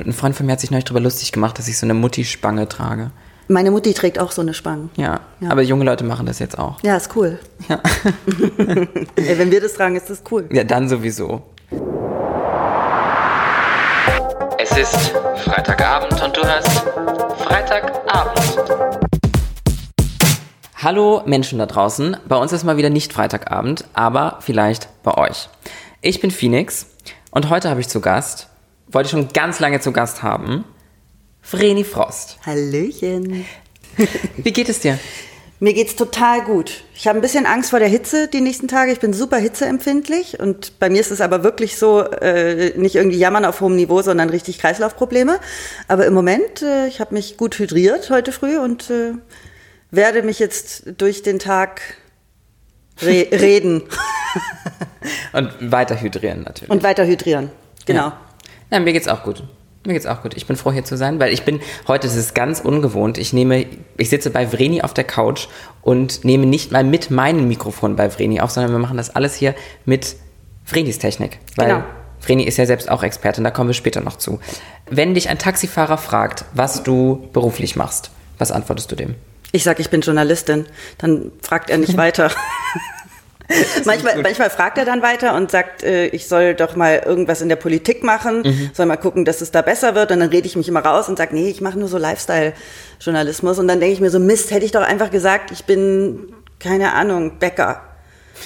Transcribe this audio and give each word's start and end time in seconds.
Ein 0.00 0.14
Freund 0.14 0.34
von 0.34 0.46
mir 0.46 0.52
hat 0.52 0.60
sich 0.60 0.70
neulich 0.70 0.86
darüber 0.86 1.00
lustig 1.00 1.32
gemacht, 1.32 1.58
dass 1.58 1.68
ich 1.68 1.76
so 1.76 1.84
eine 1.84 1.92
Mutti-Spange 1.92 2.66
trage. 2.66 3.10
Meine 3.48 3.70
Mutti 3.70 3.92
trägt 3.92 4.18
auch 4.18 4.32
so 4.32 4.40
eine 4.40 4.54
Spange. 4.54 4.88
Ja, 4.96 5.20
ja, 5.40 5.50
aber 5.50 5.60
junge 5.60 5.84
Leute 5.84 6.02
machen 6.02 6.24
das 6.24 6.38
jetzt 6.38 6.58
auch. 6.58 6.82
Ja, 6.82 6.96
ist 6.96 7.14
cool. 7.14 7.38
Ja. 7.68 7.78
Ey, 9.16 9.38
wenn 9.38 9.50
wir 9.50 9.60
das 9.60 9.74
tragen, 9.74 9.94
ist 9.94 10.08
das 10.08 10.22
cool. 10.30 10.48
Ja, 10.50 10.64
dann 10.64 10.88
sowieso. 10.88 11.42
Es 14.58 14.70
ist 14.78 15.12
Freitagabend 15.44 16.22
und 16.22 16.34
du 16.34 16.42
hörst 16.42 16.84
Freitagabend. 17.44 18.40
Hallo 20.82 21.22
Menschen 21.26 21.58
da 21.58 21.66
draußen. 21.66 22.16
Bei 22.26 22.36
uns 22.36 22.52
ist 22.52 22.64
mal 22.64 22.78
wieder 22.78 22.88
nicht 22.90 23.12
Freitagabend, 23.12 23.84
aber 23.92 24.38
vielleicht 24.40 24.88
bei 25.02 25.18
euch. 25.18 25.50
Ich 26.00 26.20
bin 26.20 26.30
Phoenix 26.30 26.86
und 27.30 27.50
heute 27.50 27.68
habe 27.68 27.80
ich 27.80 27.88
zu 27.88 28.00
Gast, 28.00 28.48
wollte 28.92 29.06
ich 29.06 29.10
schon 29.10 29.28
ganz 29.32 29.60
lange 29.60 29.80
zu 29.80 29.92
Gast 29.92 30.22
haben, 30.22 30.64
Vreni 31.42 31.84
Frost. 31.84 32.38
Hallöchen. 32.46 33.44
Wie 34.36 34.52
geht 34.52 34.68
es 34.68 34.80
dir? 34.80 34.98
Mir 35.58 35.74
geht's 35.74 35.94
total 35.94 36.42
gut. 36.42 36.82
Ich 36.94 37.06
habe 37.06 37.18
ein 37.18 37.22
bisschen 37.22 37.46
Angst 37.46 37.70
vor 37.70 37.78
der 37.78 37.88
Hitze 37.88 38.26
die 38.26 38.40
nächsten 38.40 38.66
Tage. 38.66 38.90
Ich 38.90 38.98
bin 38.98 39.12
super 39.12 39.36
hitzeempfindlich 39.36 40.40
und 40.40 40.80
bei 40.80 40.90
mir 40.90 41.00
ist 41.00 41.12
es 41.12 41.20
aber 41.20 41.44
wirklich 41.44 41.78
so, 41.78 42.00
äh, 42.00 42.76
nicht 42.76 42.96
irgendwie 42.96 43.18
jammern 43.18 43.44
auf 43.44 43.60
hohem 43.60 43.76
Niveau, 43.76 44.02
sondern 44.02 44.28
richtig 44.28 44.58
Kreislaufprobleme. 44.58 45.38
Aber 45.86 46.04
im 46.06 46.14
Moment, 46.14 46.62
äh, 46.62 46.88
ich 46.88 47.00
habe 47.00 47.14
mich 47.14 47.36
gut 47.36 47.58
hydriert 47.60 48.10
heute 48.10 48.32
früh 48.32 48.58
und 48.58 48.90
äh, 48.90 49.12
werde 49.92 50.22
mich 50.22 50.40
jetzt 50.40 50.84
durch 50.98 51.22
den 51.22 51.38
Tag 51.38 51.80
re 53.00 53.28
reden. 53.32 53.84
und 55.32 55.70
weiter 55.70 56.00
hydrieren 56.00 56.42
natürlich. 56.42 56.70
Und 56.70 56.82
weiter 56.82 57.06
hydrieren, 57.06 57.50
genau. 57.86 58.08
Ja. 58.08 58.20
Ja, 58.72 58.80
mir 58.80 58.92
geht's 58.92 59.08
auch 59.08 59.22
gut. 59.22 59.44
Mir 59.84 59.94
geht's 59.94 60.06
auch 60.06 60.22
gut. 60.22 60.34
Ich 60.36 60.46
bin 60.46 60.56
froh, 60.56 60.70
hier 60.72 60.84
zu 60.84 60.96
sein, 60.96 61.18
weil 61.18 61.32
ich 61.32 61.42
bin, 61.42 61.60
heute 61.88 62.06
ist 62.06 62.14
es 62.16 62.34
ganz 62.34 62.60
ungewohnt. 62.60 63.18
Ich 63.18 63.32
nehme, 63.32 63.66
ich 63.96 64.10
sitze 64.10 64.30
bei 64.30 64.46
Vreni 64.46 64.82
auf 64.82 64.94
der 64.94 65.04
Couch 65.04 65.48
und 65.82 66.24
nehme 66.24 66.46
nicht 66.46 66.70
mal 66.70 66.84
mit 66.84 67.10
meinem 67.10 67.48
Mikrofon 67.48 67.96
bei 67.96 68.08
Vreni 68.08 68.40
auf, 68.40 68.50
sondern 68.50 68.72
wir 68.72 68.78
machen 68.78 68.96
das 68.96 69.10
alles 69.10 69.34
hier 69.34 69.54
mit 69.84 70.16
Vrenis 70.64 70.98
Technik. 70.98 71.38
Weil 71.56 71.68
Genau. 71.68 71.84
Vreni 72.20 72.44
ist 72.44 72.56
ja 72.56 72.66
selbst 72.66 72.88
auch 72.88 73.02
Expertin, 73.02 73.42
da 73.42 73.50
kommen 73.50 73.70
wir 73.70 73.74
später 73.74 74.00
noch 74.00 74.16
zu. 74.16 74.38
Wenn 74.88 75.14
dich 75.14 75.28
ein 75.28 75.38
Taxifahrer 75.38 75.98
fragt, 75.98 76.44
was 76.54 76.84
du 76.84 77.28
beruflich 77.32 77.74
machst, 77.74 78.12
was 78.38 78.52
antwortest 78.52 78.92
du 78.92 78.96
dem? 78.96 79.16
Ich 79.50 79.64
sage, 79.64 79.82
ich 79.82 79.90
bin 79.90 80.00
Journalistin. 80.00 80.66
Dann 80.98 81.32
fragt 81.42 81.68
er 81.70 81.78
nicht 81.78 81.96
weiter. 81.98 82.30
manchmal, 83.84 84.22
manchmal 84.22 84.50
fragt 84.50 84.78
er 84.78 84.84
dann 84.84 85.02
weiter 85.02 85.34
und 85.34 85.50
sagt, 85.50 85.82
äh, 85.82 86.06
ich 86.06 86.26
soll 86.28 86.54
doch 86.54 86.76
mal 86.76 87.02
irgendwas 87.04 87.40
in 87.42 87.48
der 87.48 87.56
Politik 87.56 88.02
machen, 88.02 88.42
Mhm. 88.42 88.70
soll 88.72 88.86
mal 88.86 88.96
gucken, 88.96 89.24
dass 89.24 89.40
es 89.40 89.50
da 89.50 89.62
besser 89.62 89.94
wird. 89.94 90.10
Und 90.10 90.20
dann 90.20 90.28
rede 90.28 90.46
ich 90.46 90.56
mich 90.56 90.68
immer 90.68 90.84
raus 90.84 91.08
und 91.08 91.18
sage, 91.18 91.34
nee, 91.34 91.48
ich 91.48 91.60
mache 91.60 91.78
nur 91.78 91.88
so 91.88 91.98
Lifestyle-Journalismus. 91.98 93.58
Und 93.58 93.68
dann 93.68 93.80
denke 93.80 93.94
ich 93.94 94.00
mir 94.00 94.10
so, 94.10 94.18
Mist, 94.18 94.50
hätte 94.50 94.64
ich 94.64 94.72
doch 94.72 94.82
einfach 94.82 95.10
gesagt, 95.10 95.50
ich 95.50 95.64
bin, 95.64 96.32
keine 96.58 96.92
Ahnung, 96.94 97.38
Bäcker. 97.38 97.82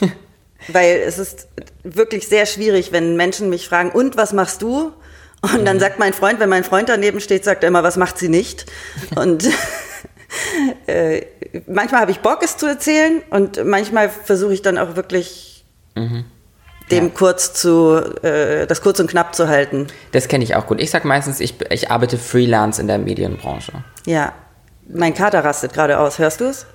Weil 0.68 1.02
es 1.06 1.18
ist 1.18 1.48
wirklich 1.84 2.26
sehr 2.28 2.46
schwierig, 2.46 2.90
wenn 2.92 3.16
Menschen 3.16 3.50
mich 3.50 3.68
fragen, 3.68 3.90
und 3.90 4.16
was 4.16 4.32
machst 4.32 4.62
du? 4.62 4.92
Und 5.42 5.64
dann 5.64 5.78
sagt 5.78 5.98
mein 5.98 6.12
Freund, 6.12 6.40
wenn 6.40 6.48
mein 6.48 6.64
Freund 6.64 6.88
daneben 6.88 7.20
steht, 7.20 7.44
sagt 7.44 7.62
er 7.62 7.68
immer, 7.68 7.82
was 7.84 7.96
macht 7.96 8.18
sie 8.18 8.28
nicht? 8.28 8.66
Und 9.14 9.44
äh, 10.86 11.22
manchmal 11.66 12.00
habe 12.00 12.10
ich 12.10 12.20
Bock, 12.20 12.40
es 12.42 12.56
zu 12.56 12.66
erzählen 12.66 13.22
und 13.30 13.64
manchmal 13.64 14.08
versuche 14.08 14.52
ich 14.52 14.62
dann 14.62 14.78
auch 14.78 14.96
wirklich 14.96 15.64
dem 16.90 17.14
kurz 17.14 17.52
zu, 17.52 17.96
äh, 18.22 18.66
das 18.66 18.80
kurz 18.80 19.00
und 19.00 19.10
knapp 19.10 19.34
zu 19.34 19.48
halten. 19.48 19.88
Das 20.12 20.28
kenne 20.28 20.44
ich 20.44 20.54
auch 20.54 20.66
gut. 20.66 20.80
Ich 20.80 20.90
sage 20.90 21.06
meistens, 21.08 21.40
ich, 21.40 21.54
ich 21.70 21.90
arbeite 21.90 22.18
Freelance 22.18 22.80
in 22.80 22.86
der 22.86 22.98
Medienbranche. 22.98 23.72
Ja, 24.04 24.32
mein 24.88 25.14
Kater 25.14 25.44
rastet 25.44 25.72
gerade 25.72 25.98
aus. 25.98 26.18
Hörst 26.18 26.40
du 26.40 26.44
es? 26.44 26.66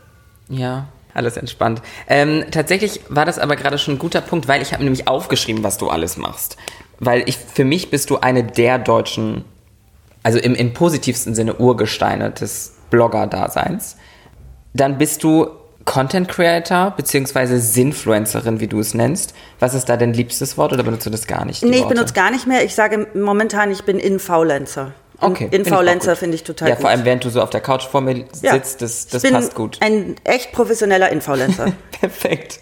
Ja, 0.49 0.87
alles 1.13 1.37
entspannt. 1.37 1.81
Ähm, 2.07 2.45
tatsächlich 2.51 3.01
war 3.09 3.25
das 3.25 3.39
aber 3.39 3.55
gerade 3.55 3.77
schon 3.77 3.95
ein 3.95 3.99
guter 3.99 4.21
Punkt, 4.21 4.47
weil 4.47 4.61
ich 4.61 4.73
habe 4.73 4.83
nämlich 4.83 5.07
aufgeschrieben, 5.07 5.63
was 5.63 5.77
du 5.77 5.89
alles 5.89 6.17
machst. 6.17 6.57
Weil 6.99 7.27
ich, 7.27 7.37
für 7.37 7.63
mich 7.63 7.89
bist 7.89 8.09
du 8.09 8.17
eine 8.17 8.43
der 8.43 8.79
deutschen, 8.79 9.45
also 10.23 10.39
im, 10.39 10.55
im 10.55 10.73
positivsten 10.73 11.35
Sinne 11.35 11.55
Urgesteine 11.55 12.31
des 12.31 12.73
Blogger-Daseins. 12.89 13.97
Dann 14.73 14.97
bist 14.97 15.23
du 15.23 15.47
Content 15.85 16.27
Creator 16.27 16.91
beziehungsweise 16.95 17.59
Sinfluencerin, 17.59 18.59
wie 18.59 18.67
du 18.67 18.79
es 18.79 18.93
nennst. 18.93 19.33
Was 19.59 19.73
ist 19.73 19.89
da 19.89 19.97
dein 19.97 20.13
liebstes 20.13 20.57
Wort 20.57 20.71
oder 20.73 20.83
benutzt 20.83 21.05
du 21.05 21.09
das 21.09 21.25
gar 21.27 21.43
nicht? 21.45 21.63
Nee, 21.63 21.71
ich 21.77 21.81
Worte? 21.83 21.95
benutze 21.95 22.13
gar 22.13 22.29
nicht 22.31 22.45
mehr. 22.47 22.63
Ich 22.63 22.75
sage 22.75 23.07
momentan, 23.15 23.71
ich 23.71 23.83
bin 23.83 23.97
Influencer. 23.99 24.91
Okay. 25.19 25.47
Influencer 25.51 26.15
finde 26.15 26.35
ich 26.35 26.43
total 26.43 26.69
Ja, 26.69 26.75
gut. 26.75 26.81
vor 26.81 26.89
allem 26.89 27.05
während 27.05 27.23
du 27.23 27.29
so 27.29 27.41
auf 27.41 27.49
der 27.51 27.61
Couch 27.61 27.83
vor 27.85 28.01
mir 28.01 28.25
Ja. 28.41 28.53
sitzt, 28.53 28.81
das, 28.81 29.07
das 29.07 29.23
ich 29.23 29.29
bin 29.29 29.39
passt 29.39 29.53
gut. 29.55 29.77
ein 29.81 30.15
echt 30.23 30.51
professioneller 30.51 31.11
Influencer. 31.11 31.73
Perfekt. 31.99 32.59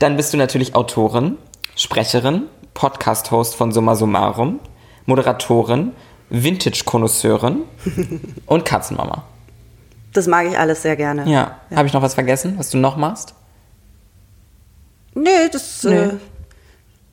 Dann 0.00 0.16
bist 0.16 0.32
du 0.32 0.36
natürlich 0.36 0.74
Autorin, 0.74 1.38
Sprecherin, 1.76 2.44
Podcast-Host 2.74 3.54
von 3.54 3.70
Summa 3.72 3.94
Summarum, 3.94 4.58
Moderatorin, 5.06 5.92
Vintage-Konnoisseurin 6.30 7.62
und 8.46 8.64
Katzenmama. 8.64 9.24
Das 10.12 10.26
mag 10.26 10.46
ich 10.46 10.58
alles 10.58 10.82
sehr 10.82 10.96
gerne. 10.96 11.30
Ja. 11.30 11.60
Habe 11.74 11.86
ich 11.86 11.92
noch 11.92 12.02
was 12.02 12.14
vergessen, 12.14 12.54
was 12.58 12.70
du 12.70 12.78
noch 12.78 12.96
machst? 12.96 13.34
Nee, 15.14 15.48
das, 15.52 15.84
Nee. 15.84 15.96
Äh, 15.96 16.10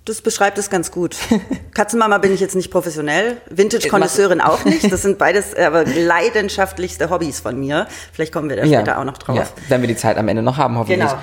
das 0.06 0.22
beschreibt 0.22 0.58
es 0.58 0.70
ganz 0.70 0.92
gut. 0.92 1.18
Katzenmama 1.74 2.18
bin 2.20 2.34
ich 2.34 2.40
jetzt 2.40 2.56
nicht 2.56 2.72
professionell, 2.72 3.42
Vintage-Konnoisseurin 3.50 4.40
auch 4.40 4.64
nicht. 4.64 4.90
Das 4.92 5.02
sind 5.02 5.18
beides 5.18 5.54
aber 5.54 5.84
leidenschaftlichste 5.86 7.10
Hobbys 7.10 7.42
von 7.42 7.60
mir. 7.60 7.88
Vielleicht 8.14 8.32
kommen 8.32 8.50
wir 8.50 8.56
da 8.56 8.66
später 8.66 9.00
auch 9.00 9.04
noch 9.04 9.18
drauf. 9.18 9.36
Ja, 9.36 9.46
wenn 9.68 9.82
wir 9.82 9.88
die 9.88 9.98
Zeit 9.98 10.18
am 10.18 10.28
Ende 10.28 10.44
noch 10.44 10.58
haben, 10.58 10.78
hoffentlich. 10.78 11.10
Genau. 11.10 11.20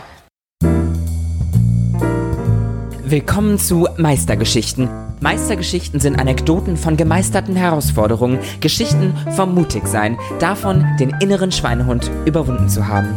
Willkommen 3.05 3.59
zu 3.59 3.89
Meistergeschichten. 3.97 5.04
Meistergeschichten 5.21 6.01
sind 6.01 6.19
Anekdoten 6.19 6.77
von 6.77 6.97
gemeisterten 6.97 7.57
Herausforderungen, 7.57 8.39
Geschichten 8.61 9.15
vom 9.37 9.55
Mutigsein, 9.55 10.19
davon, 10.39 10.85
den 10.99 11.17
inneren 11.21 11.53
Schweinehund 11.53 12.11
überwunden 12.27 12.69
zu 12.69 12.89
haben. 12.89 13.17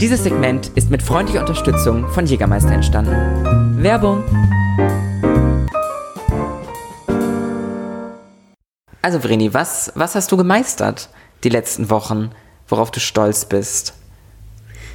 Dieses 0.00 0.22
Segment 0.24 0.68
ist 0.74 0.90
mit 0.90 1.02
freundlicher 1.02 1.40
Unterstützung 1.40 2.08
von 2.08 2.26
Jägermeister 2.26 2.72
entstanden. 2.72 3.82
Werbung. 3.82 4.24
Also 9.02 9.20
Vreni, 9.20 9.52
was, 9.52 9.92
was 9.94 10.14
hast 10.14 10.32
du 10.32 10.36
gemeistert 10.36 11.10
die 11.42 11.50
letzten 11.50 11.90
Wochen, 11.90 12.30
worauf 12.68 12.90
du 12.90 13.00
stolz 13.00 13.44
bist? 13.44 13.94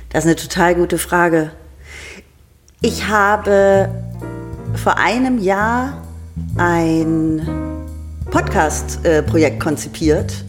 Das 0.09 0.25
ist 0.25 0.27
eine 0.27 0.35
total 0.35 0.75
gute 0.75 0.97
Frage. 0.97 1.51
Ich 2.81 3.07
habe 3.07 3.89
vor 4.75 4.97
einem 4.97 5.39
Jahr 5.39 6.01
ein 6.57 7.47
Podcast-Projekt 8.31 9.59
konzipiert 9.59 10.45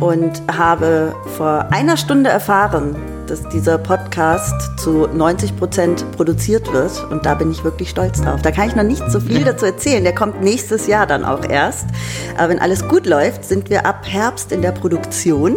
und 0.00 0.42
habe 0.50 1.14
vor 1.36 1.66
einer 1.70 1.96
Stunde 1.96 2.30
erfahren, 2.30 2.96
dass 3.26 3.46
dieser 3.48 3.78
Podcast 3.78 4.54
zu 4.78 5.06
90 5.06 5.56
Prozent 5.56 6.10
produziert 6.12 6.72
wird. 6.72 7.04
Und 7.10 7.24
da 7.24 7.34
bin 7.34 7.50
ich 7.50 7.64
wirklich 7.64 7.90
stolz 7.90 8.20
drauf. 8.20 8.42
Da 8.42 8.50
kann 8.50 8.68
ich 8.68 8.76
noch 8.76 8.82
nicht 8.82 9.02
so 9.10 9.20
viel 9.20 9.44
dazu 9.44 9.66
erzählen. 9.66 10.04
Der 10.04 10.14
kommt 10.14 10.42
nächstes 10.42 10.86
Jahr 10.86 11.06
dann 11.06 11.24
auch 11.24 11.44
erst. 11.44 11.86
Aber 12.36 12.50
wenn 12.50 12.58
alles 12.58 12.86
gut 12.88 13.06
läuft, 13.06 13.44
sind 13.44 13.70
wir 13.70 13.86
ab 13.86 14.04
Herbst 14.04 14.52
in 14.52 14.62
der 14.62 14.72
Produktion. 14.72 15.56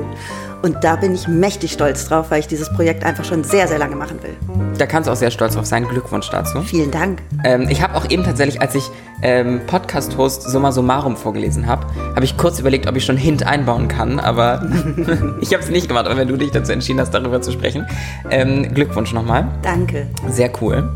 Und 0.61 0.83
da 0.83 0.95
bin 0.95 1.13
ich 1.13 1.27
mächtig 1.27 1.71
stolz 1.71 2.07
drauf, 2.07 2.31
weil 2.31 2.39
ich 2.39 2.47
dieses 2.47 2.71
Projekt 2.73 3.03
einfach 3.03 3.23
schon 3.23 3.43
sehr, 3.43 3.67
sehr 3.67 3.77
lange 3.77 3.95
machen 3.95 4.21
will. 4.23 4.35
Da 4.77 4.85
kannst 4.85 5.07
du 5.07 5.11
auch 5.11 5.15
sehr 5.15 5.31
stolz 5.31 5.53
drauf 5.53 5.65
sein. 5.65 5.87
Glückwunsch 5.87 6.29
dazu. 6.29 6.61
Vielen 6.61 6.91
Dank. 6.91 7.21
Ähm, 7.43 7.67
ich 7.69 7.81
habe 7.81 7.95
auch 7.95 8.09
eben 8.09 8.23
tatsächlich, 8.23 8.61
als 8.61 8.75
ich 8.75 8.83
ähm, 9.21 9.61
Podcast-Host 9.67 10.43
Summa 10.43 10.71
Summarum 10.71 11.15
vorgelesen 11.15 11.67
habe, 11.67 11.85
habe 12.15 12.25
ich 12.25 12.37
kurz 12.37 12.59
überlegt, 12.59 12.87
ob 12.87 12.95
ich 12.95 13.05
schon 13.05 13.17
Hint 13.17 13.45
einbauen 13.45 13.87
kann, 13.87 14.19
aber 14.19 14.67
ich 15.41 15.53
habe 15.53 15.63
es 15.63 15.69
nicht 15.69 15.87
gemacht. 15.87 16.05
Aber 16.05 16.17
wenn 16.17 16.27
du 16.27 16.37
dich 16.37 16.51
dazu 16.51 16.71
entschieden 16.71 16.99
hast, 16.99 17.11
darüber 17.13 17.41
zu 17.41 17.51
sprechen, 17.51 17.85
ähm, 18.29 18.73
Glückwunsch 18.73 19.13
nochmal. 19.13 19.47
Danke. 19.61 20.07
Sehr 20.27 20.51
cool. 20.61 20.89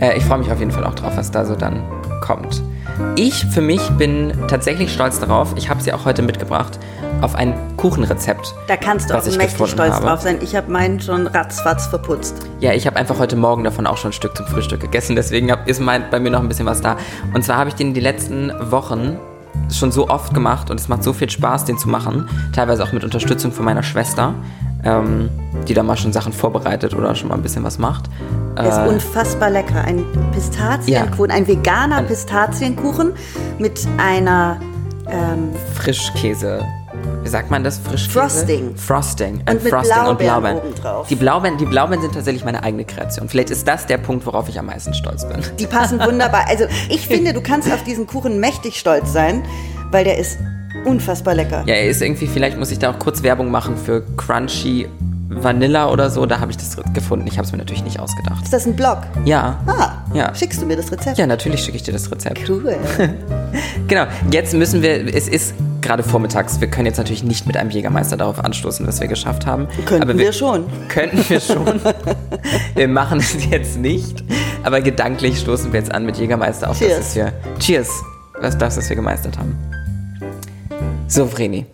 Äh, 0.00 0.16
ich 0.16 0.24
freue 0.24 0.38
mich 0.38 0.50
auf 0.50 0.58
jeden 0.58 0.70
Fall 0.70 0.84
auch 0.84 0.94
drauf, 0.94 1.16
was 1.16 1.30
da 1.30 1.44
so 1.44 1.54
dann 1.54 1.82
kommt. 2.20 2.62
Ich 3.16 3.46
für 3.46 3.60
mich 3.60 3.88
bin 3.90 4.32
tatsächlich 4.48 4.92
stolz 4.92 5.20
darauf, 5.20 5.54
ich 5.56 5.68
habe 5.68 5.80
sie 5.80 5.92
auch 5.92 6.04
heute 6.04 6.22
mitgebracht, 6.22 6.78
auf 7.20 7.34
ein 7.34 7.54
Kuchenrezept. 7.76 8.54
Da 8.66 8.76
kannst 8.76 9.10
du 9.10 9.14
auch 9.14 9.24
mächtig 9.24 9.68
stolz 9.68 9.94
habe. 9.94 10.06
drauf 10.06 10.20
sein. 10.20 10.38
Ich 10.40 10.54
habe 10.54 10.70
meinen 10.70 11.00
schon 11.00 11.26
ratzfatz 11.26 11.86
verputzt. 11.86 12.36
Ja, 12.60 12.72
ich 12.72 12.86
habe 12.86 12.96
einfach 12.96 13.18
heute 13.18 13.36
Morgen 13.36 13.64
davon 13.64 13.86
auch 13.86 13.96
schon 13.96 14.10
ein 14.10 14.14
Stück 14.14 14.36
zum 14.36 14.46
Frühstück 14.46 14.80
gegessen, 14.80 15.16
deswegen 15.16 15.50
hab, 15.50 15.68
ist 15.68 15.80
mein, 15.80 16.10
bei 16.10 16.20
mir 16.20 16.30
noch 16.30 16.40
ein 16.40 16.48
bisschen 16.48 16.66
was 16.66 16.80
da. 16.80 16.96
Und 17.34 17.44
zwar 17.44 17.56
habe 17.56 17.70
ich 17.70 17.74
den 17.76 17.94
die 17.94 18.00
letzten 18.00 18.52
Wochen 18.70 19.18
schon 19.72 19.92
so 19.92 20.08
oft 20.08 20.34
gemacht 20.34 20.70
und 20.70 20.80
es 20.80 20.88
macht 20.88 21.02
so 21.02 21.12
viel 21.12 21.28
Spaß, 21.30 21.64
den 21.64 21.78
zu 21.78 21.88
machen. 21.88 22.28
Teilweise 22.54 22.82
auch 22.82 22.92
mit 22.92 23.04
Unterstützung 23.04 23.52
von 23.52 23.64
meiner 23.64 23.82
Schwester, 23.82 24.34
ähm, 24.84 25.28
die 25.66 25.74
da 25.74 25.82
mal 25.82 25.96
schon 25.96 26.12
Sachen 26.12 26.32
vorbereitet 26.32 26.94
oder 26.94 27.14
schon 27.14 27.28
mal 27.28 27.34
ein 27.34 27.42
bisschen 27.42 27.64
was 27.64 27.78
macht. 27.78 28.04
Der 28.56 28.68
ist 28.68 28.78
Äh, 28.78 28.88
unfassbar 28.88 29.50
lecker. 29.50 29.82
Ein 29.84 30.04
Pistazienkuchen, 30.32 31.30
ein 31.30 31.46
veganer 31.46 32.02
Pistazienkuchen 32.02 33.12
mit 33.58 33.86
einer 33.98 34.58
ähm, 35.08 35.50
Frischkäse. 35.74 36.62
Wie 37.22 37.28
sagt 37.28 37.50
man 37.50 37.64
das? 37.64 37.78
Frischkäse? 37.78 38.10
Frosting. 38.20 38.76
Frosting. 38.76 39.42
Ein 39.44 39.56
Und 39.56 39.64
mit 39.64 39.72
Frosting 39.72 39.94
Blaubeeren 40.02 40.56
obendrauf. 40.58 41.08
Die 41.08 41.14
Blaubeeren, 41.16 41.58
die 41.58 41.66
Blaubeeren 41.66 42.00
sind 42.02 42.14
tatsächlich 42.14 42.44
meine 42.44 42.62
eigene 42.62 42.84
Kreation. 42.84 43.28
Vielleicht 43.28 43.50
ist 43.50 43.66
das 43.68 43.86
der 43.86 43.98
Punkt, 43.98 44.24
worauf 44.26 44.48
ich 44.48 44.58
am 44.58 44.66
meisten 44.66 44.94
stolz 44.94 45.26
bin. 45.28 45.40
die 45.58 45.66
passen 45.66 46.00
wunderbar. 46.00 46.46
Also 46.48 46.64
ich 46.88 47.06
finde, 47.08 47.32
du 47.32 47.40
kannst 47.42 47.70
auf 47.72 47.82
diesen 47.84 48.06
Kuchen 48.06 48.40
mächtig 48.40 48.78
stolz 48.78 49.12
sein, 49.12 49.42
weil 49.90 50.04
der 50.04 50.18
ist 50.18 50.38
unfassbar 50.84 51.34
lecker. 51.34 51.64
Ja, 51.66 51.74
er 51.74 51.88
ist 51.88 52.00
irgendwie, 52.02 52.26
vielleicht 52.26 52.56
muss 52.58 52.70
ich 52.70 52.78
da 52.78 52.90
auch 52.92 52.98
kurz 52.98 53.22
Werbung 53.22 53.50
machen 53.50 53.76
für 53.76 54.02
Crunchy 54.16 54.88
Vanilla 55.30 55.90
oder 55.90 56.08
so. 56.10 56.24
Da 56.24 56.40
habe 56.40 56.50
ich 56.50 56.56
das 56.56 56.76
gefunden. 56.94 57.26
Ich 57.26 57.34
habe 57.36 57.44
es 57.44 57.52
mir 57.52 57.58
natürlich 57.58 57.84
nicht 57.84 58.00
ausgedacht. 58.00 58.42
Ist 58.44 58.52
das 58.52 58.64
ein 58.66 58.74
Blog? 58.74 58.98
Ja. 59.24 59.58
Ah, 59.66 59.90
Ja. 60.14 60.34
schickst 60.34 60.62
du 60.62 60.66
mir 60.66 60.76
das 60.76 60.90
Rezept? 60.90 61.18
Ja, 61.18 61.26
natürlich 61.26 61.60
schicke 61.62 61.76
ich 61.76 61.82
dir 61.82 61.92
das 61.92 62.10
Rezept. 62.10 62.48
Cool. 62.48 62.76
Genau, 63.88 64.04
jetzt 64.30 64.52
müssen 64.52 64.82
wir, 64.82 65.14
es 65.14 65.28
ist 65.28 65.54
gerade 65.88 66.02
vormittags, 66.02 66.60
wir 66.60 66.68
können 66.68 66.84
jetzt 66.84 66.98
natürlich 66.98 67.24
nicht 67.24 67.46
mit 67.46 67.56
einem 67.56 67.70
Jägermeister 67.70 68.18
darauf 68.18 68.44
anstoßen, 68.44 68.86
was 68.86 69.00
wir 69.00 69.08
geschafft 69.08 69.46
haben. 69.46 69.68
Könnten 69.86 70.02
aber 70.02 70.18
wir 70.18 70.34
schon. 70.34 70.66
Könnten 70.88 71.26
wir 71.30 71.40
schon. 71.40 71.80
wir 72.74 72.88
machen 72.88 73.20
es 73.20 73.48
jetzt 73.50 73.78
nicht, 73.78 74.22
aber 74.62 74.82
gedanklich 74.82 75.40
stoßen 75.40 75.72
wir 75.72 75.80
jetzt 75.80 75.90
an 75.90 76.04
mit 76.04 76.18
Jägermeister 76.18 76.68
auf 76.68 76.78
Cheers. 76.78 76.98
das, 76.98 77.06
was 77.06 77.16
wir, 77.16 77.32
Cheers, 77.58 78.02
was 78.38 78.58
das, 78.58 78.76
was 78.76 78.88
wir 78.90 78.96
gemeistert 78.96 79.38
haben. 79.38 79.56
So, 81.06 81.26
Vreni, 81.26 81.64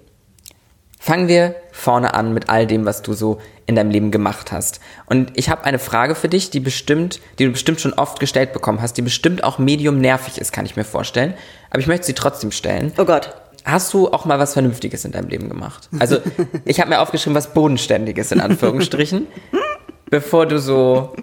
fangen 1.00 1.26
wir 1.26 1.56
vorne 1.72 2.14
an 2.14 2.32
mit 2.32 2.48
all 2.48 2.68
dem, 2.68 2.86
was 2.86 3.02
du 3.02 3.14
so 3.14 3.40
in 3.66 3.74
deinem 3.74 3.90
Leben 3.90 4.12
gemacht 4.12 4.52
hast. 4.52 4.78
Und 5.06 5.32
ich 5.34 5.50
habe 5.50 5.64
eine 5.64 5.80
Frage 5.80 6.14
für 6.14 6.28
dich, 6.28 6.50
die 6.50 6.60
bestimmt, 6.60 7.18
die 7.40 7.46
du 7.46 7.50
bestimmt 7.50 7.80
schon 7.80 7.94
oft 7.94 8.20
gestellt 8.20 8.52
bekommen 8.52 8.80
hast, 8.80 8.96
die 8.96 9.02
bestimmt 9.02 9.42
auch 9.42 9.58
medium 9.58 9.98
nervig 9.98 10.38
ist, 10.38 10.52
kann 10.52 10.66
ich 10.66 10.76
mir 10.76 10.84
vorstellen. 10.84 11.34
Aber 11.70 11.80
ich 11.80 11.88
möchte 11.88 12.06
sie 12.06 12.12
trotzdem 12.14 12.52
stellen. 12.52 12.92
Oh 12.96 13.04
Gott. 13.04 13.34
Hast 13.64 13.94
du 13.94 14.08
auch 14.08 14.26
mal 14.26 14.38
was 14.38 14.52
Vernünftiges 14.52 15.04
in 15.06 15.12
deinem 15.12 15.28
Leben 15.28 15.48
gemacht? 15.48 15.88
Also, 15.98 16.18
ich 16.66 16.80
habe 16.80 16.90
mir 16.90 17.00
aufgeschrieben, 17.00 17.34
was 17.34 17.54
Bodenständiges 17.54 18.30
in 18.30 18.40
Anführungsstrichen, 18.40 19.26
bevor 20.10 20.46
du 20.46 20.58
so 20.58 21.14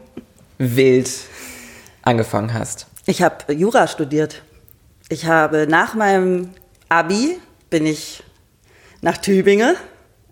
wild 0.58 1.10
angefangen 2.02 2.54
hast. 2.54 2.88
Ich 3.06 3.22
habe 3.22 3.54
Jura 3.54 3.88
studiert. 3.88 4.42
Ich 5.10 5.26
habe 5.28 5.68
nach 5.68 5.94
meinem 5.94 6.50
Abi 6.90 7.38
bin 7.70 7.86
ich 7.86 8.24
nach 9.02 9.18
Tübingen 9.18 9.76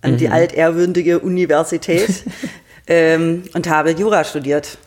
an 0.01 0.17
die 0.17 0.29
altehrwürdige 0.29 1.19
Universität 1.19 2.23
ähm, 2.87 3.43
und 3.53 3.69
habe 3.69 3.91
Jura 3.91 4.23
studiert 4.23 4.77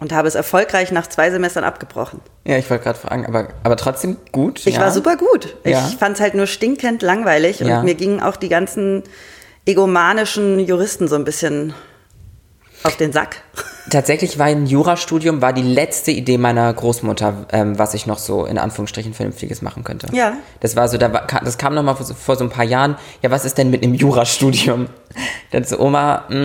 und 0.00 0.12
habe 0.12 0.26
es 0.28 0.34
erfolgreich 0.34 0.90
nach 0.92 1.06
zwei 1.06 1.30
Semestern 1.30 1.62
abgebrochen. 1.64 2.20
Ja, 2.46 2.56
ich 2.56 2.68
wollte 2.70 2.84
gerade 2.84 2.98
fragen, 2.98 3.26
aber, 3.26 3.48
aber 3.62 3.76
trotzdem 3.76 4.16
gut. 4.32 4.66
Ich 4.66 4.74
ja? 4.76 4.80
war 4.82 4.90
super 4.90 5.16
gut. 5.16 5.56
Ich 5.64 5.72
Ja. 5.72 5.80
fand 5.80 6.16
es 6.16 6.20
halt 6.20 6.34
nur 6.34 6.46
stinkend 6.46 7.02
langweilig 7.02 7.60
Ja. 7.60 7.78
und 7.80 7.84
mir 7.84 7.94
gingen 7.94 8.20
auch 8.20 8.36
die 8.36 8.48
ganzen 8.48 9.02
egomanischen 9.66 10.58
Juristen 10.58 11.06
so 11.08 11.16
ein 11.16 11.24
bisschen 11.24 11.74
auf 12.82 12.96
den 12.96 13.12
Sack. 13.12 13.42
Tatsächlich 13.90 14.38
war 14.38 14.46
ein 14.46 14.66
Jurastudium 14.66 15.42
war 15.42 15.52
die 15.52 15.62
letzte 15.62 16.12
Idee 16.12 16.38
meiner 16.38 16.72
Großmutter, 16.72 17.46
ähm, 17.52 17.78
was 17.78 17.92
ich 17.92 18.06
noch 18.06 18.18
so 18.18 18.46
in 18.46 18.56
Anführungsstrichen 18.56 19.12
Vernünftiges 19.12 19.60
machen 19.60 19.84
könnte. 19.84 20.06
Ja. 20.12 20.34
Das 20.60 20.76
war 20.76 20.88
so, 20.88 20.96
da 20.96 21.12
war, 21.12 21.26
das 21.44 21.58
kam 21.58 21.74
noch 21.74 21.82
mal 21.82 21.94
vor, 21.94 22.06
so- 22.06 22.14
vor 22.14 22.36
so 22.36 22.44
ein 22.44 22.50
paar 22.50 22.64
Jahren. 22.64 22.96
Ja, 23.22 23.30
was 23.30 23.44
ist 23.44 23.58
denn 23.58 23.68
mit 23.70 23.82
einem 23.82 23.94
Jurastudium? 23.94 24.86
Dann 25.50 25.64
so, 25.64 25.78
Oma, 25.78 26.24
mh, 26.30 26.36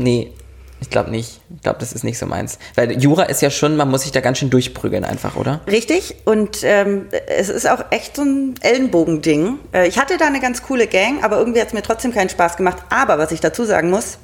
nee, 0.00 0.32
ich 0.80 0.90
glaube 0.90 1.10
nicht. 1.10 1.40
Ich 1.54 1.62
glaube, 1.62 1.78
das 1.78 1.92
ist 1.92 2.04
nicht 2.04 2.18
so 2.18 2.26
meins. 2.26 2.58
Weil 2.74 2.92
Jura 3.00 3.24
ist 3.24 3.40
ja 3.42 3.50
schon, 3.50 3.76
man 3.76 3.90
muss 3.90 4.02
sich 4.02 4.12
da 4.12 4.20
ganz 4.20 4.38
schön 4.38 4.50
durchprügeln 4.50 5.04
einfach, 5.04 5.36
oder? 5.36 5.60
Richtig. 5.66 6.16
Und 6.24 6.58
ähm, 6.62 7.06
es 7.26 7.48
ist 7.48 7.68
auch 7.68 7.84
echt 7.90 8.16
so 8.16 8.22
ein 8.22 8.54
Ellenbogending. 8.60 9.58
Äh, 9.72 9.88
ich 9.88 9.98
hatte 9.98 10.16
da 10.18 10.26
eine 10.26 10.40
ganz 10.40 10.62
coole 10.62 10.86
Gang, 10.86 11.24
aber 11.24 11.38
irgendwie 11.38 11.60
hat 11.60 11.68
es 11.68 11.72
mir 11.74 11.82
trotzdem 11.82 12.12
keinen 12.12 12.28
Spaß 12.28 12.56
gemacht. 12.56 12.78
Aber 12.90 13.18
was 13.18 13.32
ich 13.32 13.40
dazu 13.40 13.64
sagen 13.64 13.90
muss, 13.90 14.18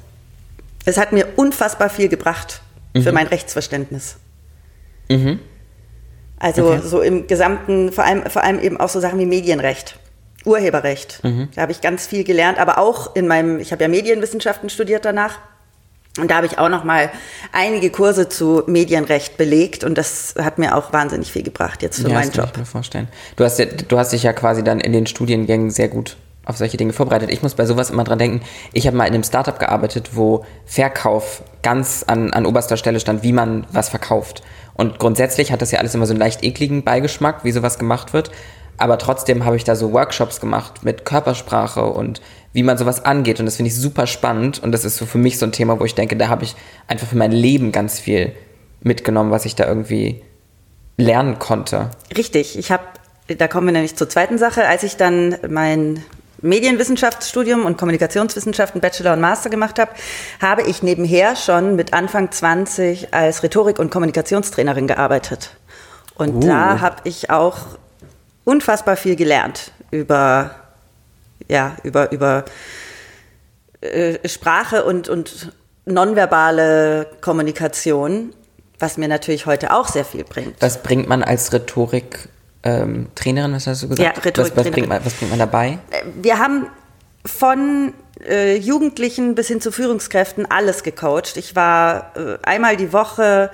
es 0.85 0.97
hat 0.97 1.11
mir 1.13 1.27
unfassbar 1.35 1.89
viel 1.89 2.09
gebracht 2.09 2.61
für 3.01 3.11
mein 3.11 3.27
Rechtsverständnis. 3.27 4.17
Also 6.39 6.63
Okay. 6.71 6.81
so 6.83 7.01
im 7.01 7.27
gesamten, 7.27 7.91
vor 7.91 8.03
allem, 8.03 8.23
vor 8.29 8.43
allem 8.43 8.59
eben 8.59 8.77
auch 8.79 8.89
so 8.89 8.99
Sachen 8.99 9.19
wie 9.19 9.25
Medienrecht. 9.25 9.97
Urheberrecht. 10.43 11.21
Da 11.55 11.61
habe 11.61 11.71
ich 11.71 11.81
ganz 11.81 12.07
viel 12.07 12.23
gelernt, 12.23 12.57
aber 12.57 12.77
auch 12.79 13.15
in 13.15 13.27
meinem, 13.27 13.59
ich 13.59 13.71
habe 13.71 13.83
ja 13.83 13.87
Medienwissenschaften 13.87 14.69
studiert 14.69 15.05
danach. 15.05 15.37
Und 16.17 16.29
da 16.29 16.35
habe 16.35 16.45
ich 16.45 16.57
auch 16.57 16.67
noch 16.67 16.83
mal 16.83 17.09
einige 17.53 17.89
Kurse 17.89 18.27
zu 18.27 18.63
Medienrecht 18.67 19.37
belegt 19.37 19.85
und 19.85 19.97
das 19.97 20.35
hat 20.37 20.57
mir 20.57 20.75
auch 20.75 20.91
wahnsinnig 20.91 21.31
viel 21.31 21.43
gebracht 21.43 21.81
jetzt 21.81 22.01
für 22.01 22.09
ja, 22.09 22.15
meinen 22.15 22.27
das 22.27 22.35
kann 22.35 22.45
Job. 22.45 22.51
ich 22.53 22.59
mir 22.59 22.65
vorstellen. 22.65 23.07
Du 23.37 23.45
hast, 23.45 23.59
ja, 23.59 23.65
du 23.65 23.97
hast 23.97 24.11
dich 24.11 24.23
ja 24.23 24.33
quasi 24.33 24.61
dann 24.61 24.81
in 24.81 24.91
den 24.91 25.07
Studiengängen 25.07 25.71
sehr 25.71 25.87
gut 25.87 26.17
auf 26.43 26.57
solche 26.57 26.75
Dinge 26.75 26.91
vorbereitet. 26.91 27.31
Ich 27.31 27.41
muss 27.41 27.55
bei 27.55 27.65
sowas 27.65 27.89
immer 27.89 28.03
dran 28.03 28.19
denken. 28.19 28.41
Ich 28.73 28.87
habe 28.87 28.97
mal 28.97 29.05
in 29.05 29.13
einem 29.13 29.23
Startup 29.23 29.57
gearbeitet, 29.57 30.09
wo 30.13 30.43
Verkauf 30.65 31.43
ganz 31.61 32.03
an, 32.05 32.33
an 32.33 32.45
oberster 32.45 32.77
Stelle 32.77 32.99
stand, 32.99 33.23
wie 33.23 33.31
man 33.31 33.65
was 33.71 33.87
verkauft. 33.89 34.41
Und 34.73 34.99
grundsätzlich 34.99 35.51
hat 35.51 35.61
das 35.61 35.71
ja 35.71 35.79
alles 35.79 35.95
immer 35.95 36.07
so 36.07 36.13
einen 36.13 36.19
leicht 36.19 36.43
ekligen 36.43 36.83
Beigeschmack, 36.83 37.43
wie 37.43 37.51
sowas 37.51 37.77
gemacht 37.77 38.13
wird. 38.13 38.31
Aber 38.77 38.97
trotzdem 38.97 39.45
habe 39.45 39.55
ich 39.55 39.63
da 39.63 39.75
so 39.75 39.93
Workshops 39.93 40.39
gemacht 40.41 40.83
mit 40.83 41.05
Körpersprache 41.05 41.85
und 41.85 42.19
wie 42.53 42.63
man 42.63 42.77
sowas 42.77 43.05
angeht. 43.05 43.39
Und 43.39 43.45
das 43.45 43.55
finde 43.55 43.69
ich 43.69 43.75
super 43.75 44.07
spannend. 44.07 44.61
Und 44.61 44.71
das 44.71 44.85
ist 44.85 44.97
so 44.97 45.05
für 45.05 45.17
mich 45.17 45.39
so 45.39 45.45
ein 45.45 45.51
Thema, 45.51 45.79
wo 45.79 45.85
ich 45.85 45.95
denke, 45.95 46.15
da 46.15 46.27
habe 46.27 46.43
ich 46.43 46.55
einfach 46.87 47.07
für 47.07 47.17
mein 47.17 47.31
Leben 47.31 47.71
ganz 47.71 47.99
viel 47.99 48.33
mitgenommen, 48.81 49.31
was 49.31 49.45
ich 49.45 49.55
da 49.55 49.67
irgendwie 49.67 50.21
lernen 50.97 51.39
konnte. 51.39 51.91
Richtig, 52.15 52.57
ich 52.57 52.71
habe, 52.71 52.83
da 53.27 53.47
kommen 53.47 53.67
wir 53.67 53.73
nämlich 53.73 53.95
zur 53.95 54.09
zweiten 54.09 54.37
Sache, 54.37 54.67
als 54.67 54.83
ich 54.83 54.97
dann 54.97 55.37
mein 55.49 56.03
Medienwissenschaftsstudium 56.41 57.65
und 57.65 57.77
Kommunikationswissenschaften 57.77 58.81
Bachelor 58.81 59.13
und 59.13 59.21
Master 59.21 59.49
gemacht 59.49 59.77
habe, 59.79 59.91
habe 60.41 60.63
ich 60.63 60.81
nebenher 60.81 61.35
schon 61.35 61.75
mit 61.75 61.93
Anfang 61.93 62.31
20 62.31 63.13
als 63.13 63.43
Rhetorik- 63.43 63.79
und 63.79 63.91
Kommunikationstrainerin 63.91 64.87
gearbeitet. 64.87 65.51
Und 66.15 66.43
Uh. 66.43 66.47
da 66.47 66.81
habe 66.81 66.97
ich 67.03 67.29
auch 67.29 67.57
unfassbar 68.43 68.95
viel 68.95 69.15
gelernt 69.15 69.71
über, 69.91 70.55
ja, 71.47 71.75
über, 71.83 72.11
über 72.11 72.45
äh, 73.81 74.27
Sprache 74.27 74.83
und, 74.83 75.09
und 75.09 75.51
nonverbale 75.85 77.07
Kommunikation, 77.21 78.33
was 78.79 78.97
mir 78.97 79.07
natürlich 79.07 79.45
heute 79.45 79.73
auch 79.73 79.87
sehr 79.87 80.05
viel 80.05 80.23
bringt. 80.23 80.55
Was 80.59 80.81
bringt 80.81 81.07
man 81.07 81.23
als 81.23 81.53
Rhetorik 81.53 82.29
ähm, 82.63 83.07
Trainerin, 83.15 83.53
was 83.53 83.67
hast 83.67 83.83
du 83.83 83.89
gesagt? 83.89 84.17
Ja, 84.17 84.21
Rhetoriktrainerin. 84.23 84.55
was, 84.57 84.65
was, 84.65 84.71
bringt 84.71 84.89
man, 84.89 85.05
was 85.05 85.13
bringt 85.13 85.31
man 85.31 85.39
dabei? 85.39 85.79
wir 86.21 86.37
haben 86.37 86.67
von 87.25 87.93
äh, 88.27 88.57
Jugendlichen 88.57 89.35
bis 89.35 89.47
hin 89.47 89.61
zu 89.61 89.71
Führungskräften 89.71 90.49
alles 90.49 90.83
gecoacht. 90.83 91.37
Ich 91.37 91.55
war 91.55 92.11
äh, 92.15 92.37
einmal 92.43 92.77
die 92.77 92.93
Woche 92.93 93.51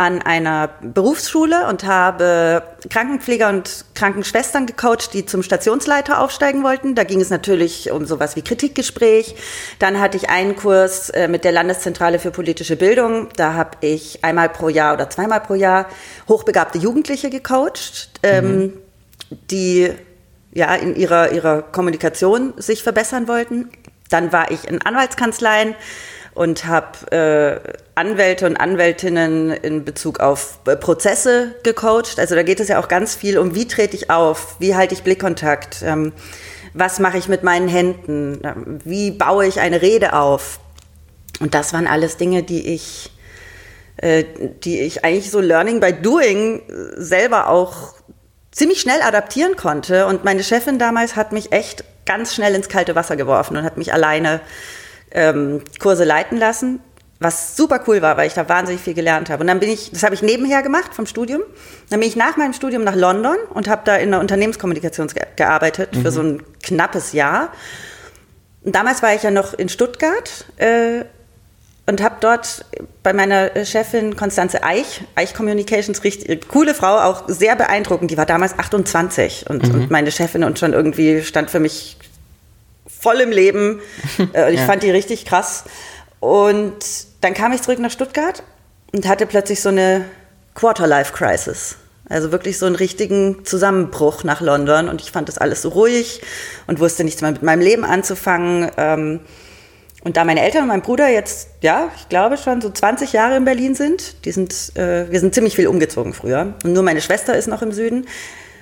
an 0.00 0.22
einer 0.22 0.70
Berufsschule 0.80 1.68
und 1.68 1.84
habe 1.84 2.62
Krankenpfleger 2.88 3.50
und 3.50 3.84
Krankenschwestern 3.94 4.64
gecoacht, 4.64 5.12
die 5.12 5.26
zum 5.26 5.42
Stationsleiter 5.42 6.22
aufsteigen 6.22 6.64
wollten. 6.64 6.94
Da 6.94 7.04
ging 7.04 7.20
es 7.20 7.28
natürlich 7.28 7.90
um 7.90 8.06
sowas 8.06 8.34
wie 8.34 8.40
Kritikgespräch. 8.40 9.34
Dann 9.78 10.00
hatte 10.00 10.16
ich 10.16 10.30
einen 10.30 10.56
Kurs 10.56 11.10
äh, 11.10 11.28
mit 11.28 11.44
der 11.44 11.52
Landeszentrale 11.52 12.18
für 12.18 12.30
politische 12.30 12.76
Bildung. 12.76 13.28
Da 13.36 13.52
habe 13.52 13.76
ich 13.82 14.24
einmal 14.24 14.48
pro 14.48 14.70
Jahr 14.70 14.94
oder 14.94 15.10
zweimal 15.10 15.42
pro 15.42 15.52
Jahr 15.52 15.86
hochbegabte 16.28 16.78
Jugendliche 16.78 17.28
gecoacht. 17.28 18.08
Ähm, 18.22 18.72
die 19.50 19.90
ja 20.52 20.74
in 20.76 20.96
ihrer, 20.96 21.30
ihrer 21.30 21.60
Kommunikation 21.60 22.54
sich 22.56 22.82
verbessern 22.82 23.28
wollten. 23.28 23.68
Dann 24.08 24.32
war 24.32 24.50
ich 24.50 24.66
in 24.66 24.80
Anwaltskanzleien 24.80 25.74
und 26.34 26.64
habe 26.66 27.10
äh, 27.12 27.72
Anwälte 27.94 28.46
und 28.46 28.56
Anwältinnen 28.56 29.50
in 29.50 29.84
Bezug 29.84 30.20
auf 30.20 30.60
äh, 30.66 30.76
Prozesse 30.76 31.54
gecoacht. 31.62 32.18
Also 32.18 32.34
da 32.34 32.42
geht 32.42 32.60
es 32.60 32.68
ja 32.68 32.80
auch 32.80 32.88
ganz 32.88 33.14
viel 33.14 33.38
um, 33.38 33.54
wie 33.54 33.66
trete 33.66 33.96
ich 33.96 34.10
auf, 34.10 34.56
wie 34.58 34.74
halte 34.74 34.94
ich 34.94 35.02
Blickkontakt, 35.02 35.82
ähm, 35.82 36.12
was 36.72 37.00
mache 37.00 37.18
ich 37.18 37.28
mit 37.28 37.42
meinen 37.42 37.68
Händen, 37.68 38.40
ähm, 38.44 38.78
wie 38.84 39.10
baue 39.10 39.46
ich 39.46 39.60
eine 39.60 39.82
Rede 39.82 40.12
auf. 40.14 40.60
Und 41.40 41.54
das 41.54 41.72
waren 41.72 41.86
alles 41.86 42.16
Dinge, 42.16 42.42
die 42.42 42.74
ich 42.74 43.10
äh, 43.96 44.24
die 44.64 44.80
ich 44.80 45.04
eigentlich 45.04 45.30
so 45.30 45.40
Learning 45.40 45.80
by 45.80 45.92
Doing 45.92 46.62
selber 46.96 47.48
auch 47.48 47.94
ziemlich 48.52 48.80
schnell 48.80 49.02
adaptieren 49.02 49.56
konnte. 49.56 50.06
Und 50.06 50.24
meine 50.24 50.42
Chefin 50.42 50.78
damals 50.78 51.16
hat 51.16 51.32
mich 51.32 51.52
echt 51.52 51.84
ganz 52.06 52.34
schnell 52.34 52.54
ins 52.54 52.68
kalte 52.68 52.94
Wasser 52.94 53.16
geworfen 53.16 53.56
und 53.56 53.64
hat 53.64 53.76
mich 53.76 53.92
alleine 53.92 54.40
ähm, 55.12 55.62
Kurse 55.78 56.04
leiten 56.04 56.38
lassen, 56.38 56.80
was 57.18 57.56
super 57.56 57.82
cool 57.86 58.00
war, 58.00 58.16
weil 58.16 58.26
ich 58.26 58.34
da 58.34 58.48
wahnsinnig 58.48 58.80
viel 58.80 58.94
gelernt 58.94 59.28
habe. 59.28 59.42
Und 59.42 59.46
dann 59.46 59.60
bin 59.60 59.68
ich, 59.68 59.90
das 59.90 60.02
habe 60.02 60.14
ich 60.14 60.22
nebenher 60.22 60.62
gemacht 60.62 60.94
vom 60.94 61.06
Studium. 61.06 61.42
Dann 61.90 62.00
bin 62.00 62.08
ich 62.08 62.16
nach 62.16 62.36
meinem 62.36 62.54
Studium 62.54 62.82
nach 62.82 62.96
London 62.96 63.36
und 63.52 63.68
habe 63.68 63.82
da 63.84 63.96
in 63.96 64.10
der 64.10 64.20
Unternehmenskommunikation 64.20 65.08
ge 65.08 65.22
gearbeitet 65.36 65.90
für 66.00 66.10
so 66.10 66.22
ein 66.22 66.42
knappes 66.62 67.12
Jahr. 67.12 67.52
Und 68.62 68.74
damals 68.74 69.02
war 69.02 69.14
ich 69.14 69.22
ja 69.22 69.30
noch 69.30 69.54
in 69.54 69.68
Stuttgart 69.68 70.46
äh, 70.56 71.04
und 71.86 72.02
habe 72.02 72.16
dort 72.20 72.64
bei 73.02 73.12
meiner 73.12 73.64
Chefin 73.64 74.16
Konstanze 74.16 74.62
Eich, 74.62 75.02
Eich 75.14 75.34
Communications, 75.34 76.04
richtig 76.04 76.48
coole 76.48 76.74
Frau, 76.74 76.98
auch 76.98 77.24
sehr 77.28 77.56
beeindruckend. 77.56 78.10
Die 78.10 78.16
war 78.16 78.26
damals 78.26 78.58
28 78.58 79.46
und, 79.48 79.66
mhm. 79.66 79.74
und 79.74 79.90
meine 79.90 80.10
Chefin 80.10 80.44
und 80.44 80.58
schon 80.58 80.72
irgendwie 80.72 81.22
stand 81.22 81.50
für 81.50 81.60
mich 81.60 81.98
voll 83.00 83.20
im 83.20 83.30
Leben. 83.30 83.80
Äh, 84.32 84.46
und 84.46 84.52
ich 84.52 84.60
ja. 84.60 84.66
fand 84.66 84.82
die 84.82 84.90
richtig 84.90 85.24
krass. 85.24 85.64
Und 86.20 86.84
dann 87.22 87.34
kam 87.34 87.52
ich 87.52 87.62
zurück 87.62 87.78
nach 87.78 87.90
Stuttgart 87.90 88.42
und 88.92 89.08
hatte 89.08 89.26
plötzlich 89.26 89.60
so 89.60 89.70
eine 89.70 90.04
Quarter-Life-Crisis. 90.54 91.76
Also 92.08 92.32
wirklich 92.32 92.58
so 92.58 92.66
einen 92.66 92.74
richtigen 92.74 93.44
Zusammenbruch 93.44 94.24
nach 94.24 94.40
London. 94.40 94.88
Und 94.88 95.00
ich 95.00 95.10
fand 95.10 95.28
das 95.28 95.38
alles 95.38 95.62
so 95.62 95.70
ruhig 95.70 96.20
und 96.66 96.80
wusste 96.80 97.04
nichts 97.04 97.22
mehr 97.22 97.30
mit 97.30 97.42
meinem 97.42 97.60
Leben 97.60 97.84
anzufangen. 97.84 98.70
Ähm, 98.76 99.20
und 100.02 100.16
da 100.16 100.24
meine 100.24 100.42
Eltern 100.42 100.62
und 100.62 100.68
mein 100.68 100.82
Bruder 100.82 101.08
jetzt, 101.08 101.48
ja, 101.60 101.90
ich 101.96 102.08
glaube 102.08 102.36
schon 102.36 102.60
so 102.60 102.70
20 102.70 103.12
Jahre 103.12 103.36
in 103.36 103.44
Berlin 103.44 103.74
sind, 103.74 104.24
die 104.24 104.32
sind, 104.32 104.76
äh, 104.76 105.10
wir 105.10 105.20
sind 105.20 105.34
ziemlich 105.34 105.56
viel 105.56 105.66
umgezogen 105.66 106.14
früher. 106.14 106.54
Und 106.64 106.72
nur 106.72 106.82
meine 106.82 107.00
Schwester 107.00 107.36
ist 107.36 107.48
noch 107.48 107.62
im 107.62 107.72
Süden, 107.72 108.06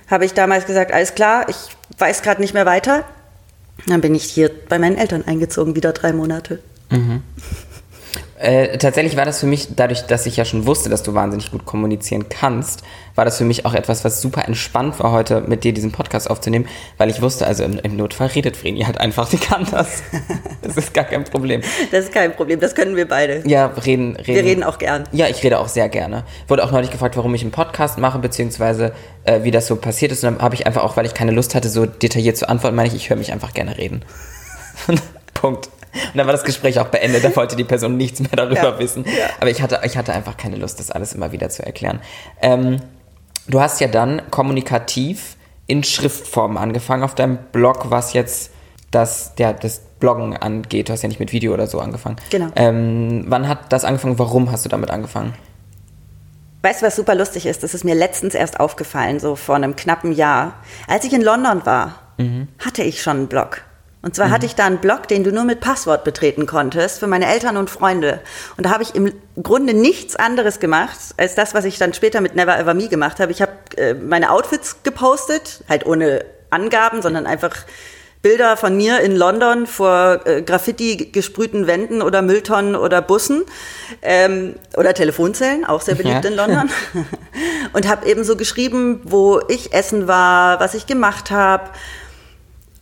habe 0.09 0.25
ich 0.25 0.33
damals 0.33 0.65
gesagt, 0.65 0.91
alles 0.91 1.15
klar, 1.15 1.47
ich 1.47 1.55
weiß 1.97 2.23
gerade 2.23 2.41
nicht 2.41 2.53
mehr 2.53 2.65
weiter. 2.65 3.05
Dann 3.89 4.01
bin 4.01 4.15
ich 4.15 4.23
hier 4.23 4.51
bei 4.69 4.79
meinen 4.79 4.97
Eltern 4.97 5.23
eingezogen, 5.25 5.75
wieder 5.75 5.93
drei 5.93 6.13
Monate. 6.13 6.59
Mhm. 6.91 7.21
Äh, 8.39 8.77
tatsächlich 8.77 9.17
war 9.17 9.25
das 9.25 9.41
für 9.41 9.47
mich, 9.47 9.75
dadurch, 9.75 10.03
dass 10.03 10.25
ich 10.25 10.37
ja 10.37 10.45
schon 10.45 10.65
wusste, 10.65 10.89
dass 10.89 11.03
du 11.03 11.13
wahnsinnig 11.13 11.51
gut 11.51 11.65
kommunizieren 11.65 12.29
kannst, 12.29 12.83
war 13.15 13.25
das 13.25 13.37
für 13.37 13.43
mich 13.43 13.65
auch 13.65 13.73
etwas, 13.73 14.05
was 14.05 14.21
super 14.21 14.47
entspannt 14.47 14.97
war, 14.99 15.11
heute 15.11 15.41
mit 15.41 15.65
dir 15.65 15.73
diesen 15.73 15.91
Podcast 15.91 16.29
aufzunehmen, 16.29 16.65
weil 16.97 17.09
ich 17.09 17.21
wusste, 17.21 17.45
also 17.45 17.65
im, 17.65 17.79
im 17.79 17.97
Notfall 17.97 18.27
redet 18.27 18.55
Vreni 18.55 18.83
halt 18.83 18.97
einfach, 18.97 19.27
sie 19.27 19.37
kann 19.37 19.67
das. 19.69 20.03
Das 20.61 20.77
ist 20.77 20.93
gar 20.93 21.05
kein 21.05 21.23
Problem. 21.23 21.61
Das 21.91 22.05
ist 22.05 22.13
kein 22.13 22.33
Problem, 22.33 22.59
das 22.59 22.75
können 22.75 22.95
wir 22.95 23.07
beide. 23.07 23.41
Ja, 23.47 23.67
reden, 23.67 24.15
reden. 24.15 24.27
Wir 24.27 24.43
reden 24.43 24.63
auch 24.63 24.77
gern. 24.77 25.05
Ja, 25.11 25.27
ich 25.27 25.41
rede 25.43 25.57
auch 25.57 25.67
sehr 25.67 25.89
gerne. 25.89 26.25
Wurde 26.47 26.63
auch 26.63 26.71
neulich 26.71 26.91
gefragt, 26.91 27.17
warum 27.17 27.33
ich 27.33 27.41
einen 27.41 27.51
Podcast 27.51 27.97
mache, 27.97 28.19
beziehungsweise 28.19 28.93
äh, 29.23 29.43
wie 29.43 29.51
das 29.51 29.67
so 29.67 29.77
passiert 29.77 30.11
ist. 30.11 30.23
Und 30.23 30.35
dann 30.35 30.41
habe 30.43 30.55
ich 30.55 30.67
einfach 30.67 30.83
auch, 30.83 30.95
weil 30.95 31.05
ich 31.05 31.13
keine 31.13 31.31
Lust 31.31 31.55
hatte, 31.55 31.69
so 31.69 31.85
detailliert 31.85 32.37
zu 32.37 32.47
antworten, 32.47 32.75
meine 32.75 32.87
ich, 32.89 32.95
ich 32.95 33.09
höre 33.09 33.17
mich 33.17 33.31
einfach 33.31 33.53
gerne 33.53 33.77
reden. 33.77 34.03
Punkt. 35.33 35.69
Und 35.93 36.17
dann 36.17 36.27
war 36.27 36.33
das 36.33 36.43
Gespräch 36.43 36.79
auch 36.79 36.87
beendet, 36.87 37.23
da 37.23 37.35
wollte 37.35 37.55
die 37.55 37.63
Person 37.63 37.97
nichts 37.97 38.19
mehr 38.19 38.31
darüber 38.33 38.63
ja. 38.63 38.79
wissen. 38.79 39.05
Ja. 39.05 39.27
Aber 39.39 39.49
ich 39.49 39.61
hatte, 39.61 39.81
ich 39.83 39.97
hatte 39.97 40.13
einfach 40.13 40.37
keine 40.37 40.55
Lust, 40.55 40.79
das 40.79 40.91
alles 40.91 41.13
immer 41.13 41.31
wieder 41.31 41.49
zu 41.49 41.65
erklären. 41.65 41.99
Ähm, 42.41 42.77
du 43.47 43.59
hast 43.59 43.79
ja 43.81 43.87
dann 43.87 44.21
kommunikativ 44.31 45.35
in 45.67 45.83
Schriftform 45.83 46.57
angefangen 46.57 47.03
auf 47.03 47.15
deinem 47.15 47.37
Blog, 47.51 47.91
was 47.91 48.13
jetzt 48.13 48.51
das, 48.91 49.35
der, 49.35 49.53
das 49.53 49.81
Bloggen 49.99 50.35
angeht. 50.35 50.89
Du 50.89 50.93
hast 50.93 51.03
ja 51.03 51.09
nicht 51.09 51.19
mit 51.19 51.31
Video 51.31 51.53
oder 51.53 51.67
so 51.67 51.79
angefangen. 51.79 52.15
Genau. 52.31 52.47
Ähm, 52.55 53.25
wann 53.27 53.47
hat 53.47 53.71
das 53.71 53.85
angefangen? 53.85 54.17
Warum 54.17 54.51
hast 54.51 54.65
du 54.65 54.69
damit 54.69 54.89
angefangen? 54.89 55.33
Weißt 56.61 56.81
du, 56.81 56.87
was 56.87 56.95
super 56.95 57.15
lustig 57.15 57.45
ist? 57.45 57.63
Das 57.63 57.73
ist 57.73 57.85
mir 57.85 57.95
letztens 57.95 58.33
erst 58.33 58.59
aufgefallen, 58.59 59.19
so 59.19 59.35
vor 59.35 59.55
einem 59.55 59.75
knappen 59.75 60.11
Jahr. 60.11 60.55
Als 60.87 61.05
ich 61.05 61.13
in 61.13 61.21
London 61.21 61.65
war, 61.65 61.95
mhm. 62.17 62.47
hatte 62.63 62.83
ich 62.83 63.01
schon 63.01 63.17
einen 63.17 63.27
Blog. 63.27 63.61
Und 64.01 64.15
zwar 64.15 64.27
mhm. 64.27 64.31
hatte 64.31 64.45
ich 64.45 64.55
da 64.55 64.65
einen 64.65 64.77
Blog, 64.77 65.07
den 65.07 65.23
du 65.23 65.31
nur 65.31 65.43
mit 65.43 65.59
Passwort 65.59 66.03
betreten 66.03 66.45
konntest 66.45 66.99
für 66.99 67.07
meine 67.07 67.27
Eltern 67.27 67.57
und 67.57 67.69
Freunde. 67.69 68.21
Und 68.55 68.65
da 68.65 68.69
habe 68.69 68.83
ich 68.83 68.95
im 68.95 69.11
Grunde 69.41 69.73
nichts 69.73 70.15
anderes 70.15 70.59
gemacht, 70.59 70.97
als 71.17 71.35
das, 71.35 71.53
was 71.53 71.65
ich 71.65 71.77
dann 71.77 71.93
später 71.93 72.21
mit 72.21 72.35
Never 72.35 72.57
Ever 72.57 72.73
Me 72.73 72.87
gemacht 72.87 73.19
habe. 73.19 73.31
Ich 73.31 73.41
habe 73.41 73.51
äh, 73.75 73.93
meine 73.93 74.31
Outfits 74.31 74.83
gepostet, 74.83 75.63
halt 75.67 75.85
ohne 75.85 76.23
Angaben, 76.49 77.01
sondern 77.01 77.27
einfach 77.27 77.55
Bilder 78.21 78.57
von 78.57 78.75
mir 78.75 78.99
in 78.99 79.15
London 79.15 79.65
vor 79.65 80.25
äh, 80.25 80.41
Graffiti 80.41 81.09
gesprühten 81.11 81.67
Wänden 81.67 82.01
oder 82.01 82.21
Mülltonnen 82.21 82.75
oder 82.75 83.01
Bussen 83.01 83.43
ähm, 84.01 84.55
oder 84.75 84.93
Telefonzellen, 84.93 85.63
auch 85.63 85.79
sehr 85.81 85.95
beliebt 85.95 86.25
ja. 86.25 86.29
in 86.29 86.35
London. 86.35 86.69
und 87.73 87.87
habe 87.87 88.07
eben 88.07 88.25
so 88.25 88.35
geschrieben, 88.35 89.01
wo 89.03 89.41
ich 89.47 89.73
essen 89.73 90.07
war, 90.07 90.59
was 90.59 90.73
ich 90.73 90.85
gemacht 90.85 91.31
habe 91.31 91.69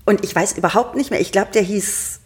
und 0.08 0.24
ich 0.24 0.34
weiß 0.34 0.58
überhaupt 0.58 0.96
nicht 0.96 1.12
mehr, 1.12 1.20
ich 1.20 1.34
glaube, 1.34 1.50
der 1.54 1.62
hieß 1.62 2.22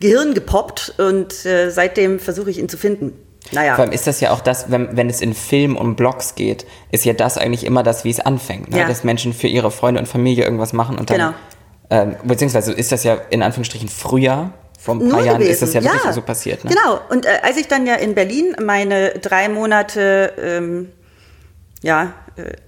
Gehirn 0.03 0.35
gepoppt 0.35 0.95
und 0.99 1.47
äh, 1.47 1.71
seitdem 1.71 2.19
versuche 2.19 2.51
ich 2.51 2.59
ihn 2.59 2.69
zu 2.69 2.77
finden. 2.77 3.13
Naja. 3.53 3.77
Vor 3.77 3.85
allem 3.85 3.93
ist 3.93 4.07
das 4.07 4.21
ja 4.21 4.33
auch 4.33 4.41
das, 4.41 4.71
wenn, 4.71 4.97
wenn 4.97 5.09
es 5.09 5.21
in 5.21 5.35
Film 5.35 5.77
und 5.77 5.97
Blogs 5.97 6.35
geht, 6.35 6.67
ist 6.91 7.05
ja 7.05 7.13
das 7.13 7.39
eigentlich 7.39 7.65
immer 7.65 7.83
das, 7.83 8.05
wie 8.05 8.11
es 8.11 8.21
anfängt. 8.21 8.71
Ne? 8.71 8.81
Ja. 8.81 8.89
Dass 8.89 9.05
Menschen 9.05 9.33
für 9.33 9.47
ihre 9.47 9.71
Freunde 9.71 10.01
und 10.01 10.07
Familie 10.07 10.45
irgendwas 10.45 10.73
machen 10.73 10.99
und 10.99 11.11
dann. 11.11 11.19
Genau. 11.19 11.33
Ähm, 11.91 12.17
beziehungsweise 12.25 12.73
ist 12.73 12.93
das 12.93 13.05
ja 13.05 13.15
in 13.31 13.43
Anführungsstrichen 13.43 13.89
früher, 13.89 14.53
vor 14.79 14.97
ein 14.97 14.99
paar 15.01 15.19
Nur 15.19 15.21
Jahren 15.21 15.39
gewesen. 15.39 15.53
ist 15.53 15.63
das 15.63 15.75
ja, 15.75 15.81
ja, 15.81 15.93
wirklich 15.93 16.13
so 16.13 16.23
passiert. 16.23 16.65
Ne? 16.65 16.71
Genau. 16.71 17.01
Und 17.11 17.27
äh, 17.27 17.41
als 17.43 17.57
ich 17.57 17.69
dann 17.69 17.87
ja 17.87 17.95
in 17.95 18.15
Berlin 18.15 18.57
meine 18.61 19.11
drei 19.11 19.49
Monate 19.49 20.33
ähm, 20.39 20.89
ja, 21.83 22.15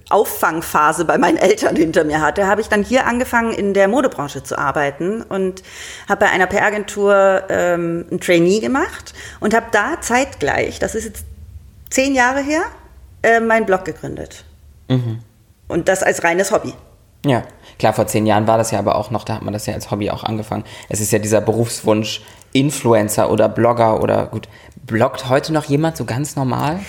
Auffangphase 0.09 1.05
bei 1.05 1.17
meinen 1.17 1.37
Eltern 1.37 1.75
hinter 1.75 2.03
mir 2.03 2.21
hatte, 2.21 2.47
habe 2.47 2.61
ich 2.61 2.67
dann 2.67 2.83
hier 2.83 3.07
angefangen, 3.07 3.53
in 3.53 3.73
der 3.73 3.87
Modebranche 3.87 4.43
zu 4.43 4.57
arbeiten 4.57 5.21
und 5.23 5.63
habe 6.07 6.25
bei 6.25 6.31
einer 6.31 6.47
PR-Agentur 6.47 7.43
ähm, 7.49 8.05
ein 8.11 8.19
Trainee 8.19 8.59
gemacht 8.59 9.13
und 9.39 9.53
habe 9.53 9.67
da 9.71 9.99
zeitgleich, 10.01 10.79
das 10.79 10.95
ist 10.95 11.05
jetzt 11.05 11.25
zehn 11.89 12.13
Jahre 12.13 12.41
her, 12.41 12.63
äh, 13.23 13.39
meinen 13.39 13.65
Blog 13.65 13.85
gegründet. 13.85 14.45
Mhm. 14.87 15.19
Und 15.67 15.87
das 15.87 16.03
als 16.03 16.23
reines 16.23 16.51
Hobby. 16.51 16.73
Ja, 17.25 17.43
klar, 17.79 17.93
vor 17.93 18.05
zehn 18.05 18.27
Jahren 18.27 18.45
war 18.45 18.59
das 18.59 18.69
ja 18.69 18.77
aber 18.77 18.95
auch 18.95 19.09
noch, 19.09 19.23
da 19.23 19.35
hat 19.35 19.41
man 19.41 19.53
das 19.53 19.65
ja 19.65 19.73
als 19.73 19.89
Hobby 19.89 20.11
auch 20.11 20.23
angefangen. 20.23 20.63
Es 20.89 21.01
ist 21.01 21.11
ja 21.11 21.17
dieser 21.17 21.41
Berufswunsch, 21.41 22.21
Influencer 22.53 23.31
oder 23.31 23.49
Blogger 23.49 24.01
oder 24.01 24.27
gut, 24.27 24.47
bloggt 24.85 25.27
heute 25.27 25.51
noch 25.51 25.65
jemand 25.65 25.97
so 25.97 26.05
ganz 26.05 26.35
normal? 26.35 26.79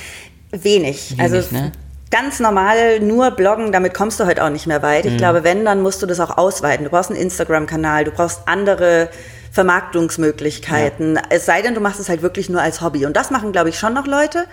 Wenig. 0.50 1.16
Wenig 1.16 1.20
also 1.20 1.54
ne? 1.54 1.72
Ganz 2.10 2.40
normal 2.40 3.00
nur 3.00 3.30
bloggen, 3.32 3.72
damit 3.72 3.94
kommst 3.94 4.20
du 4.20 4.26
heute 4.26 4.44
auch 4.44 4.50
nicht 4.50 4.66
mehr 4.66 4.82
weit. 4.82 5.06
Ich 5.06 5.14
mhm. 5.14 5.18
glaube, 5.18 5.44
wenn, 5.44 5.64
dann 5.64 5.82
musst 5.82 6.02
du 6.02 6.06
das 6.06 6.20
auch 6.20 6.36
ausweiten. 6.36 6.84
Du 6.84 6.90
brauchst 6.90 7.10
einen 7.10 7.20
Instagram-Kanal, 7.20 8.04
du 8.04 8.10
brauchst 8.12 8.42
andere 8.46 9.08
Vermarktungsmöglichkeiten. 9.50 11.16
Ja. 11.16 11.22
Es 11.30 11.46
sei 11.46 11.62
denn, 11.62 11.74
du 11.74 11.80
machst 11.80 11.98
es 11.98 12.08
halt 12.08 12.22
wirklich 12.22 12.48
nur 12.48 12.60
als 12.60 12.80
Hobby. 12.80 13.06
Und 13.06 13.16
das 13.16 13.30
machen, 13.30 13.52
glaube 13.52 13.70
ich, 13.70 13.78
schon 13.78 13.94
noch 13.94 14.06
Leute. 14.06 14.44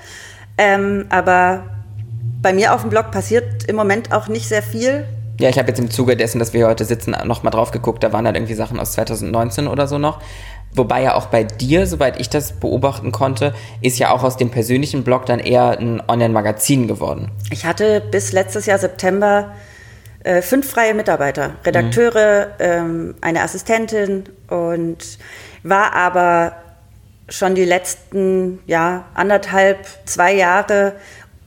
Ähm, 0.58 1.06
aber 1.10 1.64
bei 2.42 2.54
mir 2.54 2.74
auf 2.74 2.82
dem 2.82 2.90
Blog 2.90 3.12
passiert 3.12 3.66
im 3.68 3.76
Moment 3.76 4.12
auch 4.12 4.28
nicht 4.28 4.48
sehr 4.48 4.64
viel. 4.64 5.06
Ja, 5.40 5.50
ich 5.50 5.58
habe 5.58 5.68
jetzt 5.68 5.80
im 5.80 5.90
Zuge 5.90 6.16
dessen, 6.16 6.40
dass 6.40 6.54
wir 6.54 6.68
heute 6.68 6.86
sitzen, 6.86 7.16
nochmal 7.26 7.52
drauf 7.52 7.72
geguckt. 7.72 8.04
Da 8.04 8.14
waren 8.14 8.26
halt 8.26 8.36
irgendwie 8.36 8.54
Sachen 8.54 8.80
aus 8.80 8.94
2019 8.94 9.68
oder 9.68 9.88
so 9.88 9.98
noch. 9.98 10.22
Wobei 10.76 11.04
ja 11.04 11.16
auch 11.16 11.28
bei 11.28 11.44
dir, 11.44 11.86
soweit 11.86 12.20
ich 12.20 12.30
das 12.30 12.54
beobachten 12.54 13.12
konnte, 13.12 13.54
ist 13.82 14.00
ja 14.00 14.12
auch 14.12 14.24
aus 14.24 14.38
dem 14.38 14.50
persönlichen 14.50 15.04
Blog 15.04 15.26
dann 15.26 15.40
eher 15.40 15.78
ein 15.78 16.02
Online-Magazin 16.08 16.88
geworden. 16.88 17.30
Ich 17.52 17.66
hatte 17.66 18.02
bis 18.02 18.32
letztes 18.32 18.66
Jahr 18.66 18.80
September 18.80 19.54
äh, 20.24 20.42
fünf 20.42 20.70
freie 20.70 20.94
Mitarbeiter, 20.94 21.52
Redakteure, 21.66 22.48
mhm. 22.48 22.52
ähm, 22.60 23.16
eine 23.22 23.42
Assistentin 23.42 24.24
und 24.48 25.20
war 25.64 25.94
aber 25.94 26.54
schon 27.30 27.56
die 27.56 27.66
letzten 27.66 28.60
ja, 28.66 29.06
anderthalb, 29.14 29.86
zwei 30.06 30.34
Jahre 30.34 30.94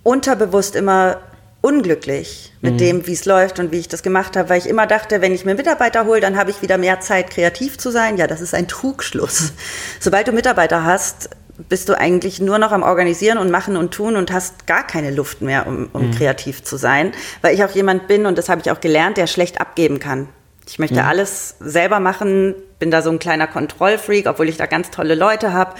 unterbewusst 0.02 0.76
immer 0.76 1.18
unglücklich 1.66 2.52
mit 2.60 2.74
mhm. 2.74 2.78
dem, 2.78 3.06
wie 3.08 3.12
es 3.12 3.24
läuft 3.24 3.58
und 3.58 3.72
wie 3.72 3.80
ich 3.80 3.88
das 3.88 4.04
gemacht 4.04 4.36
habe, 4.36 4.50
weil 4.50 4.58
ich 4.58 4.68
immer 4.68 4.86
dachte, 4.86 5.20
wenn 5.20 5.32
ich 5.32 5.44
mir 5.44 5.56
Mitarbeiter 5.56 6.06
hole, 6.06 6.20
dann 6.20 6.36
habe 6.36 6.48
ich 6.50 6.62
wieder 6.62 6.78
mehr 6.78 7.00
Zeit, 7.00 7.30
kreativ 7.30 7.76
zu 7.76 7.90
sein. 7.90 8.16
Ja, 8.16 8.28
das 8.28 8.40
ist 8.40 8.54
ein 8.54 8.68
Trugschluss. 8.68 9.52
Sobald 10.00 10.28
du 10.28 10.32
Mitarbeiter 10.32 10.84
hast, 10.84 11.28
bist 11.68 11.88
du 11.88 11.98
eigentlich 11.98 12.40
nur 12.40 12.58
noch 12.58 12.70
am 12.70 12.84
Organisieren 12.84 13.38
und 13.38 13.50
Machen 13.50 13.76
und 13.76 13.92
Tun 13.92 14.14
und 14.14 14.32
hast 14.32 14.68
gar 14.68 14.86
keine 14.86 15.10
Luft 15.10 15.42
mehr, 15.42 15.66
um, 15.66 15.88
um 15.92 16.06
mhm. 16.06 16.10
kreativ 16.12 16.62
zu 16.62 16.76
sein, 16.76 17.10
weil 17.42 17.52
ich 17.52 17.64
auch 17.64 17.70
jemand 17.70 18.06
bin, 18.06 18.26
und 18.26 18.38
das 18.38 18.48
habe 18.48 18.60
ich 18.60 18.70
auch 18.70 18.80
gelernt, 18.80 19.16
der 19.16 19.26
schlecht 19.26 19.60
abgeben 19.60 19.98
kann. 19.98 20.28
Ich 20.68 20.78
möchte 20.78 21.00
mhm. 21.00 21.08
alles 21.08 21.56
selber 21.58 21.98
machen, 21.98 22.54
bin 22.78 22.92
da 22.92 23.02
so 23.02 23.10
ein 23.10 23.18
kleiner 23.18 23.48
Kontrollfreak, 23.48 24.28
obwohl 24.28 24.48
ich 24.48 24.56
da 24.56 24.66
ganz 24.66 24.90
tolle 24.90 25.16
Leute 25.16 25.52
habe 25.52 25.74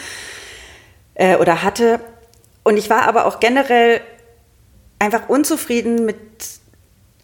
äh, 1.15 1.37
oder 1.37 1.63
hatte. 1.63 2.01
Und 2.65 2.77
ich 2.77 2.91
war 2.91 3.03
aber 3.03 3.27
auch 3.27 3.39
generell 3.39 4.01
einfach 4.99 5.29
unzufrieden 5.29 6.05
mit 6.05 6.17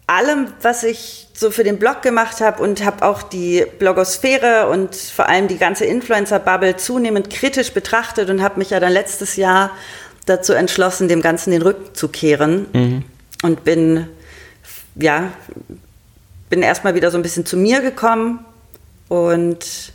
allem, 0.07 0.47
was 0.61 0.83
ich 0.83 1.27
so 1.33 1.49
für 1.49 1.63
den 1.63 1.79
Blog 1.79 2.01
gemacht 2.01 2.41
habe 2.41 2.61
und 2.61 2.83
habe 2.85 3.05
auch 3.05 3.23
die 3.23 3.65
Blogosphäre 3.79 4.69
und 4.69 4.95
vor 4.95 5.29
allem 5.29 5.47
die 5.47 5.57
ganze 5.57 5.85
Influencer-Bubble 5.85 6.77
zunehmend 6.77 7.29
kritisch 7.29 7.71
betrachtet 7.71 8.29
und 8.29 8.41
habe 8.41 8.59
mich 8.59 8.69
ja 8.69 8.79
dann 8.79 8.91
letztes 8.91 9.35
Jahr 9.35 9.71
dazu 10.25 10.53
entschlossen, 10.53 11.07
dem 11.07 11.21
Ganzen 11.21 11.51
den 11.51 11.61
Rücken 11.61 11.95
zu 11.95 12.09
kehren. 12.09 12.67
Und 13.43 13.63
bin, 13.63 14.07
ja, 14.95 15.31
bin 16.49 16.61
erstmal 16.61 16.95
wieder 16.95 17.11
so 17.11 17.17
ein 17.17 17.23
bisschen 17.23 17.45
zu 17.45 17.57
mir 17.57 17.81
gekommen 17.81 18.45
und 19.09 19.92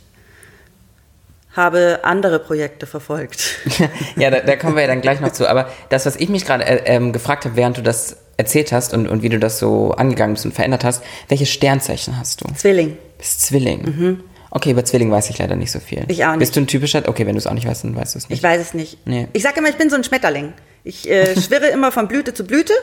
habe 1.59 1.99
andere 2.03 2.39
Projekte 2.39 2.87
verfolgt. 2.87 3.57
ja, 4.15 4.31
da, 4.31 4.39
da, 4.39 4.55
kommen 4.55 4.75
wir 4.75 4.83
ja 4.83 4.87
dann 4.87 5.01
gleich 5.01 5.19
noch 5.19 5.31
zu. 5.31 5.47
Aber 5.47 5.69
das, 5.89 6.05
was 6.05 6.15
ich 6.15 6.29
mich 6.29 6.45
gerade 6.45 6.65
äh, 6.65 6.81
ähm, 6.85 7.11
gefragt 7.13 7.45
habe, 7.45 7.55
während 7.55 7.77
du 7.77 7.83
das 7.83 8.17
erzählt 8.37 8.71
hast 8.71 8.93
und, 8.93 9.07
und 9.07 9.21
wie 9.21 9.29
du 9.29 9.37
das 9.37 9.59
so 9.59 9.91
angegangen 9.91 10.33
bist 10.33 10.45
und 10.45 10.53
verändert 10.53 10.83
hast, 10.83 11.03
welches 11.27 11.49
Sternzeichen 11.49 12.17
hast 12.17 12.41
du? 12.41 12.53
Zwilling. 12.55 12.97
Bist 13.17 13.41
Zwilling. 13.41 13.81
Mhm. 13.83 14.23
Okay, 14.51 14.71
über 14.71 14.83
Zwilling 14.83 15.11
weiß 15.11 15.29
ich 15.29 15.37
leider 15.37 15.55
nicht 15.55 15.71
so 15.71 15.79
viel. 15.79 16.05
Ich 16.07 16.25
auch 16.25 16.31
nicht. 16.31 16.39
Bist 16.39 16.55
du 16.55 16.61
ein 16.61 16.67
typischer? 16.67 17.03
Okay, 17.07 17.25
wenn 17.25 17.35
du 17.35 17.39
es 17.39 17.47
auch 17.47 17.53
nicht 17.53 17.67
weißt, 17.67 17.83
dann 17.83 17.95
weißt 17.95 18.15
du 18.15 18.19
es 18.19 18.29
nicht. 18.29 18.39
Ich 18.39 18.43
weiß 18.43 18.59
es 18.61 18.73
nicht. 18.73 19.05
Nee. 19.05 19.27
Ich 19.33 19.43
sage 19.43 19.59
immer, 19.59 19.69
ich 19.69 19.75
bin 19.75 19.89
so 19.89 19.95
ein 19.95 20.03
Schmetterling. 20.03 20.53
Ich 20.83 21.09
äh, 21.09 21.35
schwirre 21.39 21.67
immer 21.67 21.91
von 21.91 22.07
Blüte 22.07 22.33
zu 22.33 22.45
Blüte 22.45 22.73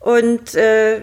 und 0.00 0.54
äh, 0.54 1.00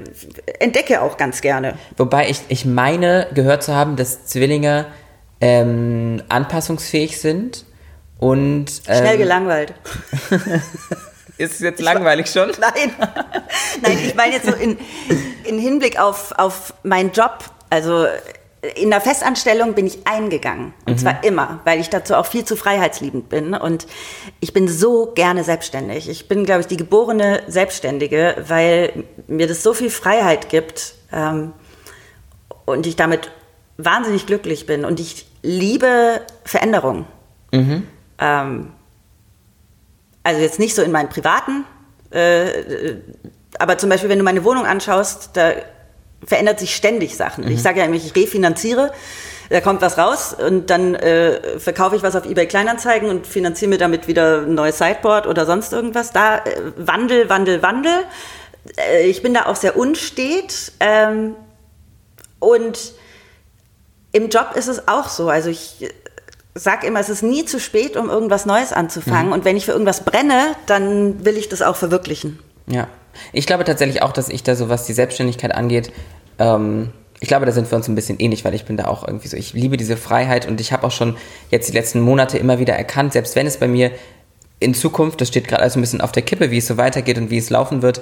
entdecke 0.59 1.01
auch 1.01 1.17
ganz 1.17 1.41
gerne. 1.41 1.75
Wobei 1.97 2.29
ich, 2.29 2.41
ich 2.49 2.65
meine, 2.65 3.27
gehört 3.33 3.63
zu 3.63 3.73
haben, 3.73 3.95
dass 3.95 4.25
Zwillinge 4.25 4.87
ähm, 5.41 6.21
anpassungsfähig 6.29 7.19
sind 7.19 7.65
und. 8.19 8.81
Ähm, 8.87 8.97
Schnell 8.97 9.17
gelangweilt. 9.17 9.73
Ist 11.37 11.53
es 11.53 11.59
jetzt 11.61 11.81
langweilig 11.81 12.27
schon? 12.27 12.51
Nein. 12.59 12.93
Nein, 13.81 13.97
ich 14.05 14.15
meine 14.15 14.33
jetzt 14.33 14.45
so 14.45 14.53
in, 14.53 14.77
in 15.43 15.57
Hinblick 15.57 15.99
auf, 15.99 16.33
auf 16.37 16.73
meinen 16.83 17.11
Job. 17.11 17.45
Also 17.71 18.05
in 18.75 18.91
der 18.91 19.01
Festanstellung 19.01 19.73
bin 19.73 19.87
ich 19.87 20.05
eingegangen. 20.05 20.75
Und 20.85 20.93
mhm. 20.93 20.97
zwar 20.99 21.23
immer, 21.23 21.61
weil 21.63 21.79
ich 21.79 21.89
dazu 21.89 22.13
auch 22.13 22.27
viel 22.27 22.45
zu 22.45 22.55
freiheitsliebend 22.55 23.29
bin. 23.29 23.55
Und 23.55 23.87
ich 24.39 24.53
bin 24.53 24.67
so 24.67 25.07
gerne 25.15 25.43
selbstständig. 25.43 26.07
Ich 26.09 26.27
bin, 26.27 26.45
glaube 26.45 26.61
ich, 26.61 26.67
die 26.67 26.77
geborene 26.77 27.41
Selbstständige, 27.47 28.35
weil 28.47 29.03
mir 29.27 29.47
das 29.47 29.63
so 29.63 29.73
viel 29.73 29.89
Freiheit 29.89 30.49
gibt 30.49 30.93
ähm, 31.11 31.53
und 32.65 32.85
ich 32.85 32.95
damit 32.95 33.31
wahnsinnig 33.77 34.27
glücklich 34.27 34.67
bin. 34.67 34.85
Und 34.85 34.99
ich 34.99 35.25
liebe 35.41 36.21
Veränderung. 36.43 37.05
Mhm. 37.51 37.87
Ähm, 38.19 38.71
also 40.23 40.41
jetzt 40.41 40.59
nicht 40.59 40.75
so 40.75 40.81
in 40.81 40.91
meinen 40.91 41.09
privaten, 41.09 41.65
äh, 42.11 42.95
aber 43.59 43.77
zum 43.77 43.89
Beispiel, 43.89 44.09
wenn 44.09 44.19
du 44.19 44.23
meine 44.23 44.43
Wohnung 44.43 44.65
anschaust, 44.65 45.31
da 45.33 45.53
verändert 46.25 46.59
sich 46.59 46.75
ständig 46.75 47.15
Sachen. 47.15 47.45
Mhm. 47.45 47.51
Ich 47.51 47.61
sage 47.61 47.79
ja 47.79 47.85
immer, 47.85 47.95
ich 47.95 48.15
refinanziere, 48.15 48.91
da 49.49 49.59
kommt 49.59 49.81
was 49.81 49.97
raus 49.97 50.33
und 50.33 50.69
dann 50.69 50.95
äh, 50.95 51.59
verkaufe 51.59 51.95
ich 51.95 52.03
was 52.03 52.15
auf 52.15 52.25
eBay 52.25 52.47
Kleinanzeigen 52.47 53.09
und 53.09 53.27
finanziere 53.27 53.69
mir 53.69 53.77
damit 53.77 54.07
wieder 54.07 54.43
ein 54.43 54.53
neues 54.53 54.77
Sideboard 54.77 55.27
oder 55.27 55.45
sonst 55.45 55.73
irgendwas. 55.73 56.11
Da 56.11 56.37
äh, 56.37 56.41
Wandel, 56.77 57.29
Wandel, 57.29 57.61
Wandel. 57.61 58.05
Äh, 58.77 59.07
ich 59.07 59.21
bin 59.21 59.33
da 59.33 59.47
auch 59.47 59.57
sehr 59.57 59.75
unstet 59.75 60.71
ähm, 60.79 61.35
und 62.39 62.93
im 64.11 64.29
Job 64.29 64.53
ist 64.55 64.67
es 64.67 64.87
auch 64.87 65.09
so. 65.09 65.29
Also 65.29 65.49
ich 65.49 65.89
sage 66.53 66.87
immer, 66.87 66.99
es 66.99 67.09
ist 67.09 67.23
nie 67.23 67.45
zu 67.45 67.59
spät, 67.59 67.95
um 67.95 68.09
irgendwas 68.09 68.45
Neues 68.45 68.73
anzufangen. 68.73 69.27
Mhm. 69.27 69.33
Und 69.33 69.45
wenn 69.45 69.57
ich 69.57 69.65
für 69.65 69.71
irgendwas 69.71 70.03
brenne, 70.03 70.55
dann 70.65 71.23
will 71.25 71.37
ich 71.37 71.49
das 71.49 71.61
auch 71.61 71.75
verwirklichen. 71.75 72.39
Ja, 72.67 72.87
ich 73.33 73.45
glaube 73.45 73.63
tatsächlich 73.63 74.01
auch, 74.01 74.11
dass 74.11 74.29
ich 74.29 74.43
da 74.43 74.55
so, 74.55 74.69
was 74.69 74.85
die 74.85 74.93
Selbstständigkeit 74.93 75.53
angeht, 75.53 75.91
ähm, 76.39 76.91
ich 77.21 77.27
glaube, 77.27 77.45
da 77.45 77.51
sind 77.51 77.69
wir 77.71 77.75
uns 77.75 77.87
ein 77.87 77.93
bisschen 77.93 78.19
ähnlich, 78.19 78.43
weil 78.45 78.55
ich 78.55 78.65
bin 78.65 78.77
da 78.77 78.85
auch 78.85 79.07
irgendwie 79.07 79.27
so, 79.27 79.37
ich 79.37 79.53
liebe 79.53 79.77
diese 79.77 79.95
Freiheit 79.95 80.47
und 80.47 80.59
ich 80.59 80.73
habe 80.73 80.87
auch 80.87 80.91
schon 80.91 81.15
jetzt 81.51 81.69
die 81.69 81.73
letzten 81.73 82.01
Monate 82.01 82.39
immer 82.39 82.57
wieder 82.57 82.73
erkannt, 82.73 83.13
selbst 83.13 83.35
wenn 83.35 83.45
es 83.45 83.57
bei 83.57 83.67
mir 83.67 83.91
in 84.59 84.73
Zukunft, 84.73 85.21
das 85.21 85.27
steht 85.27 85.47
gerade 85.47 85.61
also 85.61 85.77
ein 85.77 85.81
bisschen 85.81 86.01
auf 86.01 86.11
der 86.11 86.23
Kippe, 86.23 86.49
wie 86.49 86.57
es 86.57 86.65
so 86.65 86.77
weitergeht 86.77 87.19
und 87.19 87.29
wie 87.29 87.37
es 87.37 87.51
laufen 87.51 87.83
wird, 87.83 88.01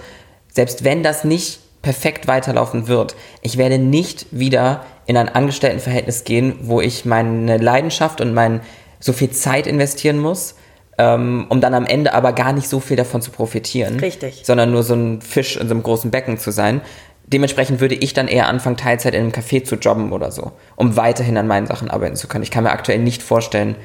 selbst 0.54 0.86
wenn 0.86 1.04
das 1.04 1.26
nicht 1.26 1.60
perfekt 1.82 2.28
weiterlaufen 2.28 2.88
wird, 2.88 3.16
ich 3.42 3.58
werde 3.58 3.78
nicht 3.78 4.28
wieder 4.32 4.84
in 5.06 5.18
ein 5.18 5.30
Angestelltenverhältnis 5.30 6.24
gehen, 6.24 6.56
wo 6.62 6.82
ich 6.82 7.06
meine 7.06 7.58
Leidenschaft 7.58 8.22
und 8.22 8.34
mein 8.34 8.62
so 9.00 9.14
viel 9.14 9.32
Zeit 9.32 9.66
investieren 9.66 10.20
muss, 10.20 10.56
ähm, 10.98 11.46
um 11.50 11.62
dann 11.62 11.74
am 11.74 11.86
Ende 11.86 12.14
aber 12.14 12.34
gar 12.34 12.52
nicht 12.52 12.68
so 12.68 12.80
viel 12.80 12.98
davon 12.98 13.22
zu 13.22 13.32
profitieren. 13.32 14.00
Richtig. 14.00 14.42
Sondern 14.44 14.72
nur 14.72 14.84
so 14.84 14.94
ein 14.94 15.22
Fisch 15.22 15.56
in 15.56 15.68
so 15.68 15.74
einem 15.74 15.84
großen 15.84 16.12
Becken 16.12 16.38
zu 16.38 16.52
sein. 16.52 16.82
Dementsprechend 17.28 17.80
würde 17.80 17.96
ich 17.96 18.14
dann 18.14 18.28
eher 18.28 18.48
anfangen, 18.48 18.76
Teilzeit 18.76 19.14
in 19.14 19.22
einem 19.22 19.32
Café 19.32 19.64
zu 19.64 19.76
jobben 19.76 20.12
oder 20.12 20.32
so, 20.32 20.52
um 20.76 20.98
weiterhin 20.98 21.38
an 21.38 21.48
meinen 21.48 21.68
Sachen 21.68 21.90
arbeiten 21.90 22.16
zu 22.16 22.28
können. 22.28 22.44
Ich 22.44 22.52
kann 22.52 22.64
mir 22.64 22.72
aktuell 22.72 23.00
nicht 23.00 23.24
vorstellen, 23.24 23.76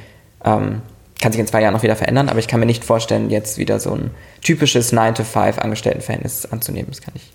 ähm, 0.45 0.83
kann 1.21 1.31
sich 1.31 1.41
in 1.41 1.47
zwei 1.47 1.63
Jahren 1.63 1.75
noch 1.75 1.83
wieder 1.83 1.95
verändern, 1.95 2.29
aber 2.29 2.39
ich 2.39 2.49
kann 2.49 2.59
mir 2.59 2.67
nicht 2.67 2.85
vorstellen, 2.85 3.31
jetzt 3.31 3.57
wieder 3.59 3.79
so 3.79 3.93
ein 3.93 4.11
typisches 4.43 4.93
9-to-5 4.93 5.59
Angestelltenverhältnis 5.59 6.47
anzunehmen. 6.47 6.89
Das 6.91 7.01
kann 7.01 7.15
ich 7.17 7.34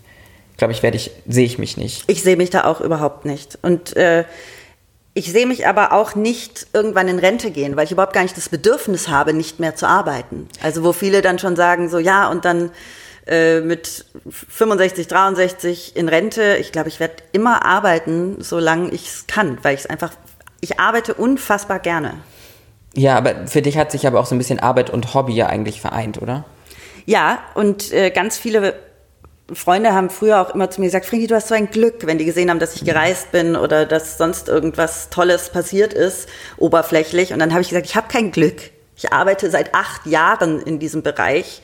glaube 0.59 0.73
ich, 0.73 0.83
werde 0.83 0.97
ich, 0.97 1.11
sehe 1.27 1.45
ich 1.45 1.57
mich 1.57 1.77
nicht. 1.77 2.03
Ich 2.07 2.21
sehe 2.21 2.37
mich 2.37 2.51
da 2.51 2.65
auch 2.65 2.81
überhaupt 2.81 3.25
nicht. 3.25 3.57
Und 3.63 3.97
äh, 3.97 4.25
ich 5.15 5.31
sehe 5.31 5.47
mich 5.47 5.67
aber 5.67 5.91
auch 5.91 6.13
nicht 6.13 6.67
irgendwann 6.73 7.07
in 7.07 7.17
Rente 7.17 7.49
gehen, 7.49 7.75
weil 7.75 7.85
ich 7.85 7.91
überhaupt 7.91 8.13
gar 8.13 8.21
nicht 8.21 8.37
das 8.37 8.49
Bedürfnis 8.49 9.07
habe, 9.07 9.33
nicht 9.33 9.59
mehr 9.59 9.75
zu 9.75 9.87
arbeiten. 9.87 10.47
Also 10.61 10.83
wo 10.83 10.93
viele 10.93 11.21
dann 11.21 11.39
schon 11.39 11.55
sagen, 11.55 11.89
so 11.89 11.97
ja, 11.97 12.29
und 12.29 12.45
dann 12.45 12.71
äh, 13.25 13.61
mit 13.61 14.05
65, 14.29 15.07
63 15.07 15.95
in 15.95 16.09
Rente. 16.09 16.57
Ich 16.59 16.71
glaube, 16.71 16.89
ich 16.89 16.99
werde 16.99 17.15
immer 17.31 17.65
arbeiten, 17.65 18.37
solange 18.39 18.91
ich 18.91 19.07
es 19.07 19.27
kann, 19.27 19.57
weil 19.61 19.75
ich 19.75 19.81
es 19.81 19.85
einfach, 19.87 20.11
ich 20.61 20.79
arbeite 20.79 21.13
unfassbar 21.13 21.79
gerne. 21.79 22.15
Ja, 22.93 23.15
aber 23.17 23.47
für 23.47 23.61
dich 23.61 23.77
hat 23.77 23.91
sich 23.91 24.07
aber 24.07 24.19
auch 24.19 24.25
so 24.25 24.35
ein 24.35 24.39
bisschen 24.39 24.59
Arbeit 24.59 24.89
und 24.89 25.13
Hobby 25.13 25.33
ja 25.33 25.47
eigentlich 25.47 25.79
vereint, 25.79 26.21
oder? 26.21 26.45
Ja, 27.05 27.39
und 27.53 27.91
äh, 27.93 28.09
ganz 28.09 28.37
viele 28.37 28.73
Freunde 29.53 29.93
haben 29.93 30.09
früher 30.09 30.41
auch 30.41 30.53
immer 30.53 30.69
zu 30.69 30.81
mir 30.81 30.87
gesagt, 30.87 31.05
Frinki, 31.05 31.27
du 31.27 31.35
hast 31.35 31.47
so 31.47 31.55
ein 31.55 31.69
Glück, 31.69 32.05
wenn 32.05 32.17
die 32.17 32.25
gesehen 32.25 32.49
haben, 32.49 32.59
dass 32.59 32.75
ich 32.75 32.85
gereist 32.85 33.31
bin 33.31 33.55
oder 33.55 33.85
dass 33.85 34.17
sonst 34.17 34.47
irgendwas 34.47 35.09
Tolles 35.09 35.49
passiert 35.49 35.93
ist, 35.93 36.29
oberflächlich. 36.57 37.33
Und 37.33 37.39
dann 37.39 37.51
habe 37.51 37.61
ich 37.61 37.69
gesagt, 37.69 37.85
ich 37.85 37.95
habe 37.95 38.07
kein 38.07 38.31
Glück. 38.31 38.71
Ich 38.95 39.13
arbeite 39.13 39.49
seit 39.49 39.73
acht 39.73 40.05
Jahren 40.05 40.61
in 40.61 40.79
diesem 40.79 41.03
Bereich. 41.03 41.61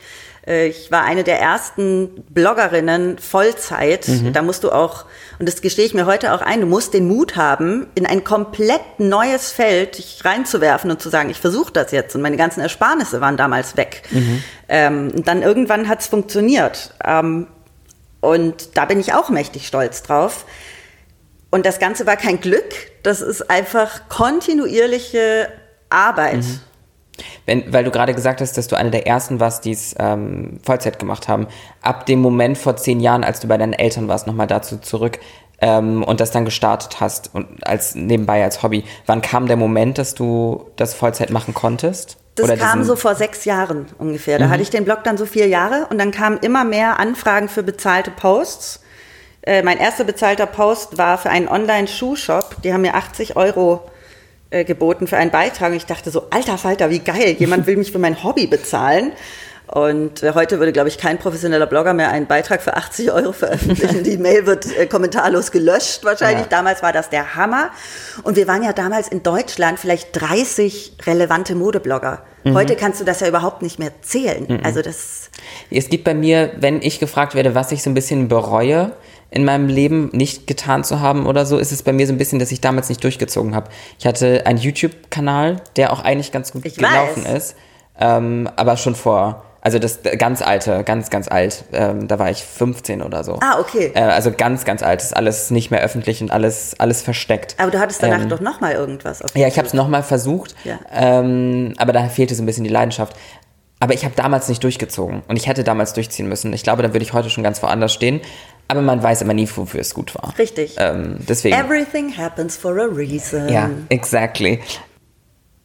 Äh, 0.48 0.67
ich 0.67 0.91
war 0.91 1.04
eine 1.04 1.24
der 1.24 1.39
ersten 1.39 2.24
Bloggerinnen 2.30 3.17
Vollzeit. 3.17 4.08
Mhm. 4.08 4.34
Da 4.34 4.41
musst 4.41 4.63
du 4.63 4.71
auch, 4.71 5.06
und 5.39 5.48
das 5.48 5.62
gestehe 5.62 5.86
ich 5.86 5.93
mir 5.93 6.06
heute 6.06 6.34
auch 6.34 6.41
ein, 6.41 6.62
du 6.62 6.67
musst 6.67 6.93
den 6.93 7.08
Mut 7.08 7.36
haben, 7.36 7.88
in 7.95 8.06
ein 8.06 8.24
komplett 8.24 9.00
neues 9.00 9.52
Feld 9.52 9.98
dich 9.98 10.24
reinzuwerfen 10.24 10.91
und 10.91 11.02
zu 11.02 11.10
sagen, 11.10 11.30
ich 11.30 11.39
versuche 11.39 11.74
das 11.74 11.91
jetzt. 11.91 12.15
Und 12.15 12.21
meine 12.21 12.38
ganzen 12.38 12.62
Ersparnisse 12.62 13.21
waren 13.21 13.38
damals 13.38 13.78
weg. 13.78 14.04
Mhm. 14.12 14.43
Ähm, 14.69 15.12
und 15.15 15.28
dann 15.28 15.41
irgendwann 15.41 15.88
hat 15.88 16.02
es 16.02 16.08
funktioniert. 16.08 16.93
Ähm, 17.04 17.48
und 18.25 18.77
da 18.77 18.85
bin 18.85 18.99
ich 18.99 19.13
auch 19.13 19.29
mächtig 19.29 19.67
stolz 19.67 20.03
drauf. 20.03 20.45
Und 21.51 21.65
das 21.65 21.79
Ganze 21.79 22.05
war 22.05 22.17
kein 22.17 22.41
Glück, 22.41 22.73
das 23.03 23.21
ist 23.21 23.49
einfach 23.49 24.09
kontinuierliche 24.09 25.47
Arbeit. 25.89 26.38
Mhm. 26.38 26.59
Wenn, 27.45 27.71
weil 27.71 27.85
du 27.85 27.91
gerade 27.91 28.13
gesagt 28.13 28.41
hast, 28.41 28.57
dass 28.57 28.67
du 28.67 28.75
eine 28.75 28.91
der 28.91 29.07
ersten 29.07 29.39
warst, 29.39 29.63
die 29.63 29.71
es 29.71 29.95
ähm, 29.97 30.59
Vollzeit 30.63 30.99
gemacht 30.99 31.29
haben. 31.29 31.47
Ab 31.81 32.05
dem 32.07 32.19
Moment 32.19 32.57
vor 32.57 32.75
zehn 32.75 32.99
Jahren, 32.99 33.23
als 33.23 33.39
du 33.39 33.47
bei 33.47 33.57
deinen 33.57 33.71
Eltern 33.73 34.09
warst, 34.09 34.27
nochmal 34.27 34.47
dazu 34.47 34.77
zurück 34.77 35.19
ähm, 35.61 36.03
und 36.03 36.19
das 36.19 36.31
dann 36.31 36.43
gestartet 36.43 36.99
hast 36.99 37.33
und 37.33 37.65
als 37.65 37.95
nebenbei 37.95 38.43
als 38.43 38.63
Hobby. 38.63 38.83
Wann 39.05 39.21
kam 39.21 39.47
der 39.47 39.55
Moment, 39.57 39.97
dass 39.97 40.13
du 40.13 40.69
das 40.75 40.93
Vollzeit 40.93 41.29
machen 41.29 41.53
konntest? 41.53 42.17
Das 42.36 42.45
Oder 42.45 42.58
kam 42.58 42.84
so 42.84 42.98
vor 42.98 43.15
sechs 43.15 43.45
Jahren 43.45 43.88
ungefähr. 43.98 44.38
Da 44.38 44.48
mhm. 44.48 44.50
hatte 44.50 44.62
ich 44.62 44.69
den 44.69 44.84
Blog 44.84 45.06
dann 45.06 45.17
so 45.17 45.26
vier 45.26 45.48
Jahre 45.48 45.88
und 45.89 45.98
dann 45.98 46.12
kamen 46.12 46.38
immer 46.39 46.65
mehr 46.65 47.00
Anfragen 47.00 47.48
für 47.48 47.63
bezahlte 47.63 48.12
Posts. 48.12 48.82
Äh, 49.41 49.63
mein 49.63 49.78
erster 49.78 50.04
bezahlter 50.04 50.45
Post 50.45 50.98
war 50.98 51.17
für 51.17 51.30
einen 51.30 51.48
Online-Schuhshop. 51.48 52.62
Die 52.63 52.74
haben 52.74 52.82
mir 52.82 52.95
80 52.95 53.38
Euro 53.38 53.89
äh, 54.50 54.65
geboten 54.65 55.08
für 55.08 55.15
einen 55.15 55.32
Beitrag. 55.32 55.71
Und 55.71 55.78
ich 55.78 55.86
dachte 55.86 56.12
so, 56.12 56.24
alter 56.30 56.58
Falter, 56.58 56.89
wie 56.89 57.00
geil, 57.00 57.36
jemand 57.39 57.67
will 57.67 57.78
mich 57.78 57.93
für 57.93 58.00
mein 58.00 58.21
Hobby 58.24 58.48
bezahlen. 58.48 59.13
Und 59.67 60.21
äh, 60.21 60.34
heute 60.34 60.60
würde, 60.60 60.71
glaube 60.71 60.89
ich, 60.89 60.97
kein 60.97 61.17
professioneller 61.17 61.65
Blogger 61.65 61.93
mehr 61.93 62.10
einen 62.10 62.28
Beitrag 62.28 62.62
für 62.62 62.75
80 62.75 63.12
Euro 63.12 63.32
veröffentlichen. 63.32 64.04
Die 64.04 64.17
Mail 64.17 64.45
wird 64.45 64.65
äh, 64.78 64.86
kommentarlos 64.86 65.51
gelöscht 65.51 66.04
wahrscheinlich. 66.04 66.45
Ja. 66.45 66.49
Damals 66.49 66.84
war 66.84 66.93
das 66.93 67.10
der 67.10 67.36
Hammer. 67.36 67.71
Und 68.23 68.36
wir 68.36 68.47
waren 68.47 68.63
ja 68.63 68.73
damals 68.73 69.08
in 69.08 69.23
Deutschland 69.23 69.80
vielleicht 69.80 70.10
30 70.13 70.97
relevante 71.06 71.56
Modeblogger. 71.56 72.23
Mhm. 72.43 72.54
Heute 72.54 72.75
kannst 72.75 73.01
du 73.01 73.06
das 73.06 73.21
ja 73.21 73.28
überhaupt 73.28 73.63
nicht 73.63 73.80
mehr 73.80 73.91
zählen. 74.01 74.45
Mhm. 74.47 74.60
Also 74.63 74.82
das. 74.82 75.32
Es 75.71 75.89
gibt 75.89 76.04
bei 76.04 76.13
mir, 76.13 76.51
wenn 76.58 76.82
ich 76.82 76.99
gefragt 76.99 77.34
werde, 77.34 77.56
was 77.56 77.71
ich 77.71 77.82
so 77.82 77.89
ein 77.89 77.95
bisschen 77.95 78.28
bereue, 78.28 78.91
in 79.32 79.43
meinem 79.43 79.67
Leben 79.67 80.10
nicht 80.13 80.45
getan 80.47 80.84
zu 80.84 81.01
haben 81.01 81.25
oder 81.25 81.45
so, 81.45 81.58
ist 81.58 81.71
es 81.71 81.82
bei 81.82 81.91
mir 81.91 82.06
so 82.06 82.13
ein 82.13 82.17
bisschen, 82.17 82.39
dass 82.39 82.51
ich 82.51 82.62
damals 82.62 82.88
nicht 82.89 83.04
durchgezogen 83.04 83.56
habe. 83.56 83.69
Ich 83.99 84.06
hatte 84.06 84.45
einen 84.45 84.60
YouTube-Kanal, 84.60 85.62
der 85.75 85.91
auch 85.91 86.04
eigentlich 86.04 86.32
ganz 86.32 86.54
gut 86.54 86.65
ich 86.65 86.75
gelaufen 86.75 87.25
weiß. 87.25 87.34
ist, 87.34 87.56
ähm, 87.99 88.49
aber 88.56 88.78
schon 88.78 88.95
vor 88.95 89.43
also 89.65 89.80
das 89.80 90.01
ganz 90.19 90.43
alte, 90.43 90.84
ganz, 90.84 91.10
ganz 91.10 91.28
alt. 91.28 91.63
Ähm, 91.73 92.08
da 92.08 92.19
war 92.19 92.30
ich 92.30 92.43
15 92.43 93.01
oder 93.01 93.23
so. 93.23 93.39
Ah, 93.41 93.60
okay. 93.60 93.91
Äh, 93.95 94.01
also 94.01 94.32
ganz, 94.32 94.63
ganz 94.63 94.84
alt. 94.84 95.01
Ist 95.01 95.17
alles 95.17 95.49
nicht 95.49 95.71
mehr 95.71 95.82
öffentlich 95.82 96.21
und 96.21 96.30
alles, 96.30 96.80
alles 96.80 97.01
versteckt. 97.01 97.56
Aber 97.58 97.71
du 97.71 97.80
hattest 97.80 98.04
danach 98.04 98.21
ähm, 98.21 98.30
doch 98.30 98.41
nochmal 98.41 98.73
irgendwas 98.73 99.23
auf 99.23 99.36
Ja, 99.36 99.47
ich 99.47 99.58
habe 99.58 99.67
es 99.67 99.73
nochmal 99.73 100.04
versucht. 100.04 100.54
Ja. 100.65 100.78
Ähm, 100.93 101.73
aber 101.78 101.93
da 101.93 102.08
fehlte 102.10 102.36
so 102.36 102.43
ein 102.43 102.45
bisschen 102.45 102.63
die 102.63 102.69
Leidenschaft. 102.69 103.17
Aber 103.80 103.95
ich 103.95 104.06
habe 104.06 104.13
damals 104.15 104.49
nicht 104.49 104.63
durchgezogen 104.63 105.23
und 105.28 105.36
ich 105.36 105.47
hätte 105.47 105.63
damals 105.63 105.93
durchziehen 105.93 106.30
müssen. 106.30 106.54
Ich 106.54 106.62
glaube, 106.62 106.84
da 106.84 106.93
würde 106.93 107.04
ich 107.04 107.13
heute 107.13 107.32
schon 107.32 107.43
ganz 107.43 107.63
woanders 107.63 107.91
stehen. 107.91 108.21
Aber 108.67 108.84
man 108.84 109.01
weiß 109.01 109.23
immer 109.23 109.34
nie, 109.34 109.49
wofür 109.56 109.82
es 109.82 109.95
gut 109.95 110.13
war. 110.13 110.38
Richtig. 110.38 110.75
Ähm, 110.78 111.17
deswegen. 111.28 111.56
Everything 111.56 112.15
happens 112.15 112.56
for 112.56 112.80
a 112.80 112.86
reason. 112.86 113.49
Ja, 113.49 113.71
exactly. 113.89 114.60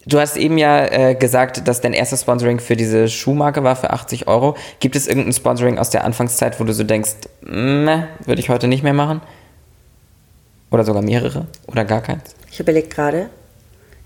Du 0.07 0.19
hast 0.19 0.37
eben 0.37 0.57
ja 0.57 0.87
äh, 0.87 1.15
gesagt, 1.15 1.69
dass 1.69 1.83
dein 1.83 1.93
erstes 1.93 2.23
Sponsoring 2.23 2.59
für 2.59 2.75
diese 2.75 3.09
Schuhmarke 3.09 3.63
war 3.63 3.77
für 3.77 3.91
80 3.91 4.29
Euro. 4.29 4.57
Gibt 4.81 4.97
es 4.97 5.07
irgendein 5.07 5.35
Sponsoring 5.35 5.79
aus 5.79 5.91
der 5.91 6.05
Anfangszeit, 6.05 6.59
wo 6.59 6.65
du 6.65 6.73
so 6.73 6.85
denkst, 6.85 7.17
meh, 7.43 8.05
würde 8.25 8.41
ich 8.41 8.49
heute 8.49 8.67
nicht 8.67 8.83
mehr 8.83 8.95
machen? 8.95 9.21
Oder 10.71 10.85
sogar 10.85 11.03
mehrere? 11.03 11.47
Oder 11.67 11.85
gar 11.85 12.01
keins? 12.01 12.35
Ich 12.51 12.61
überlege 12.61 12.89
gerade. 12.89 13.29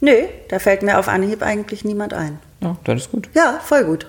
Nö, 0.01 0.25
da 0.49 0.59
fällt 0.59 0.83
mir 0.83 0.99
auf 0.99 1.07
Anhieb 1.07 1.43
eigentlich 1.43 1.85
niemand 1.85 2.13
ein. 2.13 2.39
Ja, 2.61 2.77
dann 2.85 2.97
ist 2.97 3.13
gut. 3.13 3.29
Ja, 3.35 3.61
voll 3.63 3.85
gut. 3.85 4.07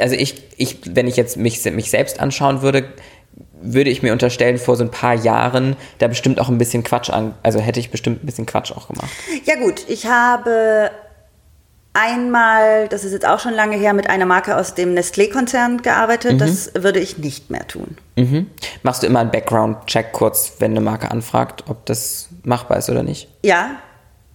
Also 0.00 0.14
ich, 0.14 0.42
ich, 0.56 0.80
wenn 0.94 1.06
ich 1.06 1.16
jetzt 1.16 1.36
mich, 1.36 1.64
mich 1.64 1.90
selbst 1.90 2.20
anschauen 2.20 2.62
würde, 2.62 2.84
würde 3.60 3.90
ich 3.90 4.02
mir 4.02 4.12
unterstellen, 4.12 4.58
vor 4.58 4.76
so 4.76 4.84
ein 4.84 4.90
paar 4.90 5.14
Jahren 5.14 5.76
da 5.98 6.08
bestimmt 6.08 6.40
auch 6.40 6.48
ein 6.48 6.58
bisschen 6.58 6.84
Quatsch 6.84 7.10
an, 7.10 7.34
also 7.42 7.58
hätte 7.58 7.80
ich 7.80 7.90
bestimmt 7.90 8.22
ein 8.22 8.26
bisschen 8.26 8.46
Quatsch 8.46 8.72
auch 8.72 8.88
gemacht. 8.88 9.10
Ja 9.44 9.56
gut, 9.56 9.84
ich 9.88 10.06
habe 10.06 10.90
einmal, 11.92 12.88
das 12.88 13.04
ist 13.04 13.12
jetzt 13.12 13.26
auch 13.26 13.40
schon 13.40 13.54
lange 13.54 13.76
her, 13.76 13.92
mit 13.92 14.08
einer 14.08 14.26
Marke 14.26 14.56
aus 14.56 14.74
dem 14.74 14.94
Nestlé-Konzern 14.94 15.82
gearbeitet. 15.82 16.40
Das 16.40 16.70
würde 16.74 17.00
ich 17.00 17.18
nicht 17.18 17.50
mehr 17.50 17.66
tun. 17.66 17.96
Mhm. 18.16 18.50
Machst 18.82 19.02
du 19.02 19.06
immer 19.06 19.20
einen 19.20 19.30
Background-Check 19.30 20.12
kurz, 20.12 20.54
wenn 20.60 20.72
eine 20.72 20.80
Marke 20.80 21.10
anfragt, 21.10 21.64
ob 21.68 21.86
das 21.86 22.28
machbar 22.44 22.78
ist 22.78 22.88
oder 22.88 23.02
nicht? 23.02 23.28
Ja, 23.42 23.70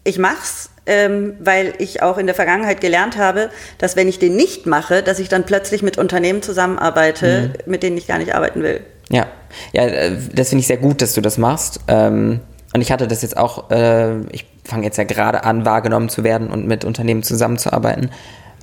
ich 0.03 0.19
mach's, 0.19 0.71
ähm, 0.85 1.35
weil 1.39 1.73
ich 1.77 2.01
auch 2.01 2.17
in 2.17 2.25
der 2.25 2.35
Vergangenheit 2.35 2.81
gelernt 2.81 3.17
habe, 3.17 3.49
dass 3.77 3.95
wenn 3.95 4.09
ich 4.09 4.19
den 4.19 4.35
nicht 4.35 4.65
mache, 4.65 5.01
dass 5.01 5.19
ich 5.19 5.29
dann 5.29 5.45
plötzlich 5.45 5.81
mit 5.81 5.97
Unternehmen 5.97 6.41
zusammenarbeite, 6.41 7.53
mit 7.65 7.83
denen 7.83 7.97
ich 7.97 8.07
gar 8.07 8.17
nicht 8.17 8.35
arbeiten 8.35 8.61
will. 8.63 8.81
Ja, 9.09 9.27
ja, 9.71 9.83
äh, 9.83 10.17
das 10.33 10.49
finde 10.49 10.61
ich 10.61 10.67
sehr 10.67 10.77
gut, 10.77 11.01
dass 11.01 11.13
du 11.13 11.21
das 11.21 11.37
machst. 11.37 11.81
Ähm, 11.87 12.41
und 12.73 12.81
ich 12.81 12.91
hatte 12.91 13.07
das 13.07 13.21
jetzt 13.21 13.37
auch, 13.37 13.69
äh, 13.69 14.21
ich 14.31 14.45
fange 14.63 14.83
jetzt 14.83 14.97
ja 14.97 15.03
gerade 15.03 15.43
an, 15.43 15.65
wahrgenommen 15.65 16.09
zu 16.09 16.23
werden 16.23 16.49
und 16.49 16.65
mit 16.65 16.85
Unternehmen 16.85 17.23
zusammenzuarbeiten. 17.23 18.09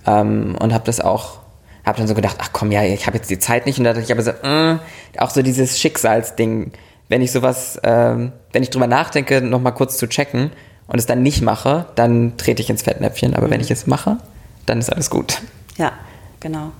Ähm, 0.07 0.57
und 0.61 0.75
habe 0.75 0.85
das 0.85 1.01
auch, 1.01 1.39
habe 1.85 1.99
dann 1.99 2.09
so 2.09 2.15
gedacht, 2.15 2.37
ach 2.41 2.51
komm, 2.53 2.73
ja, 2.73 2.83
ich 2.83 3.07
habe 3.07 3.17
jetzt 3.17 3.31
die 3.31 3.39
Zeit 3.39 3.67
nicht. 3.67 3.79
Und 3.79 3.85
da 3.85 3.93
dachte 3.93 4.05
ich 4.05 4.13
aber 4.13 4.23
so, 4.23 4.31
äh, 4.31 4.79
auch 5.19 5.31
so 5.31 5.43
dieses 5.43 5.79
Schicksalsding, 5.79 6.73
wenn 7.09 7.23
ich 7.23 7.33
sowas, 7.33 7.79
ähm, 7.85 8.33
wenn 8.53 8.63
ich 8.63 8.71
drüber 8.71 8.87
nachdenke, 8.87 9.41
nochmal 9.43 9.75
kurz 9.75 9.97
zu 9.97 10.09
checken 10.09 10.51
und 10.87 10.99
es 10.99 11.07
dann 11.07 11.23
nicht 11.23 11.43
mache, 11.43 11.87
dann 11.95 12.37
trete 12.37 12.63
ich 12.63 12.71
ins 12.71 12.83
Fettnäpfchen. 12.83 13.35
Aber 13.35 13.51
wenn 13.51 13.61
ich 13.61 13.71
es 13.71 13.87
mache, 13.87 14.19
dann 14.67 14.79
ist 14.79 14.93
alles 14.93 15.11
gut. 15.11 15.41
Ja, 15.77 15.93
genau. 16.41 16.73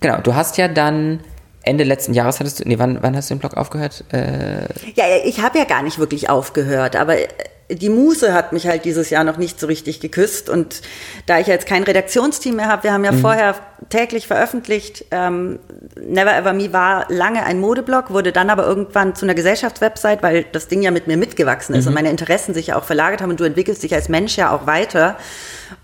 Genau, 0.00 0.18
du 0.20 0.34
hast 0.34 0.56
ja 0.56 0.68
dann 0.68 1.20
Ende 1.66 1.84
letzten 1.84 2.14
Jahres 2.14 2.40
hattest 2.40 2.60
du, 2.60 2.68
nee, 2.68 2.78
wann, 2.78 2.98
wann 3.02 3.16
hast 3.16 3.28
du 3.30 3.34
den 3.34 3.40
Blog 3.40 3.56
aufgehört? 3.56 4.04
Äh, 4.12 4.62
Ja, 4.94 5.04
ich 5.24 5.40
habe 5.40 5.58
ja 5.58 5.64
gar 5.64 5.82
nicht 5.82 5.98
wirklich 5.98 6.30
aufgehört, 6.30 6.96
aber 6.96 7.18
äh, 7.18 7.26
die 7.68 7.88
Muse 7.88 8.32
hat 8.32 8.52
mich 8.52 8.66
halt 8.66 8.84
dieses 8.84 9.10
Jahr 9.10 9.24
noch 9.24 9.38
nicht 9.38 9.58
so 9.58 9.66
richtig 9.66 10.00
geküsst. 10.00 10.48
Und 10.48 10.82
da 11.26 11.38
ich 11.40 11.46
jetzt 11.46 11.66
kein 11.66 11.82
Redaktionsteam 11.82 12.56
mehr 12.56 12.68
habe, 12.68 12.84
wir 12.84 12.92
haben 12.92 13.04
ja 13.04 13.12
vorher 13.12 13.56
täglich 13.88 14.26
veröffentlicht. 14.26 15.04
Ähm, 15.10 15.58
Never 16.00 16.36
Ever 16.36 16.52
Me 16.52 16.72
war 16.72 17.06
lange 17.08 17.44
ein 17.44 17.58
Modeblog, 17.58 18.10
wurde 18.10 18.32
dann 18.32 18.50
aber 18.50 18.66
irgendwann 18.66 19.14
zu 19.14 19.26
einer 19.26 19.34
Gesellschaftswebsite, 19.34 20.22
weil 20.22 20.44
das 20.52 20.68
Ding 20.68 20.82
ja 20.82 20.90
mit 20.90 21.06
mir 21.06 21.16
mitgewachsen 21.16 21.74
ist 21.74 21.86
und 21.86 21.94
meine 21.94 22.10
Interessen 22.10 22.54
sich 22.54 22.68
ja 22.68 22.76
auch 22.76 22.84
verlagert 22.84 23.20
haben 23.20 23.30
und 23.30 23.40
du 23.40 23.44
entwickelst 23.44 23.82
dich 23.82 23.94
als 23.94 24.08
Mensch 24.08 24.36
ja 24.36 24.50
auch 24.50 24.66
weiter. 24.66 25.16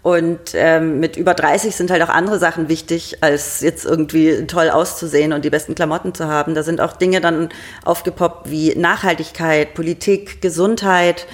Und 0.03 0.53
ähm, 0.55 1.01
mit 1.01 1.17
über 1.17 1.35
30 1.35 1.75
sind 1.75 1.91
halt 1.91 2.03
auch 2.03 2.09
andere 2.09 2.39
Sachen 2.39 2.69
wichtig, 2.69 3.19
als 3.21 3.61
jetzt 3.61 3.85
irgendwie 3.85 4.47
toll 4.47 4.71
auszusehen 4.71 5.33
und 5.33 5.45
die 5.45 5.51
besten 5.51 5.75
Klamotten 5.75 6.15
zu 6.15 6.29
haben. 6.29 6.55
Da 6.55 6.63
sind 6.63 6.81
auch 6.81 6.93
Dinge 6.93 7.21
dann 7.21 7.49
aufgepoppt 7.85 8.51
wie 8.51 8.77
Nachhaltigkeit, 8.77 9.75
Politik, 9.75 10.41
Gesundheit. 10.41 11.27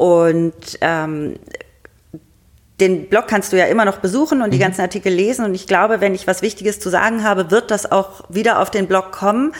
Und 0.00 0.78
ähm, 0.80 1.38
den 2.80 3.10
Blog 3.10 3.26
kannst 3.28 3.52
du 3.52 3.58
ja 3.58 3.66
immer 3.66 3.84
noch 3.84 3.98
besuchen 3.98 4.40
und 4.40 4.54
die 4.54 4.58
ganzen 4.58 4.80
Artikel 4.80 5.12
lesen. 5.12 5.44
Und 5.44 5.54
ich 5.54 5.66
glaube, 5.66 6.00
wenn 6.00 6.14
ich 6.14 6.26
was 6.26 6.40
Wichtiges 6.40 6.80
zu 6.80 6.88
sagen 6.88 7.22
habe, 7.22 7.50
wird 7.50 7.70
das 7.70 7.92
auch 7.92 8.22
wieder 8.30 8.60
auf 8.60 8.70
den 8.70 8.86
Blog 8.86 9.12
kommen. 9.12 9.52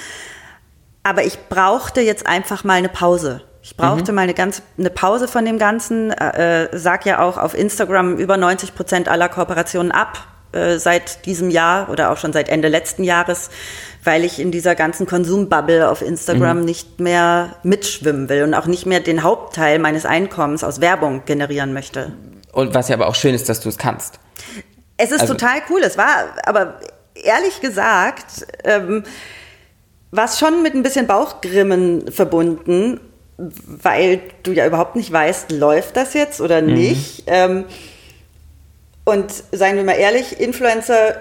Aber 1.03 1.25
ich 1.25 1.39
brauchte 1.51 2.01
jetzt 2.01 2.27
einfach 2.27 2.65
mal 2.65 2.79
eine 2.79 2.89
Pause. 2.89 3.43
Ich 3.61 3.77
brauchte 3.77 4.13
mal 4.13 4.23
eine 4.23 4.33
ganz 4.33 4.63
eine 4.79 4.89
Pause 4.89 5.29
von 5.29 5.45
dem 5.45 5.59
Ganzen. 5.59 6.11
Äh, 6.11 6.65
äh, 6.65 6.69
sag 6.73 7.05
ja 7.05 7.19
auch 7.19 7.37
auf 7.37 7.55
Instagram 7.55 8.17
über 8.17 8.39
90 8.39 8.75
Prozent 8.75 9.09
aller 9.11 9.29
Kooperationen 9.29 9.93
ab 9.93 10.27
äh, 10.53 10.79
seit 10.79 11.27
diesem 11.27 11.51
Jahr 11.51 11.89
oder 11.91 12.11
auch 12.11 12.17
schon 12.17 12.33
seit 12.33 12.49
Ende 12.49 12.69
letzten 12.69 13.05
Jahres, 13.05 13.51
weil 14.05 14.25
ich 14.25 14.39
in 14.41 14.51
dieser 14.51 14.75
ganzen 14.75 15.07
Konsumbubble 15.07 15.89
auf 15.91 16.03
Instagram 16.03 16.65
nicht 16.65 17.01
mehr 17.01 17.57
mitschwimmen 17.63 18.29
will 18.29 18.43
und 18.45 18.55
auch 18.55 18.67
nicht 18.67 18.87
mehr 18.87 19.01
den 19.01 19.23
Hauptteil 19.23 19.79
meines 19.79 20.07
Einkommens 20.07 20.65
aus 20.65 20.81
Werbung 20.81 21.23
generieren 21.27 21.73
möchte. 21.73 22.13
und 22.53 22.75
was 22.75 22.89
ja 22.89 22.97
aber 22.97 23.07
auch 23.07 23.15
schön 23.15 23.35
ist, 23.35 23.49
dass 23.49 23.61
du 23.61 23.69
es 23.69 23.79
kannst. 23.79 24.19
Es 24.97 25.13
ist 25.13 25.21
Also- 25.21 25.35
total 25.35 25.59
cool. 25.71 25.81
Es 25.85 25.97
war, 25.97 26.09
aber 26.45 26.81
ehrlich 27.15 27.61
gesagt, 27.61 28.47
ähm, 28.65 29.05
war 30.11 30.25
es 30.25 30.39
schon 30.39 30.63
mit 30.63 30.75
ein 30.75 30.83
bisschen 30.83 31.07
Bauchgrimmen 31.07 32.11
verbunden, 32.11 32.99
weil 33.39 34.21
du 34.43 34.53
ja 34.53 34.67
überhaupt 34.67 34.97
nicht 34.97 35.13
weißt, 35.13 35.53
läuft 35.53 35.97
das 35.97 36.13
jetzt 36.15 36.41
oder 36.41 36.61
nicht. 36.61 37.23
Ähm, 37.29 37.65
und 39.05 39.33
seien 39.53 39.77
wir 39.77 39.85
mal 39.85 39.95
ehrlich, 39.95 40.41
Influencer 40.41 41.17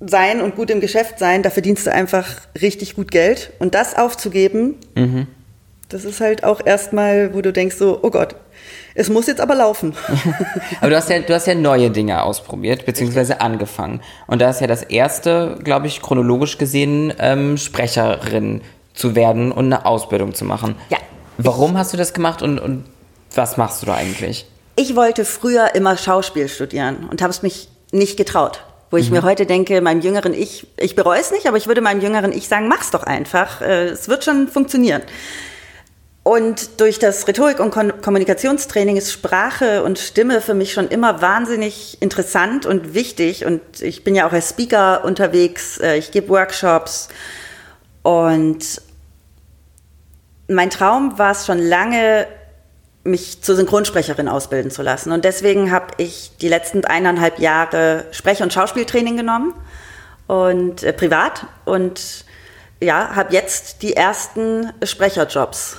sein 0.00 0.40
und 0.40 0.56
gut 0.56 0.70
im 0.70 0.80
Geschäft 0.80 1.18
sein, 1.18 1.42
da 1.42 1.50
verdienst 1.50 1.86
du 1.86 1.92
einfach 1.92 2.26
richtig 2.60 2.96
gut 2.96 3.10
Geld. 3.10 3.52
Und 3.58 3.74
das 3.74 3.96
aufzugeben, 3.96 4.76
das 5.88 6.04
ist 6.04 6.20
halt 6.20 6.44
auch 6.44 6.64
erstmal, 6.64 7.34
wo 7.34 7.40
du 7.40 7.52
denkst 7.52 7.76
so, 7.76 8.00
oh 8.02 8.10
Gott, 8.10 8.34
es 8.94 9.08
muss 9.08 9.26
jetzt 9.26 9.40
aber 9.40 9.54
laufen. 9.54 9.94
Aber 10.80 10.90
du 10.90 10.96
hast 10.96 11.08
ja, 11.08 11.18
du 11.20 11.32
hast 11.32 11.46
ja 11.46 11.54
neue 11.54 11.90
Dinge 11.90 12.22
ausprobiert, 12.22 12.84
beziehungsweise 12.84 13.40
angefangen. 13.40 14.02
Und 14.26 14.42
da 14.42 14.50
ist 14.50 14.60
ja 14.60 14.66
das 14.66 14.82
erste, 14.82 15.58
glaube 15.64 15.86
ich, 15.86 16.02
chronologisch 16.02 16.58
gesehen, 16.58 17.12
ähm, 17.18 17.56
Sprecherin 17.56 18.60
zu 18.92 19.14
werden 19.14 19.50
und 19.50 19.66
eine 19.66 19.86
Ausbildung 19.86 20.34
zu 20.34 20.44
machen. 20.44 20.76
Ja. 20.90 20.98
Warum 21.38 21.78
hast 21.78 21.92
du 21.92 21.96
das 21.96 22.12
gemacht 22.12 22.42
und, 22.42 22.58
und 22.58 22.84
was 23.34 23.56
machst 23.56 23.80
du 23.82 23.86
da 23.86 23.94
eigentlich? 23.94 24.46
Ich 24.76 24.96
wollte 24.96 25.24
früher 25.24 25.74
immer 25.74 25.96
Schauspiel 25.96 26.48
studieren 26.48 27.08
und 27.10 27.22
habe 27.22 27.30
es 27.30 27.42
mich 27.42 27.68
nicht 27.90 28.16
getraut. 28.16 28.64
Wo 28.90 28.98
ich 28.98 29.10
mir 29.10 29.22
heute 29.22 29.46
denke, 29.46 29.80
meinem 29.80 30.02
jüngeren 30.02 30.34
Ich, 30.34 30.66
ich 30.76 30.94
bereue 30.94 31.18
es 31.18 31.30
nicht, 31.30 31.46
aber 31.46 31.56
ich 31.56 31.66
würde 31.66 31.80
meinem 31.80 32.02
jüngeren 32.02 32.30
Ich 32.30 32.46
sagen, 32.46 32.68
mach's 32.68 32.90
doch 32.90 33.04
einfach. 33.04 33.62
Äh, 33.62 33.86
Es 33.86 34.08
wird 34.08 34.22
schon 34.22 34.48
funktionieren. 34.48 35.00
Und 36.24 36.78
durch 36.78 36.98
das 36.98 37.26
Rhetorik- 37.26 37.58
und 37.58 37.70
Kon 37.70 38.00
Kommunikationstraining 38.02 38.96
ist 38.96 39.10
Sprache 39.10 39.82
und 39.82 39.98
Stimme 39.98 40.40
für 40.40 40.54
mich 40.54 40.72
schon 40.74 40.88
immer 40.88 41.22
wahnsinnig 41.22 42.00
interessant 42.00 42.66
und 42.66 42.92
wichtig. 42.94 43.46
Und 43.46 43.62
ich 43.80 44.04
bin 44.04 44.14
ja 44.14 44.28
auch 44.28 44.32
als 44.32 44.50
Speaker 44.50 45.04
unterwegs, 45.04 45.78
äh, 45.78 45.96
ich 45.96 46.12
gebe 46.12 46.28
Workshops. 46.28 47.08
Und 48.02 48.82
mein 50.48 50.70
Traum 50.70 51.18
war 51.18 51.32
es 51.32 51.46
schon 51.46 51.58
lange, 51.58 52.26
mich 53.04 53.42
zur 53.42 53.56
Synchronsprecherin 53.56 54.28
ausbilden 54.28 54.70
zu 54.70 54.82
lassen. 54.82 55.12
Und 55.12 55.24
deswegen 55.24 55.72
habe 55.72 55.86
ich 55.96 56.32
die 56.40 56.48
letzten 56.48 56.84
eineinhalb 56.84 57.38
Jahre 57.38 58.04
Sprech- 58.12 58.42
und 58.42 58.52
Schauspieltraining 58.52 59.16
genommen 59.16 59.54
und 60.28 60.82
äh, 60.82 60.92
privat 60.92 61.46
und 61.64 62.24
ja, 62.82 63.14
habe 63.14 63.32
jetzt 63.32 63.82
die 63.82 63.94
ersten 63.94 64.72
Sprecherjobs 64.82 65.78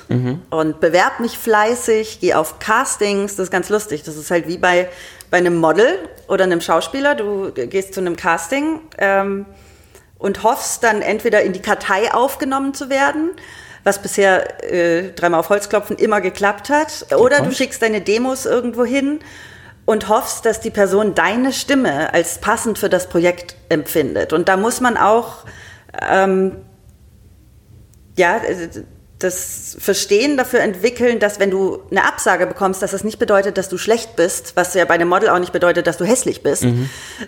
und 0.51 0.79
bewerb 0.79 1.19
mich 1.19 1.37
fleißig, 1.37 2.21
gehe 2.21 2.37
auf 2.37 2.59
Castings, 2.59 3.35
das 3.35 3.45
ist 3.45 3.51
ganz 3.51 3.67
lustig. 3.67 4.03
Das 4.03 4.15
ist 4.15 4.31
halt 4.31 4.47
wie 4.47 4.57
bei, 4.57 4.87
bei 5.29 5.37
einem 5.37 5.57
Model 5.57 5.97
oder 6.29 6.45
einem 6.45 6.61
Schauspieler. 6.61 7.15
Du 7.15 7.51
gehst 7.51 7.93
zu 7.93 7.99
einem 7.99 8.15
Casting 8.15 8.79
ähm, 8.97 9.45
und 10.17 10.43
hoffst 10.43 10.83
dann 10.85 11.01
entweder 11.01 11.41
in 11.41 11.51
die 11.51 11.61
Kartei 11.61 12.13
aufgenommen 12.13 12.73
zu 12.73 12.89
werden, 12.89 13.31
was 13.83 14.01
bisher 14.01 14.63
äh, 14.63 15.11
dreimal 15.11 15.39
auf 15.39 15.49
Holz 15.49 15.69
klopfen 15.69 15.97
immer 15.97 16.21
geklappt 16.21 16.69
hat, 16.69 17.13
oder 17.17 17.41
du 17.41 17.51
schickst 17.51 17.81
deine 17.81 18.01
Demos 18.01 18.45
irgendwo 18.45 18.85
hin 18.85 19.19
und 19.85 20.07
hoffst, 20.07 20.45
dass 20.45 20.61
die 20.61 20.69
Person 20.69 21.13
deine 21.15 21.51
Stimme 21.51 22.13
als 22.13 22.39
passend 22.39 22.79
für 22.79 22.89
das 22.89 23.07
Projekt 23.09 23.55
empfindet. 23.69 24.31
Und 24.31 24.47
da 24.47 24.55
muss 24.55 24.79
man 24.79 24.97
auch 24.97 25.45
ähm, 26.09 26.57
ja, 28.17 28.37
äh, 28.37 28.69
das 29.23 29.77
Verstehen 29.79 30.37
dafür 30.37 30.59
entwickeln, 30.59 31.19
dass 31.19 31.39
wenn 31.39 31.49
du 31.49 31.79
eine 31.89 32.05
Absage 32.05 32.47
bekommst, 32.47 32.81
dass 32.81 32.91
das 32.91 33.03
nicht 33.03 33.19
bedeutet, 33.19 33.57
dass 33.57 33.69
du 33.69 33.77
schlecht 33.77 34.15
bist, 34.15 34.55
was 34.55 34.73
ja 34.73 34.85
bei 34.85 34.95
einem 34.95 35.09
Model 35.09 35.29
auch 35.29 35.39
nicht 35.39 35.53
bedeutet, 35.53 35.87
dass 35.87 35.97
du 35.97 36.05
hässlich 36.05 36.43
bist, 36.43 36.65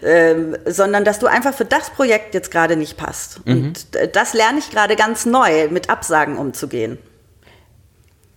ähm, 0.03 0.57
sondern 0.65 1.05
dass 1.05 1.19
du 1.19 1.27
einfach 1.27 1.53
für 1.53 1.65
das 1.65 1.89
Projekt 1.89 2.33
jetzt 2.33 2.51
gerade 2.51 2.75
nicht 2.75 2.97
passt. 2.97 3.39
Und 3.45 3.95
äh, 3.95 4.07
das 4.07 4.33
lerne 4.33 4.59
ich 4.59 4.69
gerade 4.69 4.95
ganz 4.95 5.25
neu, 5.25 5.69
mit 5.69 5.89
Absagen 5.89 6.37
umzugehen. 6.37 6.97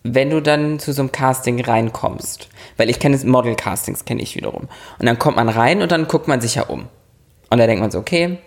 Wenn 0.05 0.31
du 0.31 0.41
dann 0.41 0.79
zu 0.79 0.93
so 0.93 1.03
einem 1.03 1.13
Casting 1.13 1.63
reinkommst, 1.63 2.49
weil 2.77 2.89
ich 2.89 3.01
kenne 3.01 3.17
es, 3.17 3.25
Model-Castings 3.25 4.05
kenne 4.05 4.23
ich 4.23 4.37
wiederum. 4.37 4.69
Und 4.99 5.07
dann 5.07 5.19
kommt 5.19 5.37
man 5.37 5.49
rein 5.49 5.83
und 5.83 5.93
dann 5.93 6.09
guckt 6.09 6.29
man 6.29 6.41
sich 6.41 6.55
ja 6.55 6.63
um. 6.63 6.89
Und 7.51 7.59
da 7.59 7.67
denkt 7.67 7.81
man 7.81 7.91
so, 7.91 7.99
okay, 7.99 8.39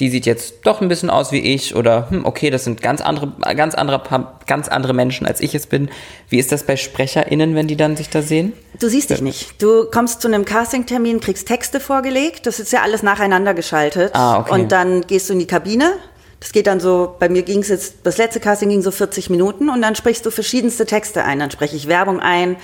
die 0.00 0.08
sieht 0.08 0.24
jetzt 0.24 0.54
doch 0.64 0.80
ein 0.80 0.88
bisschen 0.88 1.10
aus 1.10 1.30
wie 1.30 1.38
ich 1.40 1.76
oder 1.76 2.10
hm, 2.10 2.24
okay, 2.24 2.50
das 2.50 2.64
sind 2.64 2.82
ganz 2.82 3.02
andere, 3.02 3.32
ganz 3.54 3.74
andere, 3.74 4.02
ganz 4.46 4.68
andere 4.68 4.94
Menschen, 4.94 5.26
als 5.26 5.40
ich 5.40 5.54
es 5.54 5.66
bin. 5.66 5.90
Wie 6.28 6.38
ist 6.38 6.50
das 6.52 6.64
bei 6.64 6.76
SprecherInnen, 6.76 7.54
wenn 7.54 7.66
die 7.66 7.76
dann 7.76 7.96
sich 7.96 8.08
da 8.08 8.22
sehen? 8.22 8.54
Du 8.80 8.88
siehst 8.88 9.10
dich 9.10 9.20
nicht. 9.20 9.62
Du 9.62 9.84
kommst 9.90 10.22
zu 10.22 10.28
einem 10.28 10.46
Castingtermin, 10.46 11.20
kriegst 11.20 11.46
Texte 11.46 11.80
vorgelegt, 11.80 12.46
das 12.46 12.58
ist 12.60 12.72
ja 12.72 12.80
alles 12.82 13.02
nacheinander 13.02 13.52
geschaltet. 13.52 14.14
Ah, 14.14 14.40
okay. 14.40 14.52
Und 14.52 14.72
dann 14.72 15.02
gehst 15.02 15.28
du 15.28 15.34
in 15.34 15.38
die 15.38 15.46
Kabine. 15.46 15.92
Das 16.40 16.52
geht 16.52 16.66
dann 16.66 16.80
so, 16.80 17.16
bei 17.18 17.28
mir 17.28 17.42
ging 17.42 17.60
es 17.60 17.68
jetzt, 17.68 17.96
das 18.02 18.16
letzte 18.16 18.40
Casting 18.40 18.70
ging 18.70 18.80
so 18.80 18.90
40 18.90 19.28
Minuten 19.28 19.68
und 19.68 19.82
dann 19.82 19.94
sprichst 19.94 20.24
du 20.24 20.30
verschiedenste 20.30 20.86
Texte 20.86 21.22
ein. 21.22 21.38
Dann 21.38 21.50
spreche 21.50 21.76
ich 21.76 21.86
Werbung 21.86 22.18
ein, 22.18 22.56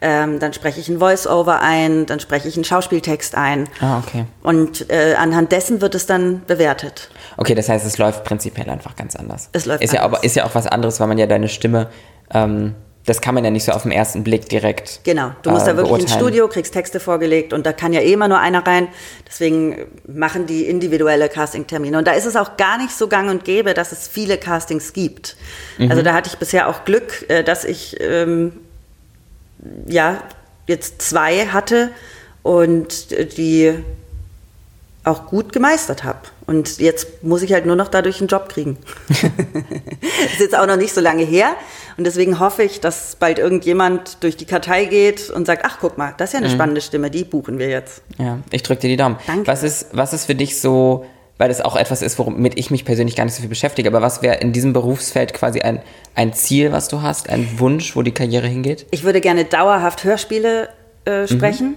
ähm, 0.00 0.38
dann 0.38 0.54
spreche 0.54 0.80
ich 0.80 0.88
ein 0.88 0.98
Voice-Over 0.98 1.60
ein, 1.60 2.06
dann 2.06 2.20
spreche 2.20 2.48
ich 2.48 2.56
einen 2.56 2.64
Schauspieltext 2.64 3.34
ein. 3.34 3.68
Ah, 3.80 3.98
okay. 3.98 4.24
Und 4.42 4.90
äh, 4.90 5.14
anhand 5.14 5.52
dessen 5.52 5.82
wird 5.82 5.94
es 5.94 6.06
dann 6.06 6.42
bewertet. 6.46 7.10
Okay, 7.36 7.54
das 7.54 7.68
heißt, 7.68 7.84
es 7.86 7.98
läuft 7.98 8.24
prinzipiell 8.24 8.70
einfach 8.70 8.96
ganz 8.96 9.14
anders. 9.14 9.50
Es 9.52 9.66
läuft 9.66 9.84
ist 9.84 9.92
ja, 9.92 10.00
anders. 10.00 10.18
aber, 10.18 10.24
ist 10.24 10.34
ja 10.34 10.46
auch 10.46 10.54
was 10.54 10.66
anderes, 10.66 10.98
weil 10.98 11.08
man 11.08 11.18
ja 11.18 11.26
deine 11.26 11.48
Stimme, 11.48 11.90
ähm, 12.32 12.74
das 13.08 13.20
kann 13.20 13.34
man 13.34 13.44
ja 13.44 13.50
nicht 13.50 13.64
so 13.64 13.72
auf 13.72 13.82
den 13.82 13.92
ersten 13.92 14.22
Blick 14.24 14.48
direkt. 14.48 15.00
Genau, 15.04 15.32
du 15.42 15.50
musst 15.50 15.66
äh, 15.66 15.70
da 15.70 15.76
wirklich 15.76 16.02
ins 16.02 16.10
beurteilen. 16.10 16.28
Studio, 16.28 16.48
kriegst 16.48 16.72
Texte 16.72 17.00
vorgelegt 17.00 17.52
und 17.52 17.64
da 17.64 17.72
kann 17.72 17.92
ja 17.92 18.00
eh 18.00 18.12
immer 18.12 18.28
nur 18.28 18.38
einer 18.38 18.66
rein. 18.66 18.88
Deswegen 19.26 19.86
machen 20.06 20.46
die 20.46 20.66
individuelle 20.66 21.28
Castingtermine. 21.28 21.96
Und 21.98 22.06
da 22.06 22.12
ist 22.12 22.26
es 22.26 22.36
auch 22.36 22.56
gar 22.56 22.78
nicht 22.78 22.90
so 22.90 23.08
gang 23.08 23.30
und 23.30 23.44
gäbe, 23.44 23.74
dass 23.74 23.92
es 23.92 24.08
viele 24.08 24.36
Castings 24.36 24.92
gibt. 24.92 25.36
Mhm. 25.78 25.90
Also 25.90 26.02
da 26.02 26.12
hatte 26.12 26.28
ich 26.30 26.38
bisher 26.38 26.68
auch 26.68 26.84
Glück, 26.84 27.28
äh, 27.28 27.42
dass 27.42 27.64
ich 27.64 27.96
ähm, 28.00 28.52
ja 29.86 30.22
jetzt 30.66 31.00
zwei 31.02 31.46
hatte 31.46 31.90
und 32.42 33.12
äh, 33.12 33.24
die 33.24 33.74
auch 35.04 35.26
gut 35.26 35.52
gemeistert 35.52 36.04
habe. 36.04 36.20
Und 36.48 36.78
jetzt 36.78 37.22
muss 37.22 37.42
ich 37.42 37.52
halt 37.52 37.66
nur 37.66 37.76
noch 37.76 37.88
dadurch 37.88 38.20
einen 38.20 38.28
Job 38.28 38.48
kriegen. 38.48 38.78
ist 39.10 40.40
jetzt 40.40 40.56
auch 40.56 40.66
noch 40.66 40.78
nicht 40.78 40.94
so 40.94 41.02
lange 41.02 41.22
her. 41.22 41.50
Und 41.98 42.04
deswegen 42.04 42.40
hoffe 42.40 42.62
ich, 42.62 42.80
dass 42.80 43.16
bald 43.16 43.38
irgendjemand 43.38 44.22
durch 44.22 44.34
die 44.38 44.46
Kartei 44.46 44.86
geht 44.86 45.28
und 45.28 45.46
sagt, 45.46 45.66
ach 45.66 45.76
guck 45.78 45.98
mal, 45.98 46.14
das 46.16 46.30
ist 46.30 46.32
ja 46.32 46.38
eine 46.38 46.48
spannende 46.48 46.80
Stimme, 46.80 47.10
die 47.10 47.24
buchen 47.24 47.58
wir 47.58 47.68
jetzt. 47.68 48.00
Ja, 48.16 48.38
ich 48.50 48.62
drücke 48.62 48.80
dir 48.80 48.88
die 48.88 48.96
Daumen. 48.96 49.18
Danke. 49.26 49.46
Was 49.46 49.62
ist, 49.62 49.88
was 49.92 50.14
ist 50.14 50.24
für 50.24 50.34
dich 50.34 50.58
so, 50.58 51.04
weil 51.36 51.50
das 51.50 51.60
auch 51.60 51.76
etwas 51.76 52.00
ist, 52.00 52.18
womit 52.18 52.58
ich 52.58 52.70
mich 52.70 52.86
persönlich 52.86 53.14
gar 53.14 53.26
nicht 53.26 53.34
so 53.34 53.40
viel 53.40 53.50
beschäftige, 53.50 53.86
aber 53.90 54.00
was 54.00 54.22
wäre 54.22 54.36
in 54.36 54.54
diesem 54.54 54.72
Berufsfeld 54.72 55.34
quasi 55.34 55.60
ein, 55.60 55.82
ein 56.14 56.32
Ziel, 56.32 56.72
was 56.72 56.88
du 56.88 57.02
hast, 57.02 57.28
ein 57.28 57.58
Wunsch, 57.58 57.94
wo 57.94 58.00
die 58.00 58.12
Karriere 58.12 58.46
hingeht? 58.46 58.86
Ich 58.90 59.04
würde 59.04 59.20
gerne 59.20 59.44
dauerhaft 59.44 60.02
Hörspiele 60.02 60.70
äh, 61.04 61.28
sprechen 61.28 61.74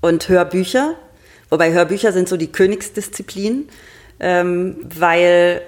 und 0.00 0.28
Hörbücher. 0.28 0.94
Wobei 1.52 1.70
Hörbücher 1.70 2.12
sind 2.12 2.30
so 2.30 2.38
die 2.38 2.50
Königsdisziplin, 2.50 3.68
ähm, 4.20 4.76
weil 4.84 5.60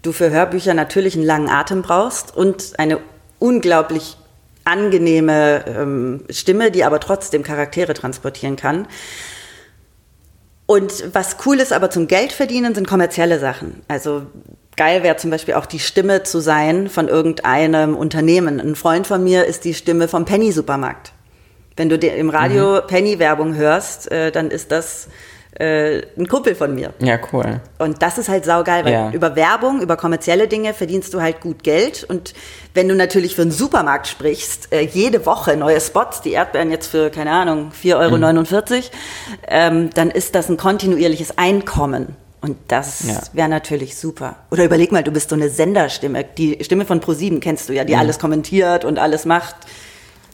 du 0.00 0.12
für 0.12 0.30
Hörbücher 0.30 0.72
natürlich 0.72 1.14
einen 1.14 1.26
langen 1.26 1.50
Atem 1.50 1.82
brauchst 1.82 2.34
und 2.34 2.72
eine 2.78 2.98
unglaublich 3.38 4.16
angenehme 4.64 5.66
ähm, 5.66 6.24
Stimme, 6.30 6.70
die 6.70 6.84
aber 6.84 7.00
trotzdem 7.00 7.42
Charaktere 7.42 7.92
transportieren 7.92 8.56
kann. 8.56 8.88
Und 10.64 11.04
was 11.12 11.36
cool 11.44 11.60
ist 11.60 11.74
aber 11.74 11.90
zum 11.90 12.08
Geld 12.08 12.32
verdienen, 12.32 12.74
sind 12.74 12.88
kommerzielle 12.88 13.38
Sachen. 13.38 13.82
Also 13.88 14.22
geil 14.78 15.02
wäre 15.02 15.16
zum 15.16 15.30
Beispiel 15.30 15.52
auch 15.52 15.66
die 15.66 15.80
Stimme 15.80 16.22
zu 16.22 16.40
sein 16.40 16.88
von 16.88 17.08
irgendeinem 17.08 17.94
Unternehmen. 17.94 18.58
Ein 18.58 18.74
Freund 18.74 19.06
von 19.06 19.22
mir 19.22 19.44
ist 19.44 19.66
die 19.66 19.74
Stimme 19.74 20.08
vom 20.08 20.24
Penny-Supermarkt. 20.24 21.12
Wenn 21.76 21.88
du 21.88 21.96
im 21.96 22.30
Radio 22.30 22.80
Penny-Werbung 22.86 23.54
hörst, 23.54 24.10
äh, 24.10 24.30
dann 24.30 24.50
ist 24.50 24.70
das 24.72 25.08
äh, 25.58 26.02
ein 26.16 26.28
Kumpel 26.28 26.54
von 26.54 26.74
mir. 26.74 26.94
Ja, 27.00 27.18
cool. 27.32 27.60
Und 27.78 28.00
das 28.00 28.16
ist 28.16 28.30
halt 28.30 28.46
saugeil, 28.46 28.84
weil 28.86 28.92
Ja. 28.92 29.10
über 29.10 29.36
Werbung, 29.36 29.82
über 29.82 29.96
kommerzielle 29.98 30.48
Dinge 30.48 30.72
verdienst 30.72 31.12
du 31.12 31.20
halt 31.20 31.40
gut 31.42 31.62
Geld. 31.62 32.04
Und 32.04 32.32
wenn 32.72 32.88
du 32.88 32.94
natürlich 32.94 33.36
für 33.36 33.42
einen 33.42 33.50
Supermarkt 33.50 34.06
sprichst, 34.08 34.72
äh, 34.72 34.80
jede 34.80 35.26
Woche 35.26 35.56
neue 35.58 35.78
Spots, 35.80 36.22
die 36.22 36.32
Erdbeeren 36.32 36.70
jetzt 36.70 36.86
für, 36.86 37.10
keine 37.10 37.32
Ahnung, 37.32 37.70
4,49 37.72 38.74
Euro, 38.76 38.84
ähm, 39.46 39.90
dann 39.94 40.10
ist 40.10 40.34
das 40.34 40.48
ein 40.48 40.56
kontinuierliches 40.56 41.36
Einkommen. 41.36 42.16
Und 42.40 42.56
das 42.68 43.04
Ja. 43.06 43.20
wäre 43.34 43.48
natürlich 43.50 43.96
super. 43.96 44.36
Oder 44.50 44.64
überleg 44.64 44.90
mal, 44.90 45.04
du 45.04 45.12
bist 45.12 45.28
so 45.30 45.36
eine 45.36 45.48
Senderstimme. 45.50 46.24
Die 46.38 46.64
Stimme 46.64 46.86
von 46.86 47.00
ProSieben 47.00 47.40
kennst 47.40 47.68
du 47.68 47.72
ja, 47.74 47.84
die 47.84 47.94
alles 47.94 48.18
kommentiert 48.18 48.84
und 48.86 48.98
alles 48.98 49.26
macht. 49.26 49.54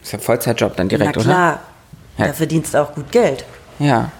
Ist 0.08 0.12
ja 0.12 0.18
ein 0.20 0.22
Vollzeitjob 0.22 0.74
dann 0.74 0.88
direkt, 0.88 1.16
Na 1.16 1.20
oder? 1.20 1.30
klar, 1.30 1.60
Ja. 2.16 2.26
da 2.28 2.32
verdienst 2.32 2.72
du 2.72 2.78
auch 2.82 2.94
gut 2.94 3.12
Geld. 3.12 3.44
Ja. 3.78 4.10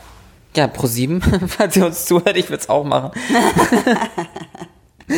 Ja, 0.55 0.67
pro 0.67 0.87
sieben, 0.87 1.23
falls 1.49 1.77
ihr 1.77 1.87
uns 1.87 2.05
zuhört, 2.05 2.37
ich 2.37 2.51
würde 2.51 2.61
es 2.63 2.69
auch 2.69 2.85
machen. 2.85 3.13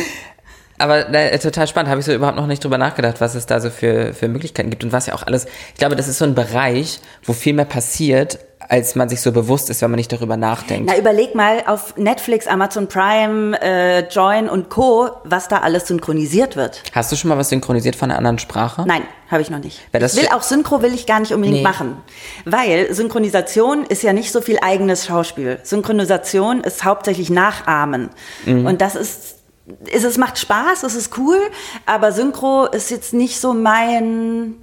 Aber 0.77 1.13
äh, 1.13 1.37
total 1.39 1.67
spannend, 1.67 1.89
habe 1.89 1.99
ich 1.99 2.05
so 2.05 2.13
überhaupt 2.13 2.37
noch 2.37 2.47
nicht 2.47 2.63
drüber 2.63 2.77
nachgedacht, 2.77 3.19
was 3.19 3.35
es 3.35 3.45
da 3.47 3.59
so 3.59 3.69
für, 3.69 4.13
für 4.13 4.29
Möglichkeiten 4.29 4.69
gibt 4.69 4.85
und 4.85 4.93
was 4.93 5.07
ja 5.07 5.13
auch 5.13 5.23
alles. 5.23 5.45
Ich 5.73 5.79
glaube, 5.79 5.97
das 5.97 6.07
ist 6.07 6.19
so 6.19 6.25
ein 6.25 6.35
Bereich, 6.35 7.01
wo 7.25 7.33
viel 7.33 7.51
mehr 7.53 7.65
passiert, 7.65 8.39
als 8.69 8.95
man 8.95 9.09
sich 9.09 9.19
so 9.19 9.33
bewusst 9.33 9.69
ist, 9.69 9.81
wenn 9.81 9.91
man 9.91 9.97
nicht 9.97 10.11
darüber 10.13 10.37
nachdenkt. 10.37 10.89
Na, 10.89 10.97
überleg 10.97 11.35
mal 11.35 11.63
auf 11.67 11.97
Netflix, 11.97 12.47
Amazon 12.47 12.87
Prime, 12.87 13.61
äh, 13.61 14.07
Join 14.07 14.47
und 14.49 14.69
Co., 14.69 15.09
was 15.25 15.49
da 15.49 15.57
alles 15.57 15.87
synchronisiert 15.87 16.55
wird. 16.55 16.81
Hast 16.93 17.11
du 17.11 17.17
schon 17.17 17.27
mal 17.27 17.37
was 17.37 17.49
synchronisiert 17.49 17.97
von 17.97 18.09
einer 18.09 18.17
anderen 18.17 18.39
Sprache? 18.39 18.85
Nein, 18.87 19.01
habe 19.31 19.41
ich 19.41 19.49
noch 19.49 19.59
nicht. 19.59 19.79
Ich 19.93 20.15
will 20.17 20.27
auch 20.33 20.41
Synchro 20.43 20.81
will 20.81 20.93
ich 20.93 21.05
gar 21.07 21.19
nicht 21.19 21.33
unbedingt 21.33 21.57
Nee. 21.57 21.63
machen, 21.63 21.97
weil 22.45 22.93
Synchronisation 22.93 23.85
ist 23.85 24.03
ja 24.03 24.13
nicht 24.13 24.31
so 24.31 24.41
viel 24.41 24.59
eigenes 24.61 25.05
Schauspiel. 25.05 25.59
Synchronisation 25.63 26.61
ist 26.61 26.83
hauptsächlich 26.83 27.29
Nachahmen 27.29 28.09
Mhm. 28.45 28.65
und 28.65 28.81
das 28.81 28.95
ist 28.95 29.37
es 29.93 30.17
macht 30.17 30.37
Spaß, 30.37 30.83
es 30.83 30.95
ist 30.95 31.17
cool, 31.17 31.37
aber 31.85 32.11
Synchro 32.11 32.65
ist 32.65 32.91
jetzt 32.91 33.13
nicht 33.13 33.39
so 33.39 33.53
mein 33.53 34.55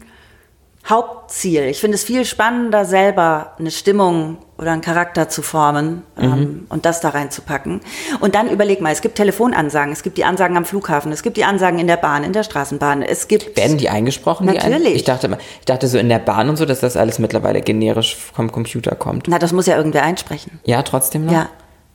Hauptziel. 0.88 1.64
Ich 1.64 1.81
finde 1.81 1.96
es 1.96 2.05
viel 2.05 2.24
spannender, 2.24 2.85
selber 2.85 3.53
eine 3.59 3.70
Stimmung 3.70 4.38
oder 4.57 4.72
einen 4.72 4.81
Charakter 4.81 5.29
zu 5.29 5.42
formen 5.42 6.03
Mhm. 6.16 6.24
ähm, 6.24 6.66
und 6.70 6.87
das 6.87 7.01
da 7.01 7.11
reinzupacken. 7.11 7.81
Und 8.20 8.35
dann 8.35 8.48
überleg 8.48 8.81
mal, 8.81 8.90
es 8.92 9.01
gibt 9.03 9.16
Telefonansagen, 9.16 9.92
es 9.92 10.03
gibt 10.03 10.16
die 10.18 10.24
Ansagen 10.24 10.57
am 10.57 10.64
Flughafen, 10.64 11.12
es 11.12 11.22
gibt 11.22 11.37
die 11.37 11.44
Ansagen 11.44 11.79
in 11.79 11.87
der 11.87 11.96
Bahn, 11.98 12.24
in 12.24 12.33
der 12.33 12.42
Straßenbahn, 12.42 13.03
es 13.03 13.29
gibt 13.29 13.57
Werden 13.57 13.77
die 13.79 13.88
eingesprochen? 13.90 14.46
Die 14.48 14.59
ein 14.59 14.70
Natürlich. 14.72 14.94
ich, 14.96 15.05
dachte, 15.05 15.37
ich 15.61 15.66
dachte 15.66 15.88
so 15.88 15.98
in 15.98 16.09
der 16.09 16.18
Bahn 16.20 16.48
und 16.48 16.57
so, 16.57 16.64
dass 16.64 16.81
das 16.81 16.96
alles 16.96 17.18
mittlerweile 17.18 17.61
generisch 17.61 18.16
vom 18.16 18.51
Computer 18.51 18.94
kommt. 18.96 19.27
Na, 19.29 19.38
das 19.38 19.53
muss 19.53 19.66
ja 19.66 19.77
irgendwer 19.77 20.03
einsprechen. 20.05 20.59
Ja, 20.64 20.83
trotzdem 20.83 21.27
noch? 21.27 21.33
Ja. 21.33 21.48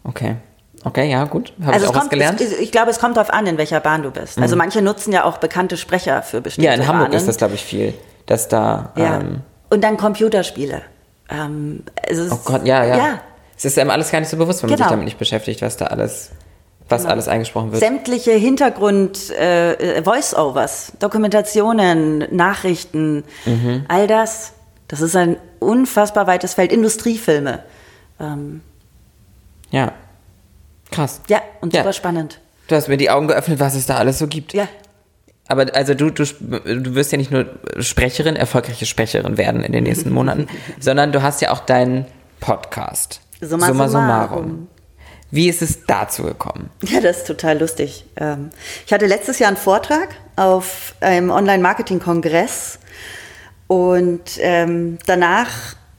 Okay. 0.03 0.36
Okay, 0.86 1.10
ja, 1.10 1.23
gut. 1.23 1.53
Habe 1.62 1.73
Also 1.73 1.86
ich 1.86 1.89
auch 1.89 1.95
was 1.95 1.99
kommt, 2.01 2.12
gelernt? 2.12 2.39
Mhm. 2.41 2.45
es, 2.45 2.60
ich 2.60 2.71
glaube, 2.71 2.91
es 2.91 2.99
kommt 2.99 3.15
darauf 3.17 3.32
an, 3.32 3.47
in 3.47 3.58
welcher 3.58 3.79
Bahn 3.79 4.03
du 4.03 4.12
bist. 4.12 4.38
Also 4.38 4.56
manche 4.58 4.82
nutzen 4.82 5.13
ja 5.13 5.23
auch 5.23 5.38
bekannte 5.38 5.77
Sprecher 5.77 6.21
für 6.21 6.41
bestimmte 6.41 6.67
ja, 6.67 6.73
in 6.75 6.86
Hamburg 6.88 7.08
Bahnen. 7.08 7.17
ist 7.17 7.27
das, 7.27 7.38
glaube 7.38 7.56
ich, 7.56 7.63
viel. 7.63 7.93
Dass 8.25 8.47
da. 8.47 8.91
Ja. 8.95 9.19
Ähm, 9.19 9.41
Und 9.69 9.83
dann 9.83 9.97
Computerspiele. 9.97 10.81
Ähm, 11.29 11.83
es 12.03 12.17
ist, 12.17 12.31
oh 12.31 12.39
Gott, 12.45 12.65
ja, 12.65 12.83
ja. 12.86 12.97
ja. 12.97 13.21
Es 13.57 13.65
ist 13.65 13.77
einem 13.79 13.89
alles 13.91 14.12
gar 14.12 14.19
nicht 14.19 14.29
so 14.29 14.38
bewusst, 14.38 14.62
wenn 14.63 14.69
man 14.69 14.77
Genau. 14.77 14.88
sich 14.88 14.91
damit 14.91 15.05
nicht 15.05 15.17
beschäftigt, 15.19 15.62
was 15.62 15.77
da 15.77 15.86
alles, 15.88 16.31
was 16.89 17.05
alles 17.05 17.27
eingesprochen 17.27 17.71
wird. 17.71 17.81
Sämtliche 17.81 18.31
Hintergrund, 18.31 19.29
äh, 19.31 20.01
Voice-Overs, 20.03 20.93
Dokumentationen, 20.99 22.25
Nachrichten, 22.36 23.23
Mhm. 23.45 23.86
all 23.88 24.07
das. 24.07 24.53
Das 24.88 25.01
ist 25.01 25.15
ein 25.15 25.38
unfassbar 25.59 26.27
weites 26.27 26.53
Feld. 26.55 26.71
Industriefilme. 26.71 27.59
Ähm, 28.19 28.62
Ja. 29.71 29.93
Krass. 30.91 31.21
ja, 31.29 31.41
und 31.62 31.73
Ja. 31.73 31.81
super 31.81 31.93
spannend. 31.93 32.39
Du 32.67 32.75
hast 32.75 32.88
mir 32.88 32.97
die 32.97 33.09
Augen 33.09 33.27
geöffnet, 33.27 33.59
was 33.59 33.75
es 33.75 33.86
da 33.86 33.95
alles 33.97 34.19
so 34.19 34.27
gibt. 34.27 34.53
Ja. 34.53 34.67
Aber 35.47 35.75
also 35.75 35.93
du, 35.93 36.10
du, 36.10 36.23
du 36.23 36.95
wirst 36.95 37.12
ja 37.12 37.17
nicht 37.17 37.32
nur 37.32 37.45
Sprecherin, 37.79 38.36
erfolgreiche 38.36 38.86
Sprecherin 38.86 39.38
werden 39.38 39.62
in 39.63 39.71
den 39.71 39.84
nächsten 39.84 40.12
Monaten, 40.12 40.47
sondern 40.79 41.12
du 41.12 41.21
hast 41.21 41.41
ja 41.41 41.51
auch 41.51 41.60
deinen 41.60 42.06
Podcast. 42.39 43.19
Summa 43.41 43.67
summarum. 43.89 44.67
Wie 45.32 45.49
ist 45.49 45.62
es 45.62 45.86
dazu 45.86 46.23
gekommen? 46.23 46.69
Ja, 46.84 47.01
das 47.01 47.19
ist 47.19 47.27
total 47.27 47.60
lustig. 47.60 48.06
Ähm, 48.17 48.51
Ich 48.86 48.93
hatte 48.93 49.08
letztes 49.08 49.39
Jahr 49.39 49.47
einen 49.47 49.58
Vortrag 49.58 50.10
auf 50.36 50.95
einem 51.01 51.32
Online-Marketing-Kongress 51.32 52.79
und 53.67 54.21
ähm, 54.38 54.99
danach 55.08 55.49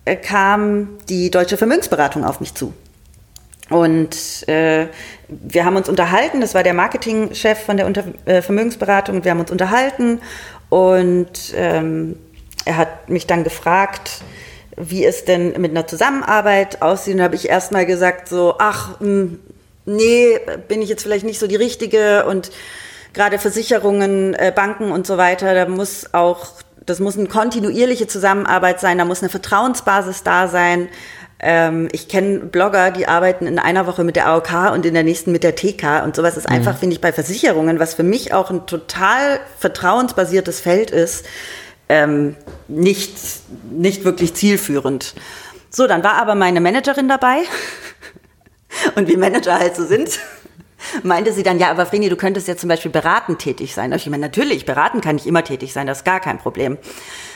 äh, 0.04 0.16
kam 0.16 0.90
die 1.09 1.30
Deutsche 1.30 1.57
Vermögensberatung 1.57 2.24
auf 2.24 2.40
mich 2.40 2.54
zu. 2.54 2.72
Und 3.70 4.46
äh, 4.48 4.88
wir 5.29 5.64
haben 5.64 5.77
uns 5.77 5.88
unterhalten, 5.88 6.40
das 6.40 6.55
war 6.55 6.62
der 6.62 6.74
Marketingchef 6.74 7.59
von 7.64 7.77
der 7.77 7.87
Unter 7.87 8.05
äh, 8.27 8.42
Vermögensberatung, 8.42 9.24
wir 9.24 9.31
haben 9.31 9.40
uns 9.40 9.50
unterhalten. 9.50 10.20
Und 10.68 11.55
ähm, 11.57 12.16
er 12.64 12.77
hat 12.77 13.09
mich 13.09 13.27
dann 13.27 13.44
gefragt, 13.44 14.22
wie 14.77 15.05
es 15.05 15.24
denn 15.24 15.61
mit 15.61 15.70
einer 15.70 15.87
Zusammenarbeit 15.87 16.83
aussieht. 16.83 17.14
Und 17.14 17.18
da 17.18 17.24
habe 17.24 17.37
ich 17.37 17.48
erstmal 17.48 17.87
gesagt, 17.87 18.29
so, 18.29 18.57
ach, 18.59 19.00
mh, 19.00 19.37
nee, 19.87 20.38
bin 20.68 20.83
ich 20.83 20.88
jetzt 20.88 21.03
vielleicht 21.03 21.24
nicht 21.24 21.38
so 21.38 21.46
die 21.46 21.57
Richtige. 21.57 22.27
Und 22.27 22.50
gerade 23.12 23.38
Versicherungen, 23.38 24.35
äh, 24.35 24.53
Banken 24.55 24.92
und 24.92 25.07
so 25.07 25.16
weiter, 25.16 25.55
da 25.55 25.66
muss 25.66 26.12
auch, 26.12 26.48
das 26.85 27.00
muss 27.00 27.16
eine 27.16 27.29
kontinuierliche 27.29 28.07
Zusammenarbeit 28.07 28.81
sein, 28.81 28.98
da 28.98 29.05
muss 29.05 29.22
eine 29.22 29.31
Vertrauensbasis 29.31 30.22
da 30.22 30.48
sein. 30.48 30.88
Ähm, 31.46 31.88
ich 31.92 32.09
kenne 32.09 32.38
Blogger, 32.38 32.90
die 32.90 33.07
arbeiten 33.07 33.46
in 33.46 33.59
einer 33.59 33.87
Woche 33.87 34.02
mit 34.02 34.16
der 34.16 34.28
AOK 34.28 34.72
und 34.72 34.87
in 34.87 34.94
der 34.94 35.02
nächsten 35.02 35.30
mit 35.30 35.44
der 35.44 35.54
TK 35.54 36.02
und 36.02 36.16
sowas 36.16 36.38
ist 36.38 36.48
einfach, 36.48 36.78
finde 36.78 36.94
ich, 36.94 37.02
bei 37.02 37.12
Versicherungen, 37.12 37.78
was 37.78 37.92
für 37.92 38.02
mich 38.02 38.33
auch 38.33 38.50
ein 38.50 38.66
total 38.66 39.40
vertrauensbasiertes 39.59 40.61
Feld 40.61 40.90
ist, 40.90 41.26
ähm, 41.90 42.35
nicht, 42.66 43.14
nicht 43.70 44.04
wirklich 44.04 44.33
zielführend. 44.33 45.14
So, 45.68 45.87
dann 45.87 46.02
war 46.02 46.14
aber 46.14 46.35
meine 46.35 46.62
Managerin 46.62 47.09
dabei. 47.09 47.42
Und 48.94 49.09
wie 49.09 49.18
Manager 49.18 49.59
halt 49.59 49.76
so 49.76 49.85
sind, 49.85 50.18
meinte 51.03 51.33
sie 51.33 51.42
dann, 51.42 51.59
ja, 51.59 51.70
aber 51.70 51.87
Vreni, 51.87 52.09
du 52.09 52.16
könntest 52.16 52.49
ja 52.49 52.57
zum 52.57 52.68
Beispiel 52.68 52.90
beratend 52.90 53.38
tätig 53.38 53.75
sein. 53.75 53.92
Und 53.92 53.97
ich 53.97 54.09
meine, 54.09 54.23
natürlich, 54.23 54.64
beraten 54.66 55.01
kann 55.01 55.16
ich 55.16 55.27
immer 55.27 55.44
tätig 55.44 55.73
sein, 55.73 55.87
das 55.87 55.99
ist 55.99 56.05
gar 56.05 56.20
kein 56.20 56.38
Problem. 56.38 56.79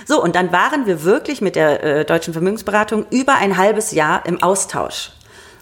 So, 0.07 0.23
und 0.23 0.37
dann 0.37 0.53
waren 0.53 0.87
wir 0.87 1.05
wirklich 1.05 1.41
mit 1.41 1.57
der 1.57 1.83
äh, 1.83 2.05
Deutschen 2.05 2.33
Vermögensberatung 2.33 3.07
über 3.11 3.35
ein 3.37 3.57
halbes 3.57 3.93
Jahr 3.93 4.25
im 4.27 4.43
Austausch. 4.43 5.13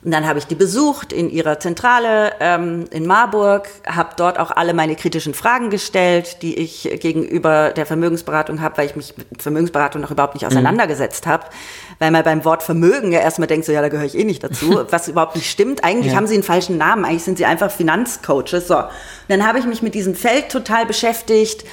Und 0.07 0.13
dann 0.13 0.25
habe 0.29 0.39
ich 0.39 0.47
die 0.47 0.55
besucht 0.55 1.13
in 1.13 1.29
ihrer 1.29 1.59
Zentrale 1.59 2.35
ähm, 2.39 2.85
in 2.93 3.07
Marburg, 3.07 3.69
habe 3.87 4.11
dort 4.17 4.39
auch 4.39 4.53
alle 4.53 4.73
meine 4.73 4.95
kritischen 4.95 5.35
Fragen 5.35 5.69
gestellt, 5.69 6.43
die 6.43 6.57
ich 6.57 6.89
gegenüber 7.01 7.73
der 7.73 7.87
Vermögensberatung 7.87 8.61
habe, 8.61 8.79
weil 8.79 8.87
ich 8.87 8.95
mich 8.95 9.17
mit 9.17 9.43
Vermögensberatung 9.43 10.01
noch 10.01 10.13
überhaupt 10.13 10.35
nicht 10.35 10.47
auseinandergesetzt 10.47 11.27
habe. 11.27 11.47
Weil 11.99 12.11
man 12.11 12.23
beim 12.25 12.45
Wort 12.45 12.63
Vermögen 12.63 13.13
ja 13.13 13.21
erstmal 13.21 13.49
denkt, 13.49 13.65
so 13.67 13.73
ja, 13.73 13.81
da 13.81 13.89
gehöre 13.89 14.05
ich 14.05 14.19
eh 14.19 14.25
nicht 14.25 14.45
dazu, 14.45 14.85
was 14.91 15.09
überhaupt 15.09 15.37
nicht 15.37 15.51
stimmt. 15.51 15.85
Eigentlich 15.85 16.13
Ja. 16.13 16.19
haben 16.19 16.27
sie 16.27 16.35
einen 16.35 16.43
falschen 16.43 16.77
Namen, 16.79 17.05
eigentlich 17.05 17.25
sind 17.25 17.39
sie 17.39 17.47
einfach 17.47 17.71
Finanzcoaches. 17.71 18.69
So, 18.69 18.77
und 18.77 18.87
dann 19.29 19.47
habe 19.47 19.59
ich 19.59 19.65
mich 19.67 19.83
mit 19.83 19.95
diesem 19.95 20.15
Feld 20.15 20.51
total 20.51 20.87
beschäftigt. 20.87 21.65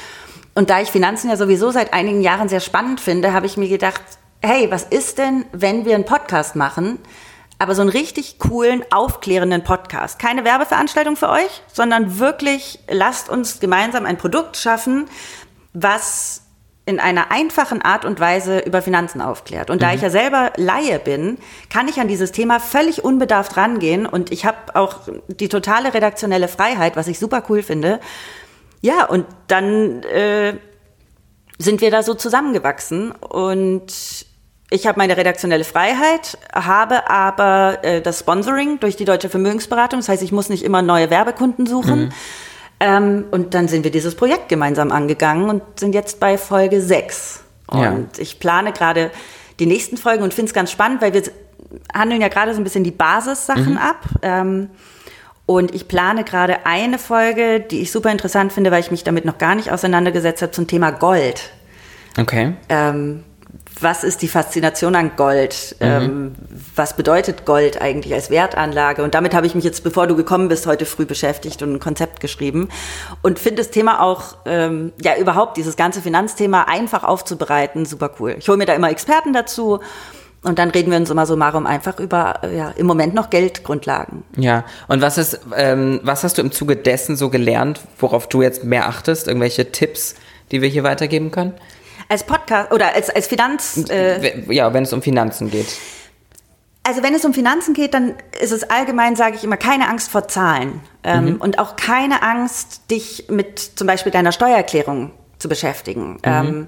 Und 0.55 0.69
da 0.69 0.81
ich 0.81 0.89
Finanzen 0.89 1.29
ja 1.29 1.35
sowieso 1.35 1.71
seit 1.71 1.93
einigen 1.93 2.21
Jahren 2.21 2.47
sehr 2.47 2.59
spannend 2.59 3.01
finde, 3.01 3.33
habe 3.33 3.47
ich 3.47 3.57
mir 3.57 3.67
gedacht, 3.69 4.01
hey, 4.41 4.69
was 4.69 4.83
ist 4.83 5.17
denn, 5.17 5.45
wenn 5.51 5.85
wir 5.85 5.95
einen 5.95 6.05
Podcast 6.05 6.55
machen, 6.55 6.99
aber 7.59 7.75
so 7.75 7.81
einen 7.81 7.89
richtig 7.89 8.39
coolen, 8.39 8.83
aufklärenden 8.91 9.63
Podcast. 9.63 10.19
Keine 10.19 10.43
Werbeveranstaltung 10.43 11.15
für 11.15 11.29
euch, 11.29 11.63
sondern 11.71 12.19
wirklich 12.19 12.79
lasst 12.89 13.29
uns 13.29 13.59
gemeinsam 13.59 14.05
ein 14.05 14.17
Produkt 14.17 14.57
schaffen, 14.57 15.05
was 15.73 16.42
in 16.85 16.99
einer 16.99 17.31
einfachen 17.31 17.81
Art 17.81 18.03
und 18.03 18.19
Weise 18.19 18.59
über 18.59 18.81
Finanzen 18.81 19.21
aufklärt. 19.21 19.69
Und 19.69 19.81
da 19.81 19.93
ich 19.93 20.01
ja 20.01 20.09
selber 20.09 20.51
Laie 20.57 20.99
bin, 20.99 21.37
kann 21.69 21.87
ich 21.87 21.99
an 21.99 22.09
dieses 22.09 22.33
Thema 22.33 22.59
völlig 22.59 23.05
unbedarft 23.05 23.55
rangehen 23.55 24.05
und 24.05 24.31
ich 24.31 24.45
habe 24.45 24.57
auch 24.73 24.99
die 25.27 25.47
totale 25.47 25.93
redaktionelle 25.93 26.49
Freiheit, 26.49 26.97
was 26.97 27.07
ich 27.07 27.19
super 27.19 27.43
cool 27.47 27.63
finde. 27.63 28.01
Ja, 28.81 29.05
und 29.05 29.25
dann 29.47 30.03
äh, 30.03 30.55
sind 31.57 31.79
wir 31.79 31.89
da 31.89 32.03
so 32.03 32.15
zusammengewachsen 32.15 33.13
und 33.13 34.25
ich 34.69 34.87
habe 34.87 34.97
meine 34.97 35.15
redaktionelle 35.15 35.63
Freiheit, 35.63 36.37
habe 36.51 37.09
aber 37.09 37.77
äh, 37.83 38.01
das 38.01 38.19
Sponsoring 38.19 38.79
durch 38.81 38.97
die 38.97 39.05
Deutsche 39.05 39.29
Vermögensberatung. 39.29 39.99
Das 39.99 40.09
heißt, 40.09 40.23
ich 40.23 40.33
muss 40.33 40.49
nicht 40.49 40.63
immer 40.63 40.81
neue 40.81 41.09
Werbekunden 41.09 41.65
suchen. 41.65 42.11
Ähm, 42.83 43.25
und 43.31 43.53
dann 43.53 43.67
sind 43.67 43.83
wir 43.83 43.91
dieses 43.91 44.15
Projekt 44.15 44.49
gemeinsam 44.49 44.91
angegangen 44.91 45.49
und 45.49 45.61
sind 45.79 45.95
jetzt 45.95 46.19
bei 46.19 46.37
Folge 46.37 46.81
6. 46.81 47.41
Und 47.67 47.81
Ja. 47.81 47.97
ich 48.17 48.39
plane 48.39 48.73
gerade 48.73 49.09
die 49.59 49.65
nächsten 49.65 49.95
Folgen 49.97 50.23
und 50.23 50.33
finde 50.33 50.49
es 50.49 50.53
ganz 50.53 50.69
spannend, 50.71 51.01
weil 51.01 51.13
wir 51.13 51.23
handeln 51.93 52.21
ja 52.21 52.27
gerade 52.27 52.53
so 52.53 52.59
ein 52.59 52.63
bisschen 52.63 52.83
die 52.83 52.91
Basissachen 52.91 53.77
ab. 53.77 54.01
Ähm, 54.21 54.69
und 55.45 55.73
ich 55.73 55.87
plane 55.87 56.23
gerade 56.23 56.65
eine 56.65 56.97
Folge, 56.99 57.59
die 57.59 57.81
ich 57.81 57.91
super 57.91 58.11
interessant 58.11 58.53
finde, 58.53 58.71
weil 58.71 58.79
ich 58.81 58.91
mich 58.91 59.03
damit 59.03 59.25
noch 59.25 59.37
gar 59.37 59.55
nicht 59.55 59.71
auseinandergesetzt 59.71 60.41
habe, 60.41 60.51
zum 60.51 60.67
Thema 60.67 60.91
Gold. 60.91 61.51
Okay. 62.19 62.53
Ähm, 62.69 63.23
was 63.79 64.03
ist 64.03 64.21
die 64.21 64.27
Faszination 64.27 64.95
an 64.95 65.15
Gold? 65.15 65.75
Ähm, 65.79 66.35
was 66.75 66.95
bedeutet 66.95 67.45
Gold 67.45 67.81
eigentlich 67.81 68.13
als 68.13 68.29
Wertanlage? 68.29 69.03
Und 69.03 69.15
damit 69.15 69.33
habe 69.33 69.47
ich 69.47 69.55
mich 69.55 69.63
jetzt, 69.63 69.83
bevor 69.83 70.07
du 70.07 70.15
gekommen 70.15 70.47
bist, 70.47 70.67
heute 70.67 70.85
früh 70.85 71.05
beschäftigt 71.05 71.61
und 71.61 71.73
ein 71.73 71.79
Konzept 71.79 72.19
geschrieben. 72.19 72.69
Und 73.21 73.39
finde 73.39 73.61
das 73.61 73.71
Thema 73.71 74.01
auch, 74.01 74.37
ähm, 74.45 74.93
ja, 75.01 75.17
überhaupt 75.17 75.57
dieses 75.57 75.75
ganze 75.75 76.01
Finanzthema 76.01 76.63
einfach 76.63 77.03
aufzubereiten, 77.03 77.85
super 77.85 78.11
cool. 78.19 78.35
Ich 78.37 78.47
hole 78.47 78.57
mir 78.57 78.65
da 78.65 78.73
immer 78.73 78.89
Experten 78.89 79.33
dazu. 79.33 79.79
Und 80.43 80.59
dann 80.59 80.71
reden 80.71 80.91
wir 80.91 80.97
uns 80.97 81.09
immer 81.09 81.25
so 81.25 81.37
marum 81.37 81.65
einfach 81.65 81.99
über, 81.99 82.41
äh, 82.43 82.57
ja, 82.57 82.71
im 82.75 82.85
Moment 82.85 83.13
noch 83.13 83.29
Geldgrundlagen. 83.29 84.23
Ja. 84.35 84.65
Und 84.89 85.01
was 85.01 85.17
ist, 85.17 85.39
ähm, 85.55 86.01
was 86.03 86.23
hast 86.23 86.37
du 86.37 86.41
im 86.41 86.51
Zuge 86.51 86.75
dessen 86.75 87.15
so 87.15 87.29
gelernt, 87.29 87.79
worauf 87.97 88.27
du 88.27 88.41
jetzt 88.41 88.65
mehr 88.65 88.87
achtest? 88.87 89.27
Irgendwelche 89.27 89.71
Tipps, 89.71 90.15
die 90.51 90.61
wir 90.61 90.67
hier 90.67 90.83
weitergeben 90.83 91.31
können? 91.31 91.53
Als 92.09 92.23
Podcast 92.23 92.71
oder 92.71 92.93
als, 92.93 93.09
als 93.09 93.27
Finanz, 93.27 93.89
äh, 93.89 94.53
ja, 94.53 94.73
wenn 94.73 94.83
es 94.83 94.93
um 94.93 95.01
Finanzen 95.01 95.49
geht. 95.49 95.67
Also 96.85 97.01
wenn 97.01 97.15
es 97.15 97.23
um 97.23 97.33
Finanzen 97.33 97.73
geht, 97.73 97.93
dann 97.93 98.15
ist 98.41 98.51
es 98.51 98.69
allgemein, 98.69 99.15
sage 99.15 99.37
ich 99.37 99.43
immer, 99.45 99.55
keine 99.55 99.87
Angst 99.87 100.11
vor 100.11 100.27
Zahlen 100.27 100.81
ähm, 101.05 101.37
und 101.39 101.57
auch 101.57 101.77
keine 101.77 102.21
Angst, 102.21 102.91
dich 102.91 103.27
mit 103.29 103.57
zum 103.59 103.87
Beispiel 103.87 104.11
deiner 104.11 104.33
Steuererklärung 104.33 105.11
zu 105.39 105.47
beschäftigen. 105.47 106.17
Ähm, 106.23 106.67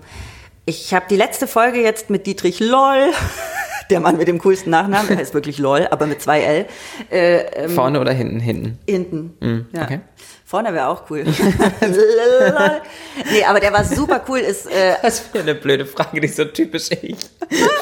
ich 0.65 0.93
habe 0.93 1.05
die 1.09 1.17
letzte 1.17 1.47
Folge 1.47 1.81
jetzt 1.81 2.09
mit 2.09 2.25
Dietrich 2.27 2.61
Loll, 2.61 3.11
der 3.89 3.99
Mann 3.99 4.15
mit 4.15 4.29
dem 4.29 4.39
coolsten 4.39 4.69
Nachnamen, 4.69 5.09
der 5.09 5.17
heißt 5.17 5.33
wirklich 5.33 5.57
Loll, 5.57 5.87
aber 5.91 6.07
mit 6.07 6.21
zwei 6.21 6.41
L, 6.41 6.65
äh, 7.09 7.67
Vorne 7.67 7.99
oder 7.99 8.13
hinten? 8.13 8.39
Hinten. 8.39 8.85
hinten. 8.87 9.67
Ja. 9.73 9.83
okay. 9.83 9.99
Vorne 10.55 10.73
wäre 10.73 10.87
auch 10.87 11.01
cool. 11.09 11.25
Nee, 13.31 13.43
aber 13.43 13.59
der 13.59 13.73
war 13.73 13.83
super 13.83 14.21
cool. 14.29 14.39
Ist, 14.39 14.67
äh, 14.67 14.93
Das 15.01 15.33
wäre 15.33 15.43
eine 15.43 15.55
blöde 15.55 15.85
Frage, 15.85 16.21
die 16.21 16.29
so 16.29 16.45
typisch 16.45 16.91
ich. 16.91 17.17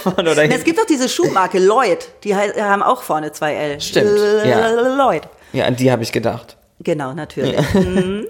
Vorne 0.02 0.32
oder 0.32 0.44
es 0.44 0.50
hinten? 0.50 0.64
gibt 0.64 0.80
doch 0.80 0.86
diese 0.86 1.08
Schuhmarke 1.08 1.60
Lloyd, 1.60 2.08
die 2.24 2.36
haben 2.36 2.82
auch 2.82 3.04
vorne 3.04 3.32
zwei 3.32 3.54
L. 3.54 3.80
Stimmt, 3.80 4.10
ja. 4.44 4.70
Lloyd. 4.70 5.22
Ja, 5.52 5.66
an 5.66 5.76
die 5.76 5.92
habe 5.92 6.02
ich 6.02 6.12
gedacht. 6.12 6.58
Genau, 6.80 7.14
natürlich. 7.14 7.62
Mhm. 7.76 8.26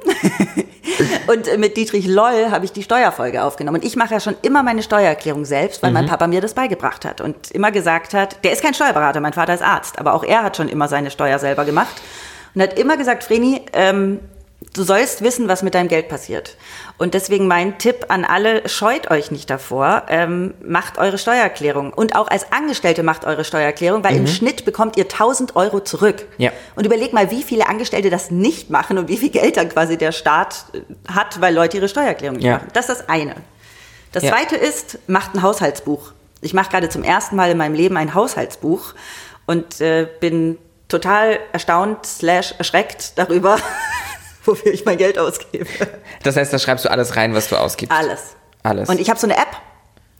Und 1.27 1.47
äh, 1.47 1.57
mit 1.57 1.77
Dietrich 1.77 2.05
Loll 2.05 2.51
habe 2.51 2.65
ich 2.65 2.73
die 2.73 2.83
Steuerfolge 2.83 3.43
aufgenommen. 3.43 3.77
Und 3.77 3.85
ich 3.85 3.95
mache 3.95 4.13
ja 4.13 4.19
schon 4.19 4.35
immer 4.41 4.61
meine 4.61 4.83
Steuererklärung 4.83 5.45
selbst, 5.45 5.81
weil 5.81 5.91
mein 5.91 6.05
Papa 6.05 6.27
mir 6.27 6.41
das 6.41 6.53
beigebracht 6.53 7.05
hat 7.05 7.21
und 7.21 7.49
immer 7.51 7.71
gesagt 7.71 8.13
hat, 8.13 8.43
der 8.43 8.51
ist 8.51 8.61
kein 8.61 8.73
Steuerberater, 8.73 9.21
mein 9.21 9.33
Vater 9.33 9.53
ist 9.53 9.63
Arzt, 9.63 9.99
aber 9.99 10.13
auch 10.13 10.23
er 10.25 10.43
hat 10.43 10.57
schon 10.57 10.67
immer 10.67 10.89
seine 10.89 11.11
Steuer 11.11 11.39
selber 11.39 11.63
gemacht 11.63 12.01
und 12.55 12.61
hat 12.61 12.77
immer 12.77 12.97
gesagt, 12.97 13.23
Vreni, 13.23 13.61
ähm, 13.73 14.19
du 14.73 14.83
sollst 14.83 15.21
wissen, 15.23 15.47
was 15.47 15.63
mit 15.63 15.75
deinem 15.75 15.87
Geld 15.87 16.07
passiert. 16.09 16.55
Und 16.97 17.13
deswegen 17.13 17.47
mein 17.47 17.77
Tipp 17.79 18.05
an 18.09 18.23
alle, 18.25 18.67
scheut 18.69 19.09
euch 19.11 19.31
nicht 19.31 19.49
davor, 19.49 20.03
ähm, 20.09 20.53
macht 20.63 20.97
eure 20.97 21.17
Steuererklärung. 21.17 21.91
Und 21.93 22.15
auch 22.15 22.27
als 22.29 22.51
Angestellte 22.51 23.03
macht 23.03 23.25
eure 23.25 23.43
Steuererklärung, 23.43 24.03
weil 24.03 24.15
im 24.15 24.27
Schnitt 24.27 24.63
bekommt 24.65 24.95
ihr 24.97 25.03
1000 25.05 25.55
Euro 25.55 25.79
zurück. 25.81 26.25
Ja. 26.37 26.51
Und 26.75 26.85
überleg 26.85 27.13
mal, 27.13 27.31
wie 27.31 27.43
viele 27.43 27.67
Angestellte 27.67 28.09
das 28.09 28.31
nicht 28.31 28.69
machen 28.69 28.97
und 28.97 29.07
wie 29.09 29.17
viel 29.17 29.29
Geld 29.29 29.57
dann 29.57 29.69
quasi 29.69 29.97
der 29.97 30.11
Staat 30.11 30.65
äh, 30.73 30.81
hat, 31.11 31.41
weil 31.41 31.53
Leute 31.53 31.77
ihre 31.77 31.89
Steuererklärung 31.89 32.37
nicht 32.37 32.45
Ja. 32.45 32.53
machen. 32.57 32.67
Das 32.73 32.89
ist 32.89 32.99
das 33.01 33.09
eine. 33.09 33.35
Das 34.11 34.23
Ja. 34.23 34.31
zweite 34.31 34.55
ist, 34.55 34.99
macht 35.07 35.33
ein 35.35 35.41
Haushaltsbuch. 35.41 36.11
Ich 36.41 36.53
mache 36.53 36.69
gerade 36.69 36.89
zum 36.89 37.03
ersten 37.03 37.35
Mal 37.35 37.51
in 37.51 37.57
meinem 37.57 37.73
Leben 37.73 37.97
ein 37.97 38.13
Haushaltsbuch 38.13 38.93
und 39.45 39.81
äh, 39.81 40.07
bin 40.19 40.57
total 40.89 41.39
erstaunt 41.53 42.05
slash 42.05 42.53
erschreckt 42.59 43.13
darüber, 43.17 43.57
wofür 44.45 44.73
ich 44.73 44.85
mein 44.85 44.97
Geld 44.97 45.17
ausgebe. 45.17 45.67
Das 46.23 46.35
heißt, 46.35 46.51
da 46.53 46.59
schreibst 46.59 46.85
du 46.85 46.91
alles 46.91 47.15
rein, 47.15 47.33
was 47.33 47.49
du 47.49 47.55
ausgibst. 47.55 47.95
Alles. 47.95 48.35
Alles. 48.63 48.89
Und 48.89 48.99
ich 48.99 49.09
habe 49.09 49.19
so 49.19 49.27
eine 49.27 49.37
App, 49.37 49.55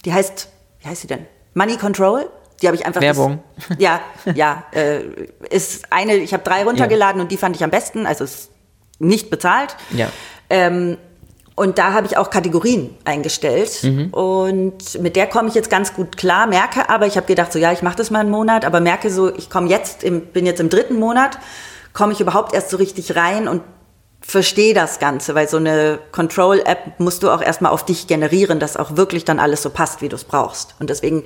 die 0.06 0.14
heißt, 0.14 0.50
wie 0.80 0.88
heißt 0.88 1.02
sie 1.02 1.08
denn? 1.08 1.26
Money 1.54 1.78
Control. 1.78 2.30
Die 2.62 2.68
habe 2.68 2.76
ich 2.78 2.86
einfach. 2.86 3.02
Werbung. 3.02 3.44
Ja, 3.78 4.02
ja. 4.36 4.64
Äh, 4.72 5.02
ist 5.50 5.86
eine, 5.92 6.16
ich 6.16 6.34
habe 6.34 6.44
drei 6.44 6.64
runtergeladen 6.64 7.22
und 7.22 7.32
die 7.32 7.38
fand 7.38 7.56
ich 7.56 7.64
am 7.64 7.70
besten. 7.70 8.06
Also 8.06 8.24
ist 8.24 8.52
nicht 9.00 9.30
bezahlt. 9.30 9.76
Ja. 9.92 10.10
Ähm, 10.50 10.98
und 11.56 11.78
da 11.78 11.94
habe 11.94 12.08
ich 12.08 12.18
auch 12.18 12.30
Kategorien 12.30 12.96
eingestellt. 13.06 13.84
Und 14.12 15.00
mit 15.00 15.16
der 15.16 15.28
komme 15.28 15.50
ich 15.50 15.56
jetzt 15.56 15.70
ganz 15.70 15.94
gut 15.94 16.18
klar, 16.18 16.48
merke 16.48 16.90
aber, 16.90 17.06
ich 17.06 17.16
habe 17.16 17.28
gedacht, 17.28 17.54
so 17.54 17.60
ja, 17.60 17.72
ich 17.72 17.84
mache 17.84 17.96
das 17.96 18.10
mal 18.10 18.22
einen 18.22 18.32
Monat, 18.32 18.66
aber 18.66 18.80
merke 18.80 19.12
so, 19.12 19.34
ich 19.36 19.52
komme 19.52 19.70
jetzt, 19.70 20.04
im, 20.04 20.22
bin 20.22 20.48
jetzt 20.48 20.60
im 20.60 20.70
dritten 20.70 20.96
Monat, 20.96 21.38
komme 21.94 22.12
ich 22.14 22.22
überhaupt 22.22 22.56
erst 22.56 22.72
so 22.72 22.78
richtig 22.78 23.16
rein 23.16 23.48
und 23.48 23.62
verstehe 24.26 24.74
das 24.74 25.00
Ganze, 25.00 25.36
weil 25.36 25.48
so 25.48 25.58
eine 25.58 26.00
Control-App 26.12 27.00
musst 27.00 27.24
du 27.24 27.30
auch 27.30 27.42
erstmal 27.42 27.72
auf 27.72 27.86
dich 27.86 28.08
generieren, 28.08 28.60
dass 28.60 28.78
auch 28.78 28.96
wirklich 28.96 29.26
dann 29.26 29.40
alles 29.40 29.62
so 29.62 29.70
passt, 29.70 30.02
wie 30.02 30.10
du 30.10 30.16
es 30.16 30.24
brauchst. 30.24 30.76
Und 30.80 30.90
deswegen, 30.90 31.24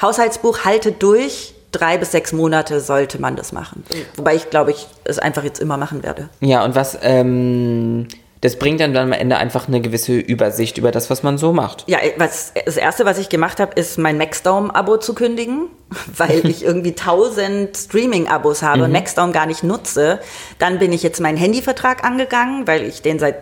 Haushaltsbuch 0.00 0.64
haltet 0.64 1.02
durch, 1.02 1.54
drei 1.70 1.96
bis 1.96 2.12
sechs 2.12 2.32
Monate 2.32 2.80
sollte 2.80 3.20
man 3.20 3.36
das 3.36 3.52
machen. 3.52 3.84
Wobei 4.16 4.34
ich 4.34 4.50
glaube, 4.50 4.72
ich 4.72 4.86
es 5.04 5.18
einfach 5.18 5.44
jetzt 5.44 5.60
immer 5.60 5.76
machen 5.76 6.02
werde. 6.02 6.28
Ja, 6.40 6.64
und 6.64 6.74
was, 6.74 6.98
ähm, 7.02 8.08
das 8.42 8.56
bringt 8.56 8.80
dann 8.80 8.96
am 8.96 9.12
Ende 9.12 9.36
einfach 9.36 9.68
eine 9.68 9.80
gewisse 9.80 10.14
Übersicht 10.14 10.76
über 10.76 10.90
das, 10.90 11.10
was 11.10 11.22
man 11.22 11.38
so 11.38 11.52
macht. 11.52 11.84
Ja, 11.86 11.98
was, 12.16 12.52
das 12.66 12.76
erste, 12.76 13.04
was 13.04 13.18
ich 13.18 13.28
gemacht 13.28 13.60
habe, 13.60 13.80
ist 13.80 13.98
mein 13.98 14.18
Maxdome-Abo 14.18 14.96
zu 14.96 15.14
kündigen, 15.14 15.68
weil 16.16 16.44
ich 16.48 16.64
irgendwie 16.64 16.94
tausend 16.94 17.76
Streaming-Abos 17.76 18.62
habe 18.62 18.82
und 18.84 18.92
Maxdome 18.92 19.32
gar 19.32 19.46
nicht 19.46 19.62
nutze. 19.62 20.18
Dann 20.58 20.80
bin 20.80 20.92
ich 20.92 21.04
jetzt 21.04 21.20
meinen 21.20 21.38
Handyvertrag 21.38 22.02
angegangen, 22.04 22.66
weil 22.66 22.82
ich 22.82 23.00
den 23.00 23.20
seit 23.20 23.36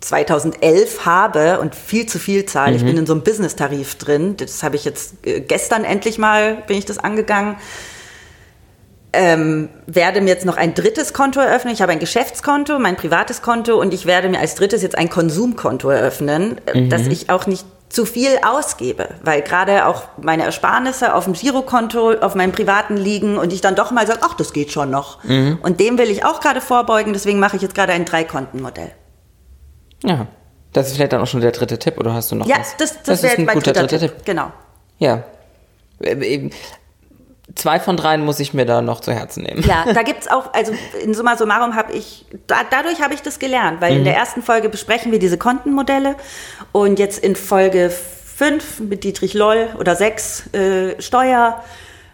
2011 0.00 1.06
habe 1.06 1.60
und 1.60 1.76
viel 1.76 2.06
zu 2.06 2.18
viel 2.18 2.44
zahle. 2.46 2.76
Ich 2.76 2.84
bin 2.84 2.96
in 2.96 3.06
so 3.06 3.12
einem 3.12 3.22
Business-Tarif 3.22 3.94
drin. 3.94 4.36
Das 4.36 4.62
habe 4.64 4.74
ich 4.74 4.84
jetzt 4.84 5.24
äh, 5.24 5.40
gestern 5.40 5.84
endlich 5.84 6.18
mal, 6.18 6.64
bin 6.66 6.76
ich 6.76 6.84
das 6.84 6.98
angegangen. 6.98 7.56
Ähm, 9.18 9.68
werde 9.86 10.20
mir 10.20 10.28
jetzt 10.28 10.44
noch 10.44 10.56
ein 10.56 10.74
drittes 10.74 11.12
Konto 11.12 11.40
eröffnen. 11.40 11.72
Ich 11.72 11.80
habe 11.80 11.92
ein 11.92 11.98
Geschäftskonto, 11.98 12.78
mein 12.78 12.96
privates 12.96 13.40
Konto 13.40 13.80
und 13.80 13.94
ich 13.94 14.04
werde 14.04 14.28
mir 14.28 14.38
als 14.38 14.54
drittes 14.54 14.82
jetzt 14.82 14.98
ein 14.98 15.08
Konsumkonto 15.08 15.88
eröffnen, 15.88 16.60
äh, 16.66 16.88
dass 16.88 17.06
ich 17.06 17.30
auch 17.30 17.46
nicht 17.46 17.64
zu 17.88 18.04
viel 18.04 18.38
ausgebe, 18.44 19.08
weil 19.22 19.42
gerade 19.42 19.86
auch 19.86 20.02
meine 20.20 20.42
Ersparnisse 20.42 21.14
auf 21.14 21.24
dem 21.24 21.32
Girokonto, 21.34 22.14
auf 22.20 22.34
meinem 22.34 22.52
privaten 22.52 22.96
liegen 22.96 23.38
und 23.38 23.52
ich 23.52 23.60
dann 23.60 23.74
doch 23.76 23.90
mal 23.92 24.06
sage, 24.06 24.20
ach, 24.22 24.34
das 24.34 24.52
geht 24.52 24.72
schon 24.72 24.90
noch. 24.90 25.22
Und 25.24 25.78
dem 25.78 25.96
will 25.96 26.10
ich 26.10 26.24
auch 26.24 26.40
gerade 26.40 26.60
vorbeugen, 26.60 27.12
deswegen 27.12 27.38
mache 27.38 27.56
ich 27.56 27.62
jetzt 27.62 27.76
gerade 27.76 27.92
ein 27.92 28.04
Dreikontenmodell. 28.04 28.90
Ja. 30.04 30.26
Das 30.72 30.88
ist 30.88 30.96
vielleicht 30.96 31.12
dann 31.14 31.22
auch 31.22 31.26
schon 31.26 31.40
der 31.40 31.52
dritte 31.52 31.78
Tipp, 31.78 31.96
oder 31.96 32.12
hast 32.12 32.30
du 32.32 32.34
noch 32.34 32.46
Ja, 32.46 32.58
was? 32.58 32.76
das, 32.76 33.02
das, 33.02 33.06
wäre 33.06 33.14
ist 33.14 33.22
jetzt 33.22 33.38
ein 33.38 33.44
mein 33.46 33.54
guter 33.54 33.72
dritter 33.72 33.86
dritter 33.86 34.06
Tipp. 34.08 34.16
Tipp. 34.16 34.26
Genau. 34.26 34.52
Ja. 34.98 35.24
Zwei 37.54 37.78
von 37.78 37.96
dreien 37.96 38.24
muss 38.24 38.40
ich 38.40 38.54
mir 38.54 38.66
da 38.66 38.82
noch 38.82 39.00
zu 39.00 39.12
Herzen 39.12 39.44
nehmen. 39.44 39.62
Ja, 39.62 39.84
da 39.92 40.02
gibt's 40.02 40.28
auch, 40.28 40.52
also 40.52 40.72
in 41.02 41.14
summa 41.14 41.36
summarum 41.36 41.76
habe 41.76 41.92
ich, 41.92 42.26
da, 42.46 42.56
dadurch 42.68 43.00
habe 43.00 43.14
ich 43.14 43.22
das 43.22 43.38
gelernt, 43.38 43.80
weil 43.80 43.96
in 43.96 44.04
der 44.04 44.16
ersten 44.16 44.42
Folge 44.42 44.68
besprechen 44.68 45.12
wir 45.12 45.18
diese 45.18 45.38
Kontenmodelle 45.38 46.16
und 46.72 46.98
jetzt 46.98 47.22
in 47.22 47.36
Folge 47.36 47.90
5 47.90 48.80
mit 48.80 49.04
Dietrich 49.04 49.32
Loll 49.34 49.68
oder 49.78 49.96
6 49.96 50.54
äh, 50.54 51.00
Steuer. 51.00 51.62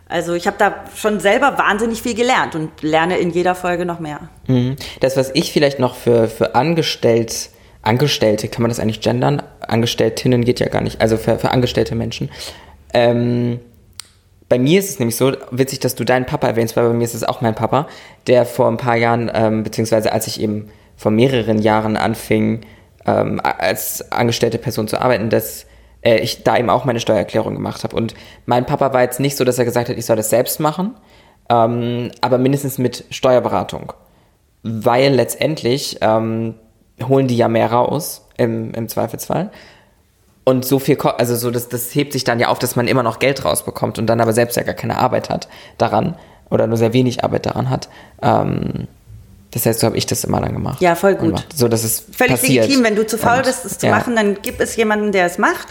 Also 0.08 0.34
ich 0.34 0.46
habe 0.46 0.58
da 0.58 0.84
schon 0.94 1.18
selber 1.18 1.56
wahnsinnig 1.56 2.02
viel 2.02 2.14
gelernt 2.14 2.54
und 2.54 2.82
lerne 2.82 3.16
in 3.16 3.30
jeder 3.30 3.54
Folge 3.54 3.86
noch 3.86 3.98
mehr. 3.98 4.28
Mhm. 4.46 4.76
Das, 5.00 5.16
was 5.16 5.30
ich 5.34 5.52
vielleicht 5.52 5.78
noch 5.78 5.96
für, 5.96 6.28
für 6.28 6.54
angestellt, 6.54 7.48
Angestellte, 7.82 8.46
kann 8.46 8.62
man 8.62 8.68
das 8.68 8.78
eigentlich 8.78 9.00
gendern? 9.00 9.42
Angestelltinnen 9.60 10.44
geht 10.44 10.60
ja 10.60 10.68
gar 10.68 10.82
nicht, 10.82 11.00
also 11.00 11.16
für, 11.16 11.38
für 11.38 11.50
angestellte 11.50 11.96
Menschen. 11.96 12.30
Ähm, 12.94 13.58
bei 14.52 14.58
mir 14.58 14.80
ist 14.80 14.90
es 14.90 14.98
nämlich 14.98 15.16
so, 15.16 15.32
witzig, 15.50 15.80
dass 15.80 15.94
du 15.94 16.04
deinen 16.04 16.26
Papa 16.26 16.46
erwähnst, 16.46 16.76
weil 16.76 16.86
bei 16.86 16.92
mir 16.92 17.04
ist 17.04 17.14
es 17.14 17.24
auch 17.24 17.40
mein 17.40 17.54
Papa, 17.54 17.88
der 18.26 18.44
vor 18.44 18.68
ein 18.68 18.76
paar 18.76 18.96
Jahren, 18.96 19.30
ähm, 19.32 19.62
beziehungsweise 19.62 20.12
als 20.12 20.26
ich 20.26 20.38
eben 20.42 20.68
vor 20.94 21.10
mehreren 21.10 21.58
Jahren 21.58 21.96
anfing, 21.96 22.60
ähm, 23.06 23.40
als 23.42 24.12
angestellte 24.12 24.58
Person 24.58 24.88
zu 24.88 25.00
arbeiten, 25.00 25.30
dass 25.30 25.64
äh, 26.02 26.18
ich 26.18 26.44
da 26.44 26.58
eben 26.58 26.68
auch 26.68 26.84
meine 26.84 27.00
Steuererklärung 27.00 27.54
gemacht 27.54 27.82
habe. 27.82 27.96
Und 27.96 28.12
mein 28.44 28.66
Papa 28.66 28.92
war 28.92 29.00
jetzt 29.00 29.20
nicht 29.20 29.38
so, 29.38 29.44
dass 29.44 29.58
er 29.58 29.64
gesagt 29.64 29.88
hat, 29.88 29.96
ich 29.96 30.04
soll 30.04 30.16
das 30.16 30.28
selbst 30.28 30.60
machen, 30.60 30.96
ähm, 31.48 32.10
aber 32.20 32.36
mindestens 32.36 32.76
mit 32.76 33.06
Steuerberatung. 33.08 33.94
Weil 34.62 35.14
letztendlich 35.14 35.96
ähm, 36.02 36.56
holen 37.02 37.26
die 37.26 37.38
ja 37.38 37.48
mehr 37.48 37.72
raus 37.72 38.28
im, 38.36 38.74
im 38.74 38.86
Zweifelsfall. 38.86 39.50
Und 40.44 40.64
so 40.64 40.78
viel, 40.78 40.98
also 40.98 41.36
so, 41.36 41.50
das, 41.50 41.68
das 41.68 41.94
hebt 41.94 42.12
sich 42.12 42.24
dann 42.24 42.40
ja 42.40 42.48
auf, 42.48 42.58
dass 42.58 42.74
man 42.74 42.88
immer 42.88 43.02
noch 43.02 43.18
Geld 43.20 43.44
rausbekommt 43.44 43.98
und 43.98 44.06
dann 44.06 44.20
aber 44.20 44.32
selbst 44.32 44.56
ja 44.56 44.64
gar 44.64 44.74
keine 44.74 44.98
Arbeit 44.98 45.30
hat 45.30 45.48
daran 45.78 46.16
oder 46.50 46.66
nur 46.66 46.76
sehr 46.76 46.92
wenig 46.92 47.22
Arbeit 47.22 47.46
daran 47.46 47.70
hat. 47.70 47.88
Ähm, 48.22 48.88
das 49.52 49.66
heißt, 49.66 49.80
so 49.80 49.86
habe 49.86 49.96
ich 49.96 50.06
das 50.06 50.24
immer 50.24 50.40
dann 50.40 50.52
gemacht. 50.54 50.80
Ja, 50.80 50.94
voll 50.94 51.14
gut. 51.14 51.46
So, 51.54 51.68
dass 51.68 51.84
es 51.84 52.00
Völlig 52.10 52.32
passiert. 52.32 52.64
legitim, 52.64 52.84
wenn 52.84 52.96
du 52.96 53.06
zu 53.06 53.18
faul 53.18 53.42
bist, 53.42 53.64
es 53.64 53.78
zu 53.78 53.86
ja. 53.86 53.92
machen, 53.94 54.16
dann 54.16 54.40
gibt 54.42 54.60
es 54.60 54.74
jemanden, 54.76 55.12
der 55.12 55.26
es 55.26 55.38
macht. 55.38 55.68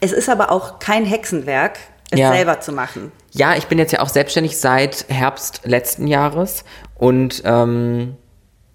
Es 0.00 0.12
ist 0.12 0.28
aber 0.28 0.50
auch 0.50 0.80
kein 0.80 1.04
Hexenwerk, 1.04 1.78
es 2.10 2.18
Ja. 2.18 2.32
selber 2.32 2.60
zu 2.60 2.72
machen. 2.72 3.12
Ja, 3.32 3.54
ich 3.56 3.66
bin 3.68 3.78
jetzt 3.78 3.92
ja 3.92 4.00
auch 4.00 4.08
selbstständig 4.08 4.58
seit 4.58 5.06
Herbst 5.08 5.60
letzten 5.64 6.08
Jahres 6.08 6.64
und 6.96 7.42
ähm, 7.44 8.16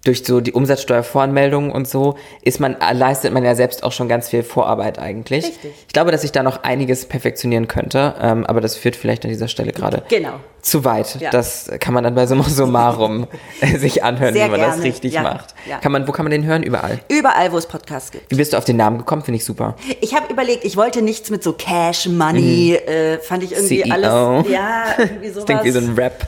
durch 0.06 0.24
so 0.24 0.40
die 0.40 0.52
Umsatzsteuervoranmeldung 0.52 1.70
und 1.72 1.88
so 1.88 2.16
ist 2.42 2.60
man, 2.60 2.76
leistet 2.92 3.32
man 3.32 3.44
ja 3.44 3.54
selbst 3.54 3.82
auch 3.82 3.92
schon 3.92 4.08
ganz 4.08 4.28
viel 4.28 4.42
Vorarbeit 4.42 4.98
eigentlich. 4.98 5.44
Richtig. 5.46 5.72
Ich 5.86 5.92
glaube, 5.92 6.10
dass 6.12 6.24
ich 6.24 6.32
da 6.32 6.42
noch 6.42 6.62
einiges 6.62 7.06
perfektionieren 7.06 7.68
könnte, 7.68 8.14
ähm, 8.20 8.44
aber 8.46 8.60
das 8.60 8.76
führt 8.76 8.96
vielleicht 8.96 9.24
an 9.24 9.30
dieser 9.30 9.48
Stelle 9.48 9.72
gerade 9.72 10.02
Genau. 10.08 10.34
zu 10.62 10.84
weit. 10.84 11.20
Ja. 11.20 11.30
Das 11.30 11.70
kann 11.80 11.92
man 11.94 12.04
dann 12.04 12.14
bei 12.14 12.26
Summa 12.26 12.44
Summarum 12.44 13.26
äh, 13.60 13.78
sich 13.78 14.04
anhören, 14.04 14.34
Sehr 14.34 14.46
wie 14.46 14.50
man 14.52 14.60
das 14.60 14.70
gerne. 14.76 14.84
richtig 14.84 15.12
Ja. 15.14 15.22
macht. 15.22 15.54
Ja. 15.68 15.78
Kann 15.78 15.92
man, 15.92 16.06
wo 16.06 16.12
kann 16.12 16.24
man 16.24 16.30
den 16.30 16.44
hören? 16.44 16.62
Überall. 16.62 17.00
Überall, 17.08 17.52
wo 17.52 17.58
es 17.58 17.66
Podcasts 17.66 18.10
gibt. 18.10 18.30
Wie 18.30 18.36
bist 18.36 18.52
du 18.52 18.56
auf 18.58 18.64
den 18.64 18.76
Namen 18.76 18.98
gekommen? 18.98 19.22
Finde 19.22 19.36
ich 19.36 19.44
super. 19.44 19.76
Ich 20.00 20.14
habe 20.14 20.32
überlegt, 20.32 20.64
ich 20.64 20.76
wollte 20.76 21.02
nichts 21.02 21.30
mit 21.30 21.42
so 21.42 21.52
Cash, 21.52 22.06
Money, 22.08 22.74
äh, 22.74 23.18
fand 23.18 23.42
ich 23.42 23.52
irgendwie 23.52 23.82
CEO. 23.82 23.92
alles, 23.94 24.50
ja, 24.50 24.84
irgendwie 24.98 25.26
Das 25.26 25.34
sowas. 25.34 25.46
klingt 25.46 25.64
wie 25.64 25.70
so 25.72 25.78
ein 25.80 25.94
Rap, 25.96 26.26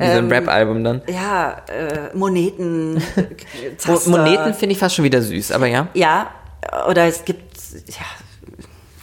wie 0.00 0.06
so 0.12 0.18
ein 0.18 0.28
Rap-Album 0.30 0.84
dann. 0.84 1.02
ja, 1.08 1.56
äh, 1.68 2.16
Moneten. 2.16 3.02
Moneten 4.06 4.54
finde 4.54 4.72
ich 4.72 4.78
fast 4.78 4.94
schon 4.94 5.04
wieder 5.04 5.22
süß, 5.22 5.52
aber 5.52 5.66
ja. 5.66 5.88
Ja, 5.94 6.30
oder 6.88 7.04
es 7.06 7.24
gibt, 7.24 7.56
ja, 7.86 8.04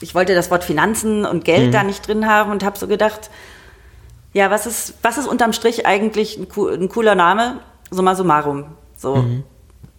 ich 0.02 0.14
wollte 0.16 0.36
das 0.36 0.52
Wort 0.52 0.64
Finanzen 0.64 1.26
und 1.26 1.46
Geld 1.46 1.68
Mhm. 1.68 1.72
da 1.72 1.84
nicht 1.84 2.08
drin 2.08 2.28
haben 2.28 2.52
und 2.52 2.64
habe 2.64 2.78
so 2.78 2.88
gedacht, 2.88 3.30
ja, 4.34 4.52
was 4.52 4.66
ist, 4.66 4.96
was 5.02 5.18
ist 5.18 5.28
unterm 5.28 5.54
Strich 5.54 5.86
eigentlich 5.86 6.38
ein 6.38 6.90
cooler 6.90 7.16
Name? 7.16 7.60
Summa 7.92 8.16
summarum. 8.16 8.66
So, 8.98 9.16
Mhm. 9.18 9.44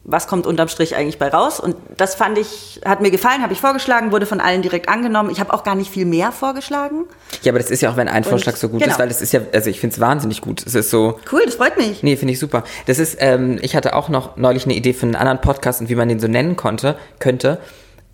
Was 0.09 0.29
kommt 0.29 0.47
unterm 0.47 0.69
Strich 0.69 0.95
eigentlich 0.95 1.19
bei 1.19 1.29
raus? 1.29 1.59
Und 1.59 1.77
das 1.97 2.15
fand 2.15 2.39
ich, 2.39 2.81
hat 2.85 3.01
mir 3.01 3.11
gefallen, 3.11 3.43
habe 3.43 3.53
ich 3.53 3.61
vorgeschlagen, 3.61 4.13
wurde 4.13 4.25
von 4.25 4.41
allen 4.41 4.63
direkt 4.63 4.89
angenommen. 4.89 5.31
Ich 5.31 5.41
habe 5.41 5.53
auch 5.53 5.65
gar 5.65 5.75
nicht 5.75 5.91
viel 5.91 6.07
mehr 6.07 6.31
vorgeschlagen. 6.31 7.07
Ja, 7.43 7.51
aber 7.51 7.59
das 7.59 7.71
ist 7.73 7.83
ja 7.83 7.91
auch, 7.91 7.97
wenn 7.97 8.09
ein 8.09 8.23
Vorschlag 8.23 8.55
so 8.55 8.69
gut 8.69 8.81
genau. 8.81 8.93
ist, 8.93 9.01
weil 9.01 9.09
das 9.09 9.21
ist 9.21 9.33
ja, 9.33 9.41
also 9.53 9.69
ich 9.69 9.81
finde 9.81 9.95
es 9.95 10.01
wahnsinnig 10.01 10.41
gut. 10.41 10.65
Es 10.65 10.77
ist 10.77 10.91
so, 10.91 11.19
Cool, 11.31 11.43
das 11.45 11.57
freut 11.57 11.77
mich. 11.77 12.05
nee, 12.05 12.17
finde 12.17 12.33
ich 12.33 12.39
super. 12.39 12.63
Das 12.87 13.01
ist, 13.01 13.17
ähm, 13.19 13.59
ich 13.63 13.75
hatte 13.75 13.97
auch 13.97 14.09
noch 14.09 14.37
neulich 14.37 14.65
eine 14.65 14.75
Idee 14.75 14.93
für 14.93 15.07
einen 15.07 15.17
anderen 15.17 15.41
Podcast 15.41 15.81
und 15.81 15.89
wie 15.89 15.97
man 15.97 16.09
den 16.09 16.21
so 16.21 16.29
nennen 16.29 16.55
konnte, 16.55 16.97
könnte. 17.19 17.59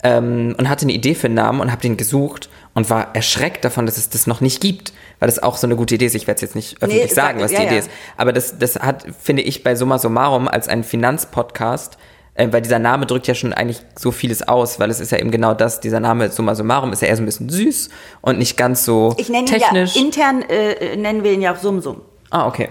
Ähm, 0.01 0.55
und 0.57 0.67
hatte 0.69 0.83
eine 0.83 0.93
Idee 0.93 1.13
für 1.13 1.27
einen 1.27 1.35
Namen 1.35 1.61
und 1.61 1.71
habe 1.71 1.81
den 1.81 1.95
gesucht 1.95 2.49
und 2.73 2.89
war 2.89 3.15
erschreckt 3.15 3.63
davon, 3.63 3.85
dass 3.85 3.97
es 3.97 4.09
das 4.09 4.25
noch 4.25 4.41
nicht 4.41 4.61
gibt. 4.61 4.93
Weil 5.23 5.27
das 5.29 5.41
auch 5.41 5.55
so 5.55 5.65
eine 5.67 5.77
gute 5.77 5.95
Idee 5.95 6.07
ist. 6.07 6.15
Ich 6.15 6.27
werde 6.27 6.35
es 6.35 6.41
jetzt 6.41 6.53
nicht 6.53 6.83
öffentlich 6.83 7.13
sag- 7.13 7.27
sagen, 7.27 7.39
was 7.39 7.53
ja, 7.53 7.59
die 7.61 7.65
Idee 7.67 7.75
ja. 7.75 7.79
ist. 7.79 7.89
Aber 8.17 8.33
das, 8.33 8.57
das 8.59 8.75
hat, 8.75 9.05
finde 9.21 9.41
ich, 9.43 9.63
bei 9.63 9.73
Summa 9.73 9.97
Summarum 9.97 10.49
als 10.49 10.67
ein 10.67 10.83
Finanzpodcast, 10.83 11.97
äh, 12.33 12.49
weil 12.51 12.61
dieser 12.61 12.77
Name 12.79 13.05
drückt 13.05 13.27
ja 13.27 13.33
schon 13.33 13.53
eigentlich 13.53 13.79
so 13.97 14.11
vieles 14.11 14.45
aus, 14.45 14.81
weil 14.81 14.89
es 14.89 14.99
ist 14.99 15.13
ja 15.13 15.19
eben 15.19 15.31
genau 15.31 15.53
das, 15.53 15.79
dieser 15.79 16.01
Name 16.01 16.29
Summa 16.29 16.55
Summarum 16.55 16.91
ist 16.91 17.01
ja 17.03 17.07
eher 17.07 17.15
so 17.15 17.23
ein 17.23 17.25
bisschen 17.25 17.47
süß 17.47 17.87
und 18.19 18.37
nicht 18.37 18.57
ganz 18.57 18.83
so 18.83 19.15
Ich 19.17 19.29
nenne 19.29 19.43
ihn 19.43 19.45
technisch. 19.45 19.95
ja, 19.95 20.01
intern 20.01 20.41
äh, 20.49 20.73
äh, 20.73 20.95
nennen 20.97 21.23
wir 21.23 21.31
ihn 21.31 21.41
ja 21.41 21.53
auch 21.53 21.57
Sum 21.57 21.79
Sum. 21.79 22.01
ah, 22.29 22.45
okay. 22.45 22.67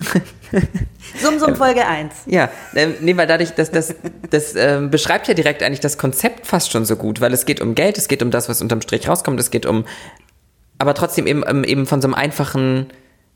Sum 1.20 1.38
Sum 1.38 1.56
Folge 1.56 1.86
1. 1.86 2.12
Ja, 2.26 2.48
ähm, 2.74 2.94
nee, 3.00 3.16
weil 3.16 3.26
dadurch, 3.26 3.50
das, 3.50 3.70
das, 3.70 3.94
das 4.30 4.54
ähm, 4.56 4.90
beschreibt 4.90 5.28
ja 5.28 5.34
direkt 5.34 5.62
eigentlich 5.62 5.80
das 5.80 5.98
Konzept 5.98 6.46
fast 6.46 6.72
schon 6.72 6.84
so 6.84 6.96
gut, 6.96 7.20
weil 7.20 7.32
es 7.32 7.44
geht 7.44 7.60
um 7.60 7.74
Geld, 7.74 7.98
es 7.98 8.08
geht 8.08 8.22
um 8.22 8.30
das, 8.30 8.48
was 8.48 8.62
unterm 8.62 8.80
Strich 8.80 9.08
rauskommt, 9.08 9.38
es 9.40 9.50
geht 9.50 9.66
um, 9.66 9.84
aber 10.80 10.94
trotzdem 10.94 11.26
eben, 11.26 11.44
ähm, 11.46 11.64
eben 11.64 11.86
von 11.86 12.00
so 12.02 12.06
einem 12.08 12.14
einfachen 12.14 12.88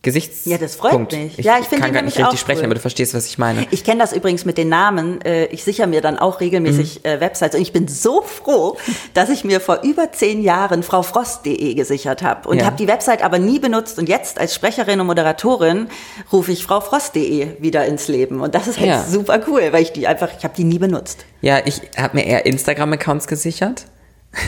Gesichtspunkt. 0.03 0.47
Ja, 0.47 0.59
das 0.59 0.77
freut 0.77 1.13
mich. 1.13 1.39
Ja, 1.39 1.57
ich 1.59 1.65
finde 1.65 1.85
kann 1.85 1.95
gar 1.95 2.03
nicht 2.03 2.19
richtig 2.19 2.39
sprechen, 2.39 2.59
cool. 2.59 2.65
aber 2.67 2.75
du 2.75 2.81
verstehst, 2.81 3.15
was 3.15 3.25
ich 3.25 3.39
meine. 3.39 3.67
Ich 3.71 3.85
kenne 3.85 4.01
das 4.01 4.13
übrigens 4.13 4.45
mit 4.45 4.59
den 4.59 4.69
Namen. 4.69 5.23
Äh, 5.23 5.47
Ich 5.47 5.65
sichere 5.65 5.87
mir 5.87 6.03
dann 6.03 6.19
auch 6.19 6.41
regelmäßig 6.41 7.01
Mhm. 7.05 7.09
äh, 7.11 7.21
Websites. 7.21 7.55
Und 7.55 7.63
ich 7.63 7.73
bin 7.73 7.89
so 7.89 8.21
froh, 8.21 8.77
dass 9.15 9.31
ich 9.31 9.45
mir 9.45 9.61
vor 9.63 9.81
über 9.83 10.13
zehn 10.13 10.43
Jahren 10.43 10.83
fraufrost.de 10.83 11.73
gesichert 11.73 12.23
habe. 12.23 12.47
Und 12.51 12.59
Ja. 12.59 12.67
habe 12.67 12.77
die 12.77 12.87
Website 12.87 13.25
aber 13.25 13.39
nie 13.39 13.59
benutzt. 13.59 13.99
Und 13.99 14.11
jetzt 14.11 14.39
als 14.39 14.55
Sprecherin 14.55 15.01
und 15.01 15.07
Moderatorin 15.07 15.87
rufe 16.31 16.53
ich 16.53 16.65
fraufrost.de 16.67 17.63
wieder 17.63 17.87
ins 17.87 18.07
Leben. 18.07 18.43
Und 18.43 18.55
das 18.55 18.67
ist 18.69 18.77
halt 18.79 18.89
Ja. 18.91 19.05
super 19.05 19.41
cool, 19.49 19.69
weil 19.71 19.83
ich 19.85 19.93
die 19.93 20.07
einfach, 20.07 20.29
ich 20.37 20.45
habe 20.45 20.53
die 20.55 20.65
nie 20.65 20.79
benutzt. 20.79 21.25
Ja, 21.41 21.61
ich 21.65 21.81
habe 21.97 22.19
mir 22.19 22.27
eher 22.27 22.45
Instagram-Accounts 22.45 23.27
gesichert. 23.27 23.87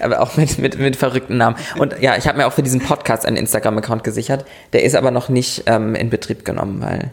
aber 0.00 0.20
auch 0.20 0.36
mit, 0.36 0.58
mit, 0.58 0.78
mit 0.78 0.96
verrückten 0.96 1.36
Namen. 1.36 1.56
Und 1.78 2.00
ja, 2.00 2.16
ich 2.16 2.26
habe 2.26 2.38
mir 2.38 2.46
auch 2.46 2.52
für 2.52 2.62
diesen 2.62 2.80
Podcast 2.80 3.26
einen 3.26 3.36
Instagram-Account 3.36 4.04
gesichert. 4.04 4.44
Der 4.72 4.82
ist 4.84 4.94
aber 4.94 5.10
noch 5.10 5.28
nicht 5.28 5.64
ähm, 5.66 5.94
in 5.94 6.10
Betrieb 6.10 6.44
genommen, 6.44 6.80
weil 6.82 7.10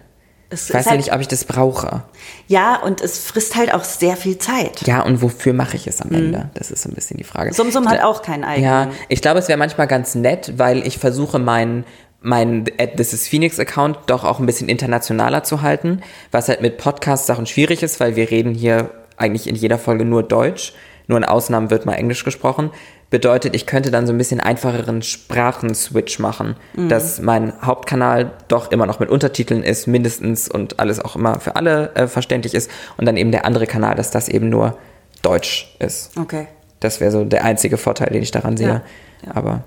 Es 0.49 0.69
ich 0.69 0.73
weiß 0.75 0.81
ist 0.81 0.85
ja 0.85 0.91
halt, 0.91 0.99
nicht, 0.99 1.13
ob 1.13 1.21
ich 1.21 1.27
das 1.27 1.45
brauche. 1.45 2.03
ja, 2.47 2.75
und 2.81 3.01
es 3.01 3.19
frisst 3.19 3.55
halt 3.55 3.73
auch 3.73 3.83
sehr 3.83 4.15
viel 4.17 4.37
Zeit. 4.37 4.85
Ja, 4.87 5.01
und 5.01 5.21
wofür 5.21 5.53
mache 5.53 5.75
ich 5.77 5.87
es 5.87 6.01
am 6.01 6.09
Mhm. 6.09 6.15
Ende? 6.15 6.49
Das 6.53 6.71
ist 6.71 6.83
so 6.83 6.89
ein 6.89 6.95
bisschen 6.95 7.17
die 7.17 7.23
Frage. 7.23 7.53
Sum 7.53 7.71
Sum 7.71 7.87
hat 7.89 8.01
auch 8.03 8.21
keinen 8.21 8.43
eigenen. 8.43 8.69
Ja, 8.69 8.87
ich 9.09 9.21
glaube, 9.21 9.39
es 9.39 9.47
wäre 9.47 9.57
manchmal 9.57 9.87
ganz 9.87 10.15
nett, 10.15 10.53
weil 10.57 10.85
ich 10.85 10.97
versuche, 10.97 11.39
meinen 11.39 11.85
mein 12.23 12.65
This 12.65 13.13
is 13.13 13.27
Phoenix 13.27 13.59
Account 13.59 13.97
doch 14.05 14.23
auch 14.23 14.39
ein 14.39 14.45
bisschen 14.45 14.69
internationaler 14.69 15.41
zu 15.43 15.63
halten, 15.63 16.01
was 16.29 16.49
halt 16.49 16.61
mit 16.61 16.77
Podcast-Sachen 16.77 17.47
schwierig 17.47 17.81
ist, 17.81 17.99
weil 17.99 18.15
wir 18.15 18.29
reden 18.29 18.53
hier 18.53 18.91
eigentlich 19.17 19.47
in 19.47 19.55
jeder 19.55 19.79
Folge 19.79 20.05
nur 20.05 20.21
Deutsch, 20.21 20.73
nur 21.11 21.19
in 21.19 21.25
Ausnahmen 21.25 21.69
wird 21.69 21.85
mal 21.85 21.93
Englisch 21.93 22.23
gesprochen. 22.23 22.71
Bedeutet, 23.09 23.53
ich 23.53 23.65
könnte 23.65 23.91
dann 23.91 24.07
so 24.07 24.13
ein 24.13 24.17
bisschen 24.17 24.39
einfacheren 24.39 25.01
Sprachenswitch 25.01 26.17
machen, 26.19 26.55
dass 26.87 27.21
mein 27.21 27.53
Hauptkanal 27.61 28.31
doch 28.47 28.71
immer 28.71 28.85
noch 28.85 28.99
mit 28.99 29.09
Untertiteln 29.09 29.63
ist, 29.63 29.85
mindestens 29.85 30.47
und 30.47 30.79
alles 30.79 31.03
auch 31.03 31.17
immer 31.17 31.41
für 31.41 31.57
alle 31.57 31.93
äh, 31.95 32.07
verständlich 32.07 32.53
ist 32.53 32.71
und 32.95 33.05
dann 33.05 33.17
eben 33.17 33.31
der 33.31 33.45
andere 33.45 33.67
Kanal, 33.67 33.95
dass 33.95 34.11
das 34.11 34.29
eben 34.29 34.47
nur 34.47 34.77
Deutsch 35.21 35.75
ist. 35.79 36.17
Okay. 36.17 36.47
Das 36.79 37.01
wäre 37.01 37.11
so 37.11 37.25
der 37.25 37.43
einzige 37.43 37.77
Vorteil, 37.77 38.09
den 38.11 38.23
ich 38.23 38.31
daran 38.31 38.55
sehe. 38.55 38.67
Ja, 38.67 38.81
ja. 39.25 39.35
Aber 39.35 39.63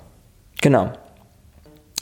genau. 0.62 0.92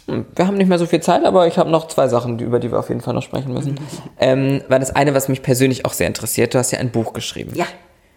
Wir 0.07 0.47
haben 0.47 0.57
nicht 0.57 0.69
mehr 0.69 0.79
so 0.79 0.87
viel 0.87 1.01
Zeit, 1.01 1.25
aber 1.25 1.47
ich 1.47 1.59
habe 1.59 1.71
noch 1.71 1.89
zwei 1.89 2.07
Sachen, 2.09 2.39
über 2.39 2.61
die 2.61 2.71
wir 2.71 2.79
auf 2.79 2.89
jeden 2.89 3.01
Fall 3.01 3.15
noch 3.15 3.23
sprechen 3.23 3.53
müssen. 3.53 3.81
ähm, 4.21 4.63
weil 4.69 4.79
das 4.81 4.95
eine, 4.95 5.15
was 5.15 5.29
mich 5.29 5.43
persönlich 5.43 5.85
auch 5.85 5.93
sehr 5.93 6.07
interessiert, 6.07 6.55
du 6.55 6.59
hast 6.59 6.71
ja 6.71 6.79
ein 6.79 6.91
Buch 6.91 7.13
geschrieben. 7.13 7.53
Ja. 7.55 7.67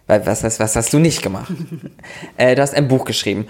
Was, 0.06 0.44
was, 0.44 0.60
was 0.60 0.76
hast 0.76 0.92
du 0.92 0.98
nicht 0.98 1.22
gemacht? 1.22 1.52
äh, 2.36 2.54
du 2.54 2.62
hast 2.62 2.74
ein 2.74 2.88
Buch 2.88 3.04
geschrieben. 3.04 3.46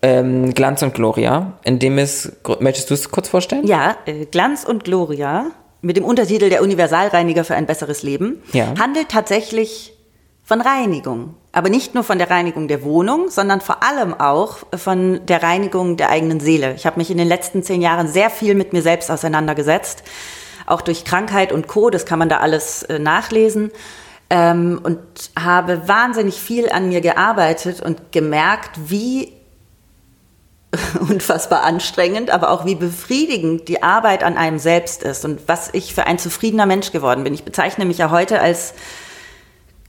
Ähm, 0.00 0.52
Glanz 0.54 0.82
und 0.82 0.94
Gloria, 0.94 1.52
in 1.64 1.78
dem 1.78 1.98
es, 1.98 2.32
möchtest 2.60 2.90
du 2.90 2.94
es 2.94 3.10
kurz 3.10 3.28
vorstellen? 3.28 3.66
Ja, 3.66 3.96
äh, 4.06 4.26
Glanz 4.26 4.64
und 4.64 4.84
Gloria 4.84 5.46
mit 5.80 5.96
dem 5.96 6.04
Untertitel 6.04 6.48
Der 6.48 6.62
Universalreiniger 6.62 7.44
für 7.44 7.54
ein 7.54 7.66
besseres 7.66 8.02
Leben 8.02 8.42
Ja. 8.52 8.74
handelt 8.78 9.10
tatsächlich 9.10 9.92
von 10.44 10.60
Reinigung. 10.60 11.34
Aber 11.52 11.68
nicht 11.68 11.94
nur 11.94 12.02
von 12.02 12.18
der 12.18 12.30
Reinigung 12.30 12.66
der 12.66 12.82
Wohnung, 12.82 13.28
sondern 13.28 13.60
vor 13.60 13.82
allem 13.82 14.14
auch 14.14 14.58
von 14.74 15.24
der 15.26 15.42
Reinigung 15.42 15.96
der 15.96 16.08
eigenen 16.08 16.40
Seele. 16.40 16.74
Ich 16.74 16.86
habe 16.86 16.98
mich 16.98 17.10
in 17.10 17.18
den 17.18 17.28
letzten 17.28 17.62
zehn 17.62 17.82
Jahren 17.82 18.08
sehr 18.08 18.30
viel 18.30 18.54
mit 18.54 18.72
mir 18.72 18.82
selbst 18.82 19.10
auseinandergesetzt. 19.10 20.02
Auch 20.66 20.80
durch 20.80 21.04
Krankheit 21.04 21.52
und 21.52 21.68
Co., 21.68 21.90
das 21.90 22.06
kann 22.06 22.18
man 22.18 22.28
da 22.28 22.38
alles 22.38 22.82
äh, 22.84 22.98
nachlesen. 22.98 23.70
Ähm, 24.34 24.80
und 24.82 24.98
habe 25.38 25.86
wahnsinnig 25.88 26.40
viel 26.40 26.70
an 26.70 26.88
mir 26.88 27.02
gearbeitet 27.02 27.82
und 27.82 28.12
gemerkt, 28.12 28.70
wie 28.86 29.30
unfassbar 31.00 31.64
anstrengend, 31.64 32.30
aber 32.30 32.50
auch 32.50 32.64
wie 32.64 32.74
befriedigend 32.74 33.68
die 33.68 33.82
Arbeit 33.82 34.24
an 34.24 34.38
einem 34.38 34.58
selbst 34.58 35.02
ist 35.02 35.26
und 35.26 35.46
was 35.48 35.68
ich 35.74 35.94
für 35.94 36.06
ein 36.06 36.18
zufriedener 36.18 36.64
Mensch 36.64 36.92
geworden 36.92 37.24
bin. 37.24 37.34
Ich 37.34 37.44
bezeichne 37.44 37.84
mich 37.84 37.98
ja 37.98 38.10
heute 38.10 38.40
als 38.40 38.72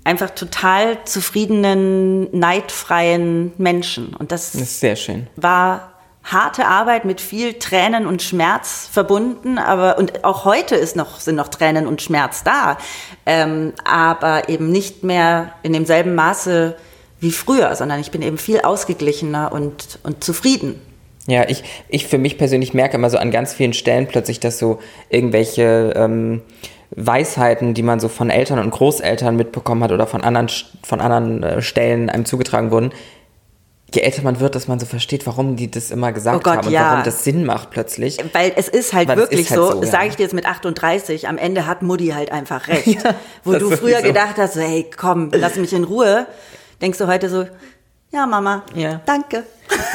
einfach 0.04 0.32
total 0.32 1.06
zufriedenen, 1.06 2.28
neidfreien 2.38 3.54
Menschen. 3.58 4.14
Und 4.14 4.34
das, 4.34 4.52
Das 4.52 4.62
ist 4.62 4.80
sehr 4.82 4.98
schön. 4.98 5.28
war 5.38 5.93
harte 6.24 6.66
Arbeit 6.66 7.06
mit 7.06 7.20
viel 7.20 7.54
Tränen 7.56 8.08
und 8.08 8.22
Schmerz 8.22 8.88
verbunden, 8.92 9.58
aber 9.58 9.98
und 9.98 10.24
auch 10.24 10.46
heute 10.46 10.76
ist 10.76 10.96
noch, 10.96 11.20
sind 11.20 11.36
noch 11.36 11.50
Tränen 11.50 11.86
und 11.86 12.02
Schmerz 12.02 12.44
da, 12.44 12.78
ähm, 13.26 13.74
aber 13.84 14.50
eben 14.50 14.72
nicht 14.72 15.04
mehr 15.04 15.54
in 15.64 15.74
demselben 15.74 16.16
Maße 16.16 16.76
wie 17.20 17.32
früher, 17.32 17.76
sondern 17.76 18.00
ich 18.00 18.12
bin 18.12 18.22
eben 18.22 18.38
viel 18.38 18.62
ausgeglichener 18.62 19.52
und, 19.52 20.00
und 20.04 20.24
zufrieden. 20.24 20.80
Ja, 21.28 21.48
ich, 21.48 21.64
ich 21.88 22.08
für 22.08 22.18
mich 22.18 22.38
persönlich 22.38 22.74
merke 22.74 22.98
immer 22.98 23.10
so 23.10 23.18
an 23.18 23.32
ganz 23.32 23.54
vielen 23.54 23.74
Stellen 23.74 24.08
plötzlich, 24.08 24.42
dass 24.42 24.60
so 24.60 24.80
irgendwelche 25.10 25.94
ähm, 25.96 26.42
Weisheiten, 26.92 27.74
die 27.74 27.84
man 27.84 28.00
so 28.00 28.10
von 28.10 28.30
Eltern 28.30 28.60
und 28.60 28.72
Großeltern 28.72 29.36
mitbekommen 29.36 29.84
hat 29.84 29.92
oder 29.92 30.06
von 30.06 30.22
anderen, 30.22 30.50
von 30.84 31.00
anderen 31.00 31.44
äh, 31.44 31.62
Stellen 31.62 32.10
einem 32.10 32.26
zugetragen 32.26 32.72
wurden, 32.72 32.92
je 33.96 34.02
älter 34.02 34.24
man 34.24 34.40
wird, 34.40 34.56
dass 34.56 34.68
man 34.68 34.80
so 34.80 34.86
versteht, 34.86 35.26
warum 35.26 35.56
die 35.56 35.70
das 35.70 35.92
immer 35.92 36.12
gesagt 36.12 36.38
Oh 36.38 36.40
Gott, 36.42 36.58
haben 36.58 36.68
und 36.68 36.74
ja. 36.74 36.92
warum 36.92 37.04
das 37.04 37.24
Sinn 37.24 37.46
macht 37.46 37.70
plötzlich. 37.72 38.18
Weil 38.34 38.52
es 38.56 38.68
ist 38.68 38.94
halt 38.94 39.08
Weil 39.08 39.18
wirklich 39.18 39.42
ist 39.42 39.52
halt 39.52 39.60
so, 39.60 39.72
so, 39.74 39.84
ja. 39.84 39.90
sage 39.90 40.08
ich 40.08 40.16
dir 40.16 40.24
jetzt 40.24 40.34
mit 40.34 40.46
38, 40.46 41.28
am 41.28 41.38
Ende 41.38 41.66
hat 41.68 41.82
Mutti 41.82 42.08
halt 42.08 42.32
einfach 42.32 42.68
recht. 42.68 43.04
Wo 43.44 43.54
das 43.54 43.62
du 43.62 43.72
früher 43.78 44.02
gedacht 44.02 44.36
hast, 44.38 44.54
so, 44.56 44.62
hey, 44.62 44.90
komm, 44.96 45.30
lass 45.34 45.56
mich 45.56 45.74
in 45.74 45.84
Ruhe, 45.84 46.26
denkst 46.82 46.98
du 46.98 47.08
heute 47.08 47.30
so, 47.30 47.46
ja 48.12 48.26
Mama, 48.28 48.64
Ja. 48.76 49.02
danke. 49.06 49.44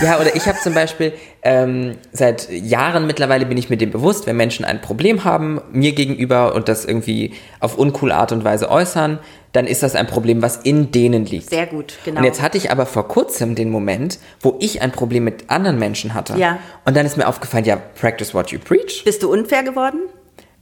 Ja, 0.02 0.18
oder 0.18 0.34
ich 0.34 0.46
habe 0.48 0.58
zum 0.58 0.74
Beispiel 0.74 1.12
ähm, 1.42 1.98
seit 2.12 2.50
Jahren 2.50 3.06
mittlerweile 3.06 3.46
bin 3.46 3.56
ich 3.56 3.70
mir 3.70 3.76
dem 3.76 3.90
bewusst, 3.92 4.26
wenn 4.26 4.36
Menschen 4.36 4.64
ein 4.64 4.80
Problem 4.80 5.22
haben, 5.24 5.60
mir 5.70 5.92
gegenüber 5.92 6.54
und 6.54 6.68
das 6.68 6.84
irgendwie 6.84 7.34
auf 7.60 7.76
uncoole 7.78 8.14
Art 8.14 8.32
und 8.32 8.42
Weise 8.42 8.70
äußern, 8.70 9.20
dann 9.52 9.66
ist 9.66 9.82
das 9.82 9.94
ein 9.94 10.06
Problem, 10.06 10.42
was 10.42 10.56
in 10.58 10.90
denen 10.90 11.24
liegt. 11.24 11.50
Sehr 11.50 11.66
gut, 11.66 11.94
genau. 12.04 12.20
Und 12.20 12.24
jetzt 12.24 12.42
hatte 12.42 12.58
ich 12.58 12.70
aber 12.70 12.86
vor 12.86 13.08
kurzem 13.08 13.54
den 13.54 13.70
Moment, 13.70 14.18
wo 14.40 14.56
ich 14.60 14.82
ein 14.82 14.92
Problem 14.92 15.24
mit 15.24 15.50
anderen 15.50 15.78
Menschen 15.78 16.14
hatte. 16.14 16.36
Ja. 16.36 16.58
Und 16.84 16.96
dann 16.96 17.06
ist 17.06 17.16
mir 17.16 17.26
aufgefallen, 17.26 17.64
ja, 17.64 17.76
practice 17.76 18.34
what 18.34 18.50
you 18.50 18.58
preach. 18.58 19.02
Bist 19.04 19.22
du 19.22 19.32
unfair 19.32 19.62
geworden? 19.62 20.00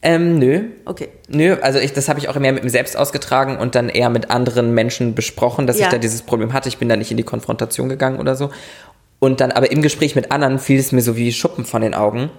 Ähm, 0.02 0.38
nö. 0.38 0.64
Okay. 0.84 1.08
Nö, 1.28 1.56
also 1.62 1.78
ich, 1.78 1.92
das 1.92 2.08
habe 2.08 2.20
ich 2.20 2.28
auch 2.28 2.36
mehr 2.36 2.52
mit 2.52 2.62
mir 2.62 2.70
selbst 2.70 2.96
ausgetragen 2.96 3.56
und 3.56 3.74
dann 3.74 3.88
eher 3.88 4.08
mit 4.10 4.30
anderen 4.30 4.72
Menschen 4.72 5.14
besprochen, 5.14 5.66
dass 5.66 5.78
Ja. 5.78 5.86
ich 5.86 5.90
da 5.92 5.98
dieses 5.98 6.22
Problem 6.22 6.52
hatte. 6.52 6.68
Ich 6.68 6.78
bin 6.78 6.88
da 6.88 6.96
nicht 6.96 7.10
in 7.10 7.16
die 7.16 7.22
Konfrontation 7.24 7.88
gegangen 7.88 8.20
oder 8.20 8.36
so. 8.36 8.50
Und 9.18 9.40
dann 9.40 9.50
aber 9.50 9.72
im 9.72 9.82
Gespräch 9.82 10.14
mit 10.14 10.30
anderen 10.30 10.58
fiel 10.58 10.78
es 10.78 10.92
mir 10.92 11.00
so 11.02 11.16
wie 11.16 11.32
Schuppen 11.32 11.64
von 11.64 11.82
den 11.82 11.94
Augen. 11.94 12.30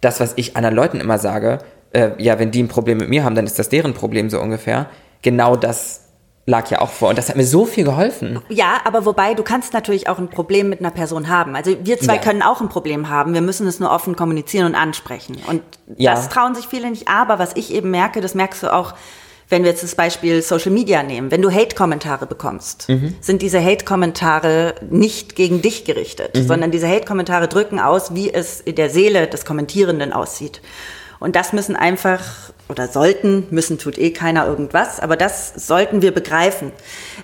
Das, 0.00 0.20
was 0.20 0.34
ich 0.36 0.56
anderen 0.56 0.74
Leuten 0.74 1.00
immer 1.00 1.18
sage, 1.18 1.60
äh, 1.92 2.10
ja, 2.18 2.38
wenn 2.38 2.50
die 2.50 2.62
ein 2.62 2.68
Problem 2.68 2.98
mit 2.98 3.08
mir 3.08 3.24
haben, 3.24 3.34
dann 3.34 3.46
ist 3.46 3.58
das 3.58 3.68
deren 3.68 3.94
Problem 3.94 4.28
so 4.28 4.40
ungefähr. 4.40 4.90
Genau 5.22 5.56
das 5.56 6.02
lag 6.48 6.70
ja 6.70 6.80
auch 6.80 6.90
vor. 6.90 7.08
Und 7.08 7.18
das 7.18 7.28
hat 7.28 7.34
mir 7.36 7.44
so 7.46 7.64
viel 7.64 7.82
geholfen. 7.84 8.40
Ja, 8.48 8.80
aber 8.84 9.04
wobei, 9.04 9.34
du 9.34 9.42
kannst 9.42 9.72
natürlich 9.72 10.08
auch 10.08 10.18
ein 10.18 10.28
Problem 10.28 10.68
mit 10.68 10.78
einer 10.78 10.92
Person 10.92 11.28
haben. 11.28 11.56
Also 11.56 11.76
wir 11.82 11.98
zwei 11.98 12.14
Ja. 12.16 12.20
können 12.20 12.42
auch 12.42 12.60
ein 12.60 12.68
Problem 12.68 13.08
haben. 13.08 13.34
Wir 13.34 13.40
müssen 13.40 13.66
es 13.66 13.80
nur 13.80 13.90
offen 13.90 14.14
kommunizieren 14.14 14.66
und 14.66 14.74
ansprechen. 14.76 15.38
Und 15.48 15.62
Ja. 15.96 16.14
das 16.14 16.28
trauen 16.28 16.54
sich 16.54 16.68
viele 16.68 16.88
nicht. 16.90 17.08
Aber 17.08 17.40
was 17.40 17.50
ich 17.56 17.72
eben 17.74 17.90
merke, 17.90 18.20
das 18.20 18.34
merkst 18.36 18.62
du 18.62 18.72
auch, 18.72 18.94
wenn 19.48 19.62
wir 19.64 19.70
jetzt 19.70 19.82
das 19.82 19.94
Beispiel 19.96 20.40
Social 20.42 20.70
Media 20.72 21.02
nehmen. 21.04 21.30
Wenn 21.32 21.42
du 21.42 21.52
Hate-Kommentare 21.52 22.26
bekommst, 22.26 22.88
sind 23.20 23.42
diese 23.42 23.62
Hate-Kommentare 23.64 24.74
nicht 24.90 25.36
gegen 25.36 25.62
dich 25.62 25.84
gerichtet, 25.84 26.36
sondern 26.46 26.70
diese 26.72 26.88
Hate-Kommentare 26.88 27.46
drücken 27.48 27.78
aus, 27.80 28.14
wie 28.14 28.32
es 28.32 28.60
in 28.60 28.74
der 28.74 28.90
Seele 28.90 29.26
des 29.28 29.44
Kommentierenden 29.44 30.12
aussieht. 30.12 30.62
Und 31.20 31.36
das 31.36 31.52
müssen 31.52 31.76
einfach, 31.76 32.20
oder 32.68 32.88
sollten, 32.88 33.46
müssen 33.50 33.78
tut 33.78 33.96
eh 33.98 34.10
keiner 34.10 34.46
irgendwas, 34.46 34.98
aber 35.00 35.16
das 35.16 35.52
sollten 35.54 36.02
wir 36.02 36.12
begreifen. 36.12 36.72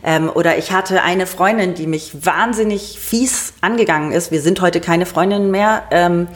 Ähm, 0.04 0.30
oder 0.32 0.56
ich 0.56 0.72
hatte 0.72 1.02
eine 1.02 1.26
Freundin, 1.26 1.74
die 1.74 1.86
mich 1.86 2.24
wahnsinnig 2.24 2.98
fies 3.00 3.54
angegangen 3.60 4.12
ist. 4.12 4.30
Wir 4.30 4.40
sind 4.40 4.60
heute 4.60 4.80
keine 4.80 5.06
Freundinnen 5.06 5.50
mehr. 5.50 5.82
Ähm, 5.90 6.28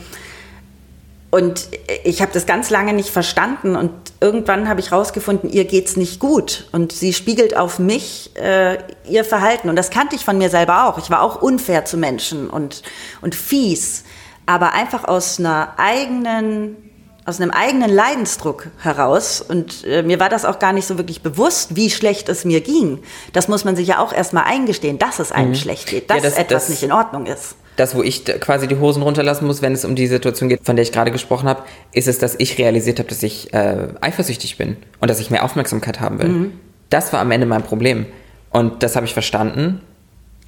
und 1.30 1.68
ich 2.04 2.22
habe 2.22 2.32
das 2.32 2.46
ganz 2.46 2.70
lange 2.70 2.92
nicht 2.92 3.10
verstanden 3.10 3.76
und 3.76 3.92
irgendwann 4.20 4.68
habe 4.68 4.80
ich 4.80 4.92
rausgefunden, 4.92 5.50
ihr 5.50 5.64
geht's 5.64 5.96
nicht 5.96 6.18
gut 6.18 6.68
und 6.72 6.92
sie 6.92 7.12
spiegelt 7.12 7.56
auf 7.56 7.78
mich 7.78 8.30
äh, 8.36 8.78
ihr 9.06 9.24
Verhalten 9.24 9.68
und 9.68 9.76
das 9.76 9.90
kannte 9.90 10.16
ich 10.16 10.24
von 10.24 10.38
mir 10.38 10.48
selber 10.48 10.86
auch. 10.86 10.98
Ich 10.98 11.10
war 11.10 11.20
auch 11.20 11.42
unfair 11.42 11.84
zu 11.84 11.98
Menschen 11.98 12.48
und 12.48 12.82
und 13.20 13.34
fies, 13.34 14.04
aber 14.46 14.72
einfach 14.72 15.04
aus 15.04 15.38
einer 15.38 15.74
eigenen 15.76 16.85
aus 17.26 17.40
einem 17.40 17.50
eigenen 17.50 17.90
Leidensdruck 17.92 18.68
heraus 18.78 19.40
und 19.40 19.84
äh, 19.84 20.02
mir 20.02 20.20
war 20.20 20.28
das 20.28 20.44
auch 20.44 20.58
gar 20.58 20.72
nicht 20.72 20.86
so 20.86 20.96
wirklich 20.96 21.22
bewusst, 21.22 21.74
wie 21.76 21.90
schlecht 21.90 22.28
es 22.28 22.44
mir 22.44 22.60
ging. 22.60 23.00
Das 23.32 23.48
muss 23.48 23.64
man 23.64 23.74
sich 23.76 23.88
ja 23.88 23.98
auch 23.98 24.12
erstmal 24.12 24.44
eingestehen, 24.44 24.98
dass 24.98 25.18
es 25.18 25.32
einem 25.32 25.54
schlecht 25.56 25.88
geht, 25.88 26.08
dass 26.08 26.18
Mhm. 26.18 26.22
Ja, 26.24 26.30
das- 26.30 26.38
etwas 26.38 26.62
das- 26.62 26.68
nicht 26.70 26.82
in 26.84 26.92
Ordnung 26.92 27.26
ist. 27.26 27.56
Das, 27.76 27.94
wo 27.94 28.02
ich 28.02 28.24
quasi 28.24 28.66
die 28.68 28.78
Hosen 28.78 29.02
runterlassen 29.02 29.46
muss, 29.46 29.60
wenn 29.60 29.74
es 29.74 29.84
um 29.84 29.94
die 29.96 30.06
Situation 30.06 30.48
geht, 30.48 30.60
von 30.64 30.76
der 30.76 30.82
ich 30.84 30.92
gerade 30.92 31.10
gesprochen 31.10 31.46
habe, 31.46 31.62
ist 31.92 32.08
es, 32.08 32.18
dass 32.18 32.34
ich 32.38 32.56
realisiert 32.56 32.98
habe, 33.00 33.08
dass 33.10 33.22
ich 33.22 33.52
äh, 33.52 33.88
eifersüchtig 34.00 34.56
bin 34.56 34.78
und 35.00 35.10
dass 35.10 35.20
ich 35.20 35.30
mehr 35.30 35.44
Aufmerksamkeit 35.44 36.00
haben 36.00 36.18
will. 36.18 36.52
Das 36.88 37.12
war 37.12 37.20
am 37.20 37.30
Ende 37.32 37.46
mein 37.46 37.62
Problem. 37.64 38.06
Und 38.50 38.82
das 38.82 38.96
habe 38.96 39.04
ich 39.04 39.12
verstanden. 39.12 39.82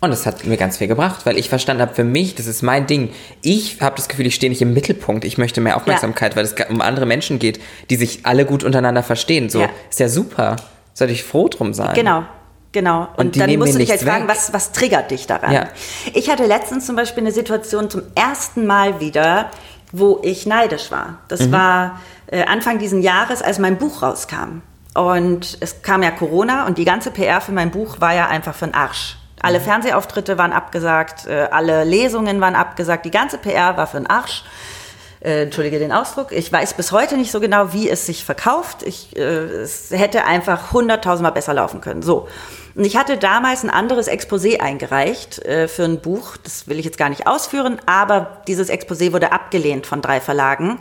Und 0.00 0.10
das 0.10 0.26
hat 0.26 0.44
mir 0.44 0.56
ganz 0.56 0.76
viel 0.76 0.86
gebracht, 0.86 1.26
weil 1.26 1.36
ich 1.38 1.48
verstanden 1.48 1.82
habe, 1.82 1.92
für 1.94 2.04
mich, 2.04 2.36
das 2.36 2.46
ist 2.46 2.62
mein 2.62 2.86
Ding. 2.86 3.10
Ich 3.42 3.80
habe 3.80 3.96
das 3.96 4.08
Gefühl, 4.08 4.26
ich 4.26 4.34
stehe 4.36 4.48
nicht 4.50 4.62
im 4.62 4.72
Mittelpunkt. 4.72 5.24
Ich 5.24 5.38
möchte 5.38 5.60
mehr 5.60 5.76
Aufmerksamkeit, 5.76 6.36
weil 6.36 6.44
es 6.44 6.54
um 6.68 6.80
andere 6.80 7.04
Menschen 7.04 7.40
geht, 7.40 7.60
die 7.90 7.96
sich 7.96 8.20
alle 8.24 8.44
gut 8.46 8.62
untereinander 8.62 9.02
verstehen. 9.02 9.50
So, 9.50 9.60
Ja. 9.62 9.68
ist 9.90 9.98
ja 9.98 10.08
super. 10.08 10.54
Sollte 10.94 11.12
ich 11.12 11.24
froh 11.24 11.48
drum 11.48 11.74
sein. 11.74 11.94
Genau. 11.94 12.22
Genau. 12.70 13.08
Und, 13.16 13.26
Und 13.28 13.40
dann 13.40 13.56
musst 13.58 13.74
du 13.74 13.78
dich 13.78 13.90
halt 13.90 14.02
fragen, 14.02 14.28
was, 14.28 14.52
was 14.52 14.72
triggert 14.72 15.10
dich 15.10 15.26
daran? 15.26 15.52
Ja. 15.52 15.68
Ich 16.12 16.28
hatte 16.30 16.44
letztens 16.46 16.86
zum 16.86 16.96
Beispiel 16.96 17.22
eine 17.24 17.32
Situation 17.32 17.88
zum 17.90 18.02
ersten 18.14 18.66
Mal 18.66 19.00
wieder, 19.00 19.50
wo 19.90 20.20
ich 20.22 20.46
neidisch 20.46 20.90
war. 20.90 21.18
Das 21.28 21.40
Mhm. 21.46 21.52
war 21.52 22.00
äh, 22.26 22.44
Anfang 22.44 22.78
diesen 22.78 23.02
Jahres, 23.02 23.40
als 23.42 23.58
mein 23.58 23.78
Buch 23.78 24.02
rauskam. 24.02 24.60
Und 24.94 25.56
es 25.60 25.82
kam 25.82 26.02
ja 26.02 26.10
Corona 26.10 26.66
und 26.66 26.76
die 26.78 26.84
ganze 26.84 27.10
PR 27.10 27.40
für 27.40 27.52
mein 27.52 27.70
Buch 27.70 28.00
war 28.00 28.14
ja 28.14 28.26
einfach 28.28 28.56
den 28.58 28.74
Arsch. 28.74 29.16
Alle 29.40 29.60
Fernsehauftritte 29.60 30.38
waren 30.38 30.52
abgesagt, 30.52 31.26
äh, 31.26 31.48
alle 31.50 31.84
Lesungen 31.84 32.40
waren 32.40 32.54
abgesagt, 32.54 33.04
die 33.04 33.10
ganze 33.10 33.38
PR 33.38 33.76
war 33.76 33.86
für 33.86 33.98
den 33.98 34.06
Arsch. 34.06 34.44
Äh, 35.20 35.42
entschuldige 35.42 35.80
den 35.80 35.90
Ausdruck. 35.90 36.30
Ich 36.30 36.52
weiß 36.52 36.74
bis 36.74 36.92
heute 36.92 37.16
nicht 37.16 37.32
so 37.32 37.40
genau, 37.40 37.72
wie 37.72 37.90
es 37.90 38.06
sich 38.06 38.24
verkauft. 38.24 38.84
Ich, 38.84 39.16
äh, 39.16 39.20
es 39.20 39.90
hätte 39.90 40.24
einfach 40.24 40.72
hunderttausendmal 40.72 41.32
besser 41.32 41.54
laufen 41.54 41.80
können. 41.80 42.02
So. 42.02 42.28
Und 42.76 42.84
ich 42.84 42.96
hatte 42.96 43.16
damals 43.16 43.64
ein 43.64 43.70
anderes 43.70 44.08
Exposé 44.08 44.60
eingereicht 44.60 45.40
äh, 45.44 45.66
für 45.66 45.84
ein 45.84 46.00
Buch. 46.00 46.36
Das 46.36 46.68
will 46.68 46.78
ich 46.78 46.84
jetzt 46.84 46.98
gar 46.98 47.08
nicht 47.08 47.26
ausführen, 47.26 47.80
aber 47.86 48.42
dieses 48.46 48.70
Exposé 48.70 49.12
wurde 49.12 49.32
abgelehnt 49.32 49.86
von 49.86 50.02
drei 50.02 50.20
Verlagen. 50.20 50.78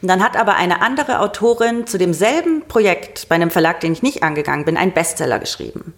Und 0.00 0.08
dann 0.08 0.24
hat 0.24 0.38
aber 0.38 0.56
eine 0.56 0.80
andere 0.80 1.20
Autorin 1.20 1.86
zu 1.86 1.98
demselben 1.98 2.62
Projekt 2.66 3.28
bei 3.28 3.34
einem 3.34 3.50
Verlag, 3.50 3.80
den 3.80 3.92
ich 3.92 4.02
nicht 4.02 4.22
angegangen 4.22 4.64
bin, 4.64 4.78
einen 4.78 4.92
Bestseller 4.92 5.38
geschrieben. 5.38 5.92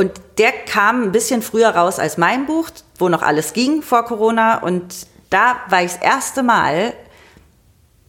Und 0.00 0.12
der 0.38 0.52
kam 0.52 1.02
ein 1.02 1.12
bisschen 1.12 1.42
früher 1.42 1.68
raus 1.68 1.98
als 1.98 2.16
mein 2.16 2.46
Buch, 2.46 2.70
wo 2.96 3.10
noch 3.10 3.20
alles 3.20 3.52
ging 3.52 3.82
vor 3.82 4.06
Corona. 4.06 4.56
Und 4.62 4.94
da 5.28 5.56
war 5.68 5.82
ich 5.82 5.92
das 5.92 6.00
erste 6.00 6.42
Mal 6.42 6.94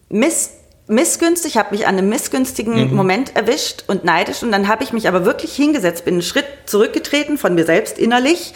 miss, 0.07 0.51
missgünstig, 0.87 1.57
habe 1.57 1.75
mich 1.75 1.87
an 1.87 1.97
einem 1.97 2.07
missgünstigen 2.07 2.95
Moment 2.95 3.35
erwischt 3.35 3.83
und 3.87 4.05
neidisch. 4.05 4.41
Und 4.41 4.53
dann 4.53 4.69
habe 4.69 4.85
ich 4.85 4.93
mich 4.93 5.09
aber 5.09 5.25
wirklich 5.25 5.53
hingesetzt, 5.53 6.05
bin 6.05 6.13
einen 6.13 6.21
Schritt 6.21 6.45
zurückgetreten 6.65 7.37
von 7.37 7.55
mir 7.55 7.65
selbst 7.65 7.99
innerlich, 7.99 8.53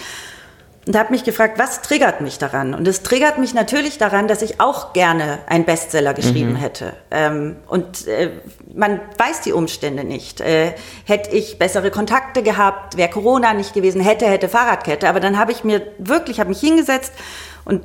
und 0.88 0.96
habe 0.96 1.12
mich 1.12 1.24
gefragt, 1.24 1.58
was 1.58 1.82
triggert 1.82 2.22
mich 2.22 2.38
daran? 2.38 2.76
Und 2.76 2.88
es 2.88 3.02
triggert 3.02 3.40
mich 3.40 3.54
natürlich 3.54 3.98
daran, 3.98 4.28
dass 4.28 4.42
ich 4.44 4.60
auch 4.62 4.94
gerne 4.94 5.40
einen 5.48 5.66
Bestseller 5.66 6.14
geschrieben 6.14 6.52
mhm. 6.52 6.58
hätte. 6.58 6.94
Ähm, 7.10 7.56
und 7.68 8.08
äh, 8.08 8.30
man 8.74 9.00
weiß 9.18 9.42
die 9.42 9.52
Umstände 9.52 10.04
nicht. 10.04 10.42
Äh, 10.42 10.74
hätte 11.06 11.32
ich 11.32 11.58
bessere 11.58 11.90
Kontakte 11.90 12.44
gehabt, 12.44 12.98
wäre 12.98 13.10
Corona 13.10 13.54
nicht 13.54 13.74
gewesen, 13.74 14.00
hätte, 14.00 14.28
hätte 14.28 14.48
Fahrradkette. 14.48 15.10
Aber 15.10 15.20
dann 15.20 15.40
habe 15.40 15.52
ich 15.52 15.64
mir 15.64 15.82
wirklich, 15.98 16.40
habe 16.40 16.50
mich 16.50 16.60
hingesetzt 16.60 17.14
und 17.64 17.84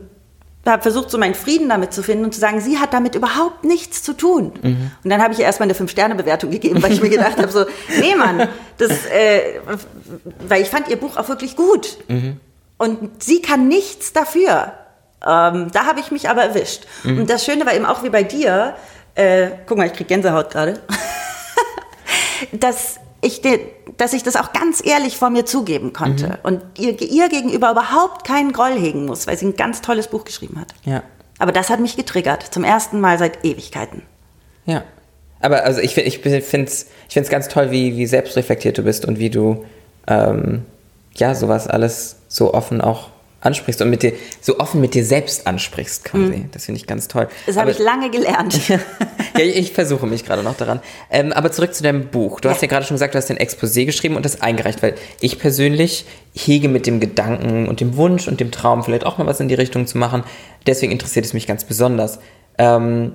habe 0.67 0.83
versucht, 0.83 1.11
so 1.11 1.17
meinen 1.17 1.35
Frieden 1.35 1.71
damit 1.71 1.95
zu 1.95 2.03
finden 2.03 2.25
und 2.25 2.35
zu 2.35 2.41
sagen, 2.41 2.61
sie 2.61 2.79
hat 2.79 2.93
damit 2.93 3.15
überhaupt 3.15 3.65
nichts 3.65 4.03
zu 4.03 4.13
tun. 4.13 4.53
Mhm. 4.61 4.91
Und 5.03 5.11
dann 5.11 5.23
habe 5.23 5.33
ich 5.33 5.41
erstmal 5.41 5.67
eine 5.67 5.75
Fünf-Sterne-Bewertung 5.75 6.51
gegeben, 6.51 6.83
weil 6.83 6.93
ich 6.93 7.01
mir 7.01 7.09
gedacht 7.09 7.39
habe, 7.39 7.51
so, 7.51 7.65
nee, 7.99 8.15
Mann, 8.15 8.47
das, 8.77 8.91
äh, 9.07 9.61
weil 10.47 10.61
ich 10.61 10.69
fand 10.69 10.89
ihr 10.89 10.97
Buch 10.97 11.17
auch 11.17 11.31
wirklich 11.31 11.57
gut. 11.57 11.97
Mhm. 12.09 12.41
Und 12.81 13.23
sie 13.23 13.43
kann 13.43 13.69
nichts 13.69 14.15
dafür. 14.15 14.73
Ähm, 15.23 15.69
da 15.71 15.85
habe 15.85 16.01
ich 16.01 16.11
mich 16.11 16.31
aber 16.31 16.45
erwischt. 16.45 16.87
Mhm. 17.05 17.19
Und 17.19 17.31
das 17.31 17.45
Schöne 17.45 17.67
war 17.67 17.75
eben 17.75 17.85
auch 17.85 18.03
wie 18.03 18.09
bei 18.09 18.23
dir, 18.23 18.75
äh, 19.17 19.51
guck 19.67 19.77
mal, 19.77 19.87
ich 19.87 19.93
krieg 19.93 20.09
Gänsehaut 20.09 20.49
gerade, 20.49 20.81
dass 22.53 22.99
ich, 23.21 23.43
dass 23.99 24.15
ich 24.15 24.23
das 24.23 24.37
auch 24.37 24.55
ganz 24.55 24.83
ehrlich 24.83 25.19
vor 25.19 25.29
mir 25.29 25.45
zugeben 25.45 25.93
konnte 25.93 26.29
mhm. 26.29 26.37
und 26.43 26.63
ihr, 26.79 26.99
ihr 27.03 27.29
gegenüber 27.29 27.71
überhaupt 27.71 28.27
keinen 28.27 28.55
Groll 28.55 28.73
hegen 28.79 29.05
muss, 29.05 29.27
weil 29.27 29.37
sie 29.37 29.45
ein 29.45 29.57
ganz 29.57 29.83
tolles 29.83 30.09
Buch 30.09 30.25
geschrieben 30.25 30.59
hat. 30.59 30.73
Ja. 30.87 31.03
Aber 31.39 31.53
das 31.53 31.69
hat 31.69 31.81
mich 31.81 31.99
getriggert, 31.99 32.43
zum 32.45 32.65
ersten 32.65 32.99
Mal 32.99 33.19
seit 33.19 33.45
Ewigkeiten. 33.45 34.05
Ja. 34.65 34.85
Aber 35.41 35.65
also 35.65 35.83
ich, 35.83 35.99
ich 35.99 36.21
finde 36.21 36.39
es 36.39 36.87
ich 37.09 37.13
find's 37.13 37.29
ganz 37.29 37.49
toll, 37.49 37.73
wie, 37.73 37.99
wie 37.99 38.07
selbstreflektiert 38.07 38.79
du 38.79 38.85
bist 38.85 39.05
und 39.05 39.19
wie 39.19 39.29
du 39.29 39.67
ähm, 40.07 40.65
ja 41.15 41.35
sowas 41.35 41.67
alles 41.67 42.17
so 42.29 42.55
offen 42.55 42.81
auch 42.81 43.09
ansprichst 43.41 43.81
und 43.81 43.91
mit 43.91 44.03
dir 44.03 44.13
so 44.41 44.59
offen 44.59 44.81
mit 44.81 44.95
dir 44.95 45.05
selbst 45.05 45.47
ansprichst 45.47 46.05
quasi. 46.05 46.25
Mhm. 46.25 46.51
Das 46.53 46.67
finde 46.67 46.79
ich 46.79 46.87
ganz 46.87 47.09
toll. 47.09 47.29
Das 47.47 47.57
habe 47.57 47.71
ich 47.71 47.79
lange 47.79 48.11
gelernt. 48.11 48.69
ja, 48.69 48.79
ich, 49.39 49.57
ich, 49.57 49.73
versuche 49.73 50.07
mich 50.07 50.25
gerade 50.25 50.43
noch 50.43 50.57
daran. 50.57 50.81
Ähm, 51.11 51.33
aber 51.33 51.51
zurück 51.51 51.75
zu 51.75 51.83
deinem 51.83 52.09
Buch. 52.09 52.41
Du 52.41 52.49
ja. 52.49 52.55
hast 52.55 52.61
ja 52.61 52.69
gerade 52.69 52.85
schon 52.85 52.97
gesagt, 52.97 53.15
du 53.15 53.19
hast 53.19 53.31
ein 53.31 53.39
Exposé 53.39 53.87
geschrieben 53.87 54.17
und 54.17 54.25
das 54.25 54.43
eingereicht, 54.43 54.83
weil 54.83 54.95
ich 55.21 55.39
persönlich 55.39 56.05
hege 56.35 56.69
mit 56.69 56.87
dem 56.87 57.01
Gedanken 57.01 57.67
und 57.67 57.81
dem 57.81 57.97
Wunsch 57.97 58.29
und 58.29 58.41
dem 58.41 58.51
Traum 58.51 58.85
vielleicht 58.85 59.07
auch 59.07 59.17
mal 59.17 59.27
was 59.27 59.41
in 59.41 59.49
die 59.49 59.55
Richtung 59.55 59.87
zu 59.87 59.97
machen. 59.97 60.23
Deswegen 60.67 60.93
interessiert 60.93 61.25
es 61.25 61.33
mich 61.33 61.47
ganz 61.47 61.65
besonders. 61.65 62.19
Ähm, 62.59 63.13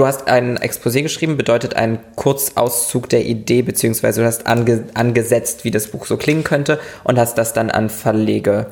Du 0.00 0.06
hast 0.06 0.28
ein 0.28 0.56
Exposé 0.56 1.02
geschrieben, 1.02 1.36
bedeutet 1.36 1.76
ein 1.76 1.98
Kurzauszug 2.16 3.10
der 3.10 3.26
Idee, 3.26 3.60
beziehungsweise 3.60 4.22
du 4.22 4.26
hast 4.26 4.46
ange 4.46 4.84
angesetzt, 4.94 5.62
wie 5.64 5.70
das 5.70 5.88
Buch 5.88 6.06
so 6.06 6.16
klingen 6.16 6.42
könnte 6.42 6.80
und 7.04 7.18
hast 7.18 7.36
das 7.36 7.52
dann 7.52 7.70
an 7.70 7.90
Verlege 7.90 8.68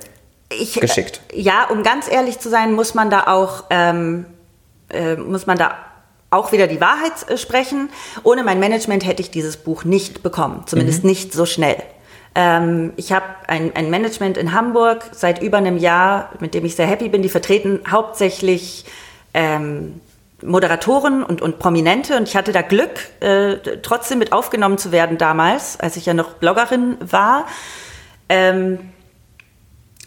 ich, 0.48 0.80
geschickt. 0.80 1.20
Äh, 1.30 1.42
ja, 1.42 1.66
um 1.66 1.82
ganz 1.82 2.10
ehrlich 2.10 2.38
zu 2.38 2.48
sein, 2.48 2.72
muss 2.72 2.94
man 2.94 3.10
da 3.10 3.26
auch, 3.26 3.64
ähm, 3.68 4.24
äh, 4.88 5.16
muss 5.16 5.46
man 5.46 5.58
da 5.58 5.76
auch 6.30 6.50
wieder 6.50 6.66
die 6.66 6.80
Wahrheit 6.80 7.28
äh, 7.28 7.36
sprechen. 7.36 7.90
Ohne 8.22 8.42
mein 8.42 8.58
Management 8.58 9.06
hätte 9.06 9.20
ich 9.20 9.30
dieses 9.30 9.58
Buch 9.58 9.84
nicht 9.84 10.22
bekommen, 10.22 10.62
zumindest 10.64 11.04
mhm. 11.04 11.10
nicht 11.10 11.34
so 11.34 11.44
schnell. 11.44 11.76
Ähm, 12.34 12.94
ich 12.96 13.12
habe 13.12 13.26
ein, 13.48 13.76
ein, 13.76 13.90
Management 13.90 14.38
in 14.38 14.54
Hamburg 14.54 15.04
seit 15.12 15.42
über 15.42 15.58
einem 15.58 15.76
Jahr, 15.76 16.30
mit 16.40 16.54
dem 16.54 16.64
ich 16.64 16.74
sehr 16.74 16.86
happy 16.86 17.10
bin. 17.10 17.20
Die 17.20 17.28
vertreten 17.28 17.80
hauptsächlich 17.86 18.86
ähm, 19.34 20.00
Moderatoren 20.44 21.22
und, 21.24 21.42
und 21.42 21.58
Prominente 21.58 22.16
und 22.16 22.28
ich 22.28 22.36
hatte 22.36 22.52
da 22.52 22.62
Glück, 22.62 22.90
äh, 23.20 23.56
trotzdem 23.82 24.18
mit 24.18 24.32
aufgenommen 24.32 24.78
zu 24.78 24.92
werden 24.92 25.18
damals, 25.18 25.80
als 25.80 25.96
ich 25.96 26.06
ja 26.06 26.14
noch 26.14 26.34
Bloggerin 26.34 26.96
war. 27.00 27.46
Ähm, 28.28 28.92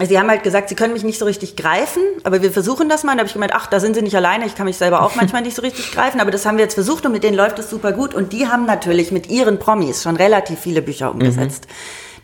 Sie 0.00 0.18
haben 0.18 0.28
halt 0.28 0.42
gesagt, 0.42 0.68
Sie 0.68 0.74
können 0.74 0.94
mich 0.94 1.04
nicht 1.04 1.18
so 1.18 1.26
richtig 1.26 1.54
greifen, 1.54 2.02
aber 2.24 2.42
wir 2.42 2.50
versuchen 2.50 2.88
das 2.88 3.04
mal. 3.04 3.12
Da 3.12 3.18
habe 3.18 3.26
ich 3.26 3.34
gemeint, 3.34 3.52
ach, 3.54 3.66
da 3.66 3.78
sind 3.78 3.94
Sie 3.94 4.02
nicht 4.02 4.16
alleine, 4.16 4.46
ich 4.46 4.54
kann 4.54 4.64
mich 4.64 4.76
selber 4.78 5.02
auch 5.02 5.14
manchmal 5.14 5.42
nicht 5.42 5.54
so 5.54 5.62
richtig 5.62 5.92
greifen, 5.92 6.20
aber 6.20 6.30
das 6.30 6.46
haben 6.46 6.56
wir 6.56 6.64
jetzt 6.64 6.74
versucht 6.74 7.04
und 7.06 7.12
mit 7.12 7.22
denen 7.22 7.36
läuft 7.36 7.58
es 7.58 7.70
super 7.70 7.92
gut. 7.92 8.14
Und 8.14 8.32
die 8.32 8.48
haben 8.48 8.64
natürlich 8.64 9.12
mit 9.12 9.28
ihren 9.30 9.58
Promis 9.58 10.02
schon 10.02 10.16
relativ 10.16 10.58
viele 10.60 10.82
Bücher 10.82 11.10
umgesetzt. 11.10 11.66
Mhm. 11.68 11.72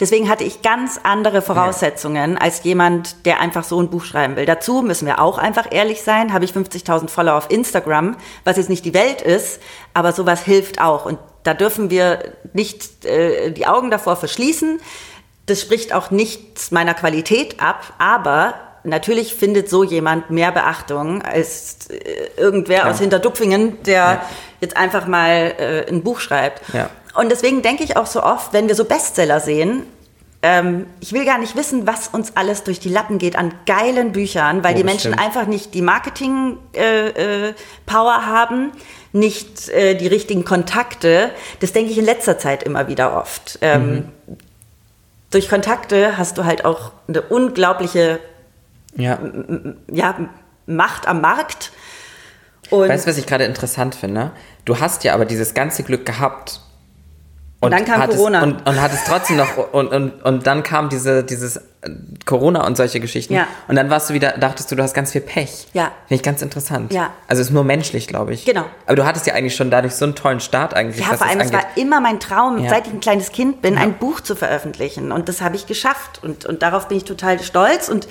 Deswegen 0.00 0.28
hatte 0.28 0.44
ich 0.44 0.62
ganz 0.62 1.00
andere 1.02 1.42
Voraussetzungen 1.42 2.34
ja. 2.34 2.38
als 2.38 2.62
jemand, 2.62 3.26
der 3.26 3.40
einfach 3.40 3.64
so 3.64 3.80
ein 3.82 3.90
Buch 3.90 4.04
schreiben 4.04 4.36
will. 4.36 4.46
Dazu 4.46 4.82
müssen 4.82 5.06
wir 5.06 5.20
auch 5.20 5.38
einfach 5.38 5.66
ehrlich 5.70 6.02
sein, 6.02 6.32
habe 6.32 6.44
ich 6.44 6.52
50.000 6.52 7.08
Follower 7.08 7.36
auf 7.36 7.50
Instagram, 7.50 8.16
was 8.44 8.56
jetzt 8.56 8.70
nicht 8.70 8.84
die 8.84 8.94
Welt 8.94 9.22
ist, 9.22 9.60
aber 9.94 10.12
sowas 10.12 10.42
hilft 10.42 10.80
auch. 10.80 11.04
Und 11.04 11.18
da 11.42 11.54
dürfen 11.54 11.90
wir 11.90 12.32
nicht 12.52 13.04
äh, 13.04 13.50
die 13.50 13.66
Augen 13.66 13.90
davor 13.90 14.16
verschließen. 14.16 14.80
Das 15.48 15.60
spricht 15.60 15.92
auch 15.92 16.10
nichts 16.10 16.70
meiner 16.70 16.94
Qualität 16.94 17.60
ab, 17.60 17.94
aber 17.98 18.54
natürlich 18.84 19.34
findet 19.34 19.68
so 19.68 19.82
jemand 19.82 20.30
mehr 20.30 20.52
Beachtung 20.52 21.22
als 21.22 21.88
äh, 21.90 22.28
irgendwer 22.36 22.78
ja. 22.78 22.90
aus 22.90 22.98
Hinterdupfingen, 22.98 23.82
der 23.84 23.94
ja. 23.94 24.22
jetzt 24.60 24.76
einfach 24.76 25.06
mal 25.06 25.54
äh, 25.58 25.88
ein 25.88 26.02
Buch 26.02 26.20
schreibt. 26.20 26.62
Ja. 26.72 26.90
Und 27.14 27.30
deswegen 27.30 27.62
denke 27.62 27.82
ich 27.82 27.96
auch 27.96 28.06
so 28.06 28.22
oft, 28.22 28.52
wenn 28.52 28.68
wir 28.68 28.74
so 28.74 28.84
Bestseller 28.84 29.40
sehen, 29.40 29.84
ähm, 30.40 30.86
ich 31.00 31.12
will 31.12 31.24
gar 31.24 31.38
nicht 31.38 31.56
wissen, 31.56 31.86
was 31.86 32.06
uns 32.08 32.36
alles 32.36 32.62
durch 32.62 32.78
die 32.78 32.90
Lappen 32.90 33.18
geht 33.18 33.34
an 33.36 33.52
geilen 33.66 34.12
Büchern, 34.12 34.62
weil 34.62 34.74
oh, 34.74 34.76
die 34.76 34.84
Menschen 34.84 35.12
stimmt. 35.12 35.20
einfach 35.20 35.46
nicht 35.46 35.74
die 35.74 35.82
Marketing-Power 35.82 36.60
äh, 36.76 37.08
äh, 37.08 38.22
haben, 38.24 38.70
nicht 39.12 39.68
äh, 39.70 39.96
die 39.96 40.06
richtigen 40.06 40.44
Kontakte. 40.44 41.30
Das 41.58 41.72
denke 41.72 41.90
ich 41.90 41.98
in 41.98 42.04
letzter 42.04 42.38
Zeit 42.38 42.62
immer 42.62 42.86
wieder 42.86 43.16
oft. 43.16 43.58
Ähm, 43.62 43.90
mhm 43.90 44.36
durch 45.30 45.48
Kontakte 45.48 46.16
hast 46.16 46.38
du 46.38 46.44
halt 46.44 46.64
auch 46.64 46.92
eine 47.06 47.22
unglaubliche 47.22 48.20
ja. 48.96 49.18
ja 49.92 50.16
Macht 50.66 51.08
am 51.08 51.22
Markt. 51.22 51.72
Und 52.70 52.88
weißt 52.88 53.06
du, 53.06 53.10
was 53.10 53.16
ich 53.16 53.26
gerade 53.26 53.44
interessant 53.44 53.94
finde? 53.94 54.32
Du 54.66 54.80
hast 54.80 55.02
ja 55.04 55.14
aber 55.14 55.24
dieses 55.24 55.54
ganze 55.54 55.82
Glück 55.82 56.04
gehabt, 56.04 56.60
und, 57.60 57.72
dann 57.72 57.84
kam 57.84 58.08
Corona. 58.08 58.42
Und, 58.44 58.68
und 58.68 58.80
hattest 58.80 59.06
trotzdem 59.08 59.36
noch, 59.36 59.72
und, 59.72 59.88
und, 59.88 60.24
und 60.24 60.46
dann 60.46 60.62
kam 60.62 60.88
diese, 60.88 61.24
dieses 61.24 61.56
äh, 61.56 61.90
Corona 62.24 62.64
und 62.64 62.76
solche 62.76 63.00
Geschichten. 63.00 63.34
Ja. 63.34 63.48
Und 63.66 63.74
dann 63.74 63.90
warst 63.90 64.10
du 64.10 64.14
wieder, 64.14 64.38
dachtest 64.38 64.70
du, 64.70 64.76
du 64.76 64.82
hast 64.84 64.94
ganz 64.94 65.10
viel 65.10 65.22
Pech. 65.22 65.66
Ja. 65.72 65.90
Finde 66.06 66.14
ich 66.14 66.22
ganz 66.22 66.40
interessant. 66.40 66.92
Ja. 66.92 67.10
Also 67.26 67.42
ist 67.42 67.50
nur 67.50 67.64
menschlich, 67.64 68.06
glaube 68.06 68.32
ich. 68.32 68.44
Genau. 68.44 68.64
Aber 68.86 68.94
du 68.94 69.04
hattest 69.04 69.26
ja 69.26 69.34
eigentlich 69.34 69.56
schon 69.56 69.72
dadurch 69.72 69.94
so 69.96 70.04
einen 70.04 70.14
tollen 70.14 70.38
Start 70.38 70.72
eigentlich. 70.72 71.04
Ja, 71.04 71.16
vor 71.16 71.26
allem, 71.26 71.40
es 71.40 71.52
war 71.52 71.64
immer 71.74 72.00
mein 72.00 72.20
Traum, 72.20 72.62
ja. 72.62 72.70
seit 72.70 72.86
ich 72.86 72.92
ein 72.92 73.00
kleines 73.00 73.32
Kind 73.32 73.60
bin, 73.60 73.74
ja. 73.74 73.80
ein 73.80 73.94
Buch 73.94 74.20
zu 74.20 74.36
veröffentlichen. 74.36 75.10
Und 75.10 75.28
das 75.28 75.40
habe 75.40 75.56
ich 75.56 75.66
geschafft. 75.66 76.20
Und, 76.22 76.46
und 76.46 76.62
darauf 76.62 76.86
bin 76.86 76.98
ich 76.98 77.04
total 77.04 77.42
stolz. 77.42 77.88
Und 77.88 78.06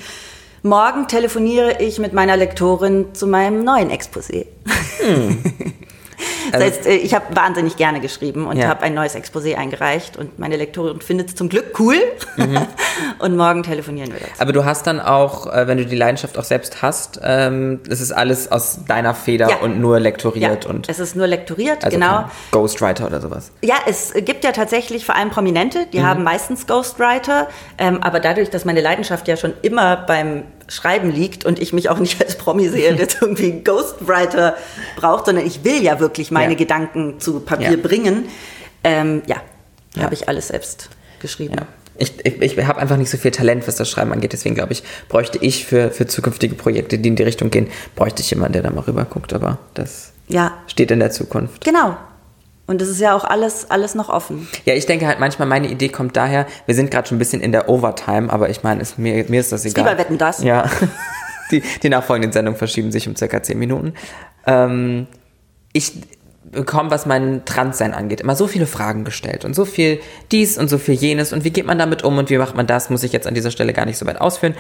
morgen 0.62 1.08
telefoniere 1.08 1.82
ich 1.82 2.00
mit 2.00 2.12
meiner 2.12 2.36
Lektorin 2.36 3.14
zu 3.16 3.28
meinem 3.28 3.64
neuen 3.64 3.92
Exposé. 3.92 4.48
Hm. 5.00 5.74
Das 6.52 6.64
heißt, 6.64 6.86
äh, 6.88 6.96
ich 6.96 7.14
habe 7.14 7.36
wahnsinnig 7.36 7.78
gerne 7.78 8.00
geschrieben 8.00 8.48
und 8.48 8.58
ja. 8.58 8.68
habe 8.68 8.84
ein 8.84 8.94
neues 8.94 9.16
Exposé 9.16 9.56
eingereicht 9.56 10.18
und 10.18 10.40
meine 10.40 10.58
Lektorin 10.58 11.02
findet 11.02 11.30
es 11.30 11.36
zum 11.36 11.50
Glück 11.50 11.80
cool. 11.80 11.98
Mhm. 12.36 12.60
und 13.20 13.36
morgen 13.36 13.64
telefonieren 13.64 14.12
wir 14.12 14.20
dazu. 14.20 14.34
Aber 14.40 14.54
du 14.54 14.66
hast 14.66 14.88
dann 14.88 15.00
auch, 15.00 15.52
äh, 15.52 15.68
wenn 15.68 15.78
du 15.78 15.86
die 15.86 15.96
Leidenschaft 15.96 16.38
auch 16.38 16.44
selbst 16.44 16.82
hast, 16.82 17.20
ähm, 17.24 17.82
das 17.88 18.02
ist 18.02 18.12
alles 18.12 18.52
aus 18.52 18.80
deiner 18.88 19.14
Feder 19.14 19.50
ja. 19.50 19.56
und 19.58 19.80
nur 19.80 20.00
lektoriert 20.00 20.66
ja, 20.66 20.70
und. 20.70 20.90
Es 20.90 21.00
ist 21.00 21.16
nur 21.16 21.28
lektoriert, 21.28 21.84
also 21.84 21.98
genau. 21.98 22.26
Ghostwriter 22.52 23.06
oder 23.06 23.22
sowas. 23.22 23.52
Ja, 23.62 23.76
es 23.86 24.14
gibt 24.14 24.44
ja 24.44 24.52
tatsächlich 24.52 25.06
vor 25.06 25.16
allem 25.16 25.30
Prominente, 25.30 25.88
die 25.92 26.00
mhm. 26.00 26.06
haben 26.06 26.24
meistens 26.24 26.68
Ghostwriter, 26.68 27.48
ähm, 27.78 28.02
aber 28.02 28.20
dadurch, 28.20 28.50
dass 28.50 28.66
meine 28.66 28.82
Leidenschaft 28.82 29.28
ja 29.28 29.38
schon 29.38 29.54
immer 29.62 29.96
beim 29.98 30.44
Schreiben 30.68 31.12
liegt 31.12 31.46
und 31.46 31.60
ich 31.60 31.74
mich 31.74 31.90
auch 31.90 32.00
nicht 32.00 32.22
als 32.22 32.38
Promi 32.38 32.68
sehe, 32.70 32.90
der 32.90 32.96
jetzt 32.98 33.22
irgendwie 33.22 33.64
Ghostwriter 33.64 34.56
braucht, 34.96 35.26
sondern 35.26 35.46
ich 35.46 35.64
will 35.64 35.82
ja 35.82 36.00
wirklich 36.00 36.32
meine 36.32 36.54
ja. 36.54 36.58
Gedanken 36.58 37.20
zu 37.20 37.40
Papier 37.40 37.72
ja. 37.72 37.78
bringen. 37.78 38.26
Ähm, 38.84 39.22
ja, 39.28 39.38
ja. 39.96 40.04
habe 40.04 40.14
ich 40.14 40.28
alles 40.28 40.50
selbst 40.50 40.90
geschrieben. 41.20 41.56
Ich, 42.00 42.14
ich, 42.26 42.42
ich 42.42 42.66
habe 42.66 42.80
einfach 42.80 42.98
nicht 42.98 43.10
so 43.10 43.18
viel 43.18 43.32
Talent, 43.32 43.68
was 43.68 43.76
das 43.76 43.90
Schreiben 43.90 44.14
angeht. 44.14 44.34
Deswegen 44.34 44.56
glaube 44.56 44.74
ich, 44.74 44.84
bräuchte 45.10 45.40
ich 45.42 45.66
für, 45.66 45.90
für 45.90 46.06
zukünftige 46.06 46.56
Projekte, 46.56 47.00
die 47.00 47.10
in 47.10 47.16
die 47.16 47.24
Richtung 47.24 47.50
gehen, 47.50 47.68
bräuchte 47.96 48.22
ich 48.22 48.30
jemanden, 48.30 48.54
der 48.54 48.64
da 48.64 48.70
mal 48.70 48.82
rüber 48.82 49.06
guckt. 49.06 49.34
Aber 49.34 49.58
das 49.74 50.14
steht 50.68 50.92
in 50.92 51.00
der 51.00 51.12
Zukunft. 51.12 51.66
Genau. 51.66 51.98
Und 52.68 52.82
es 52.82 52.90
ist 52.90 53.00
ja 53.00 53.16
auch 53.16 53.24
alles, 53.24 53.72
alles 53.72 53.96
noch 53.96 54.10
offen. 54.10 54.48
Ja, 54.66 54.74
ich 54.74 54.86
denke 54.86 55.08
halt 55.08 55.22
manchmal, 55.22 55.48
meine 55.48 55.70
Idee 55.70 55.88
kommt 55.88 56.18
daher, 56.18 56.46
wir 56.66 56.76
sind 56.76 56.92
gerade 56.92 57.08
schon 57.08 57.16
ein 57.16 57.20
bisschen 57.20 57.42
in 57.42 57.54
der 57.54 57.70
Overtime, 57.70 58.32
aber 58.32 58.50
ich 58.50 58.62
meine, 58.62 58.84
mir, 58.98 59.26
mir 59.30 59.40
ist 59.40 59.54
das 59.54 59.64
egal. 59.64 59.86
Lieber 59.86 59.98
wetten 59.98 60.18
das. 60.18 60.44
Ja. 60.44 60.70
Die, 61.50 61.64
die 61.82 61.88
nachfolgenden 61.88 62.34
Sendungen 62.34 62.58
verschieben 62.58 62.92
sich 62.92 63.08
um 63.08 63.16
circa 63.16 63.42
zehn 63.42 63.58
Minuten. 63.58 63.94
Ähm, 64.46 65.08
ich 65.72 65.94
bekomme, 66.52 66.92
was 66.92 67.06
mein 67.06 67.46
Transsein 67.46 67.94
angeht, 67.94 68.20
immer 68.20 68.36
so 68.36 68.48
viele 68.48 68.66
Fragen 68.66 69.06
gestellt 69.06 69.46
und 69.46 69.54
so 69.54 69.64
viel 69.64 70.02
dies 70.34 70.58
und 70.58 70.70
so 70.70 70.78
viel 70.78 70.96
jenes 70.96 71.32
und 71.32 71.46
wie 71.46 71.52
geht 71.52 71.66
man 71.66 71.80
damit 71.80 72.04
um 72.04 72.18
und 72.18 72.30
wie 72.30 72.38
macht 72.38 72.58
man 72.58 72.68
das, 72.68 72.90
muss 72.90 73.04
ich 73.04 73.14
jetzt 73.14 73.28
an 73.28 73.34
dieser 73.34 73.52
Stelle 73.52 73.72
gar 73.72 73.86
nicht 73.86 73.98
so 73.98 74.06
weit 74.06 74.20
ausführen. 74.20 74.56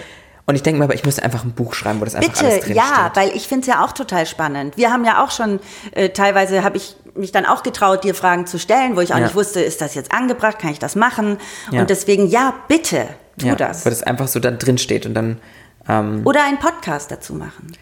Und 0.45 0.55
ich 0.55 0.63
denke 0.63 0.79
mir 0.79 0.85
aber, 0.85 0.93
ich 0.93 1.03
müsste 1.03 1.23
einfach 1.23 1.43
ein 1.43 1.51
Buch 1.51 1.73
schreiben, 1.73 1.99
wo 1.99 2.05
das 2.05 2.15
einfach 2.15 2.31
Bitte, 2.31 2.45
alles 2.45 2.63
drin 2.63 2.77
ja, 2.77 3.11
weil 3.15 3.35
ich 3.35 3.49
finde 3.49 3.61
es 3.61 3.67
ja 3.67 3.83
auch 3.83 3.91
total 3.91 4.25
spannend. 4.25 4.77
Wir 4.77 4.91
haben 4.93 5.03
ja 5.03 5.21
auch 5.21 5.31
schon, 5.31 5.59
äh, 5.91 6.07
teilweise 6.09 6.63
habe 6.63 6.77
ich 6.77 6.95
mich 7.17 7.31
dann 7.31 7.45
auch 7.45 7.63
getraut, 7.63 8.03
dir 8.03 8.15
Fragen 8.15 8.45
zu 8.45 8.59
stellen, 8.59 8.95
wo 8.95 9.01
ich 9.01 9.13
auch 9.13 9.17
ja. 9.17 9.23
nicht 9.23 9.35
wusste, 9.35 9.61
ist 9.61 9.81
das 9.81 9.95
jetzt 9.95 10.11
angebracht, 10.11 10.59
kann 10.59 10.71
ich 10.71 10.79
das 10.79 10.95
machen? 10.95 11.37
Ja. 11.71 11.81
Und 11.81 11.89
deswegen, 11.89 12.27
ja, 12.27 12.53
bitte, 12.67 13.07
tu 13.37 13.47
ja, 13.47 13.55
das. 13.55 13.85
Wo 13.85 13.89
das 13.89 14.03
einfach 14.03 14.27
so 14.27 14.39
da 14.39 14.51
drin 14.51 14.77
steht 14.77 15.05
und 15.05 15.13
dann, 15.13 15.37
ähm, 15.87 16.21
Oder 16.25 16.43
einen 16.43 16.59
Podcast 16.59 17.11
dazu 17.11 17.33
machen. 17.33 17.73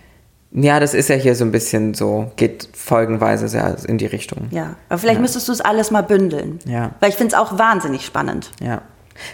ja, 0.51 0.79
das 0.79 0.93
ist 0.93 1.09
ja 1.09 1.15
hier 1.15 1.35
so 1.35 1.43
ein 1.45 1.51
bisschen 1.51 1.93
so, 1.93 2.31
geht 2.35 2.69
folgenweise 2.73 3.47
sehr 3.47 3.77
in 3.87 3.97
die 3.97 4.05
Richtung. 4.05 4.47
Ja, 4.51 4.75
aber 4.89 4.99
vielleicht 4.99 5.21
müsstest 5.21 5.47
du 5.47 5.51
es 5.51 5.61
alles 5.61 5.91
mal 5.91 6.03
bündeln. 6.03 6.59
Ja. 6.65 6.91
Weil 6.99 7.09
ich 7.09 7.15
finde 7.15 7.35
es 7.35 7.39
auch 7.39 7.57
wahnsinnig 7.57 8.05
spannend. 8.05 8.51
Ja. 8.61 8.81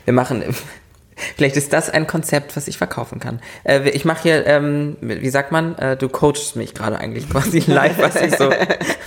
Wir 0.06 0.14
machen, 0.14 0.43
vielleicht 1.38 1.57
ist 1.57 1.74
das 1.74 1.89
ein 1.89 2.07
Konzept, 2.07 2.55
was 2.55 2.67
ich 2.67 2.78
verkaufen 2.78 3.19
kann. 3.19 3.39
Äh, 3.63 3.89
ich 3.89 4.05
mache 4.05 4.24
hier, 4.24 4.45
ähm, 4.47 4.97
wie 5.01 5.30
sagt 5.30 5.51
man, 5.51 5.78
äh, 5.78 5.97
du 5.97 6.09
coachst 6.09 6.55
mich 6.55 6.74
gerade 6.74 6.97
eigentlich 6.99 7.30
quasi 7.30 7.59
live, 7.67 7.97
was 7.99 8.15
ich, 8.15 8.36
so, 8.38 8.49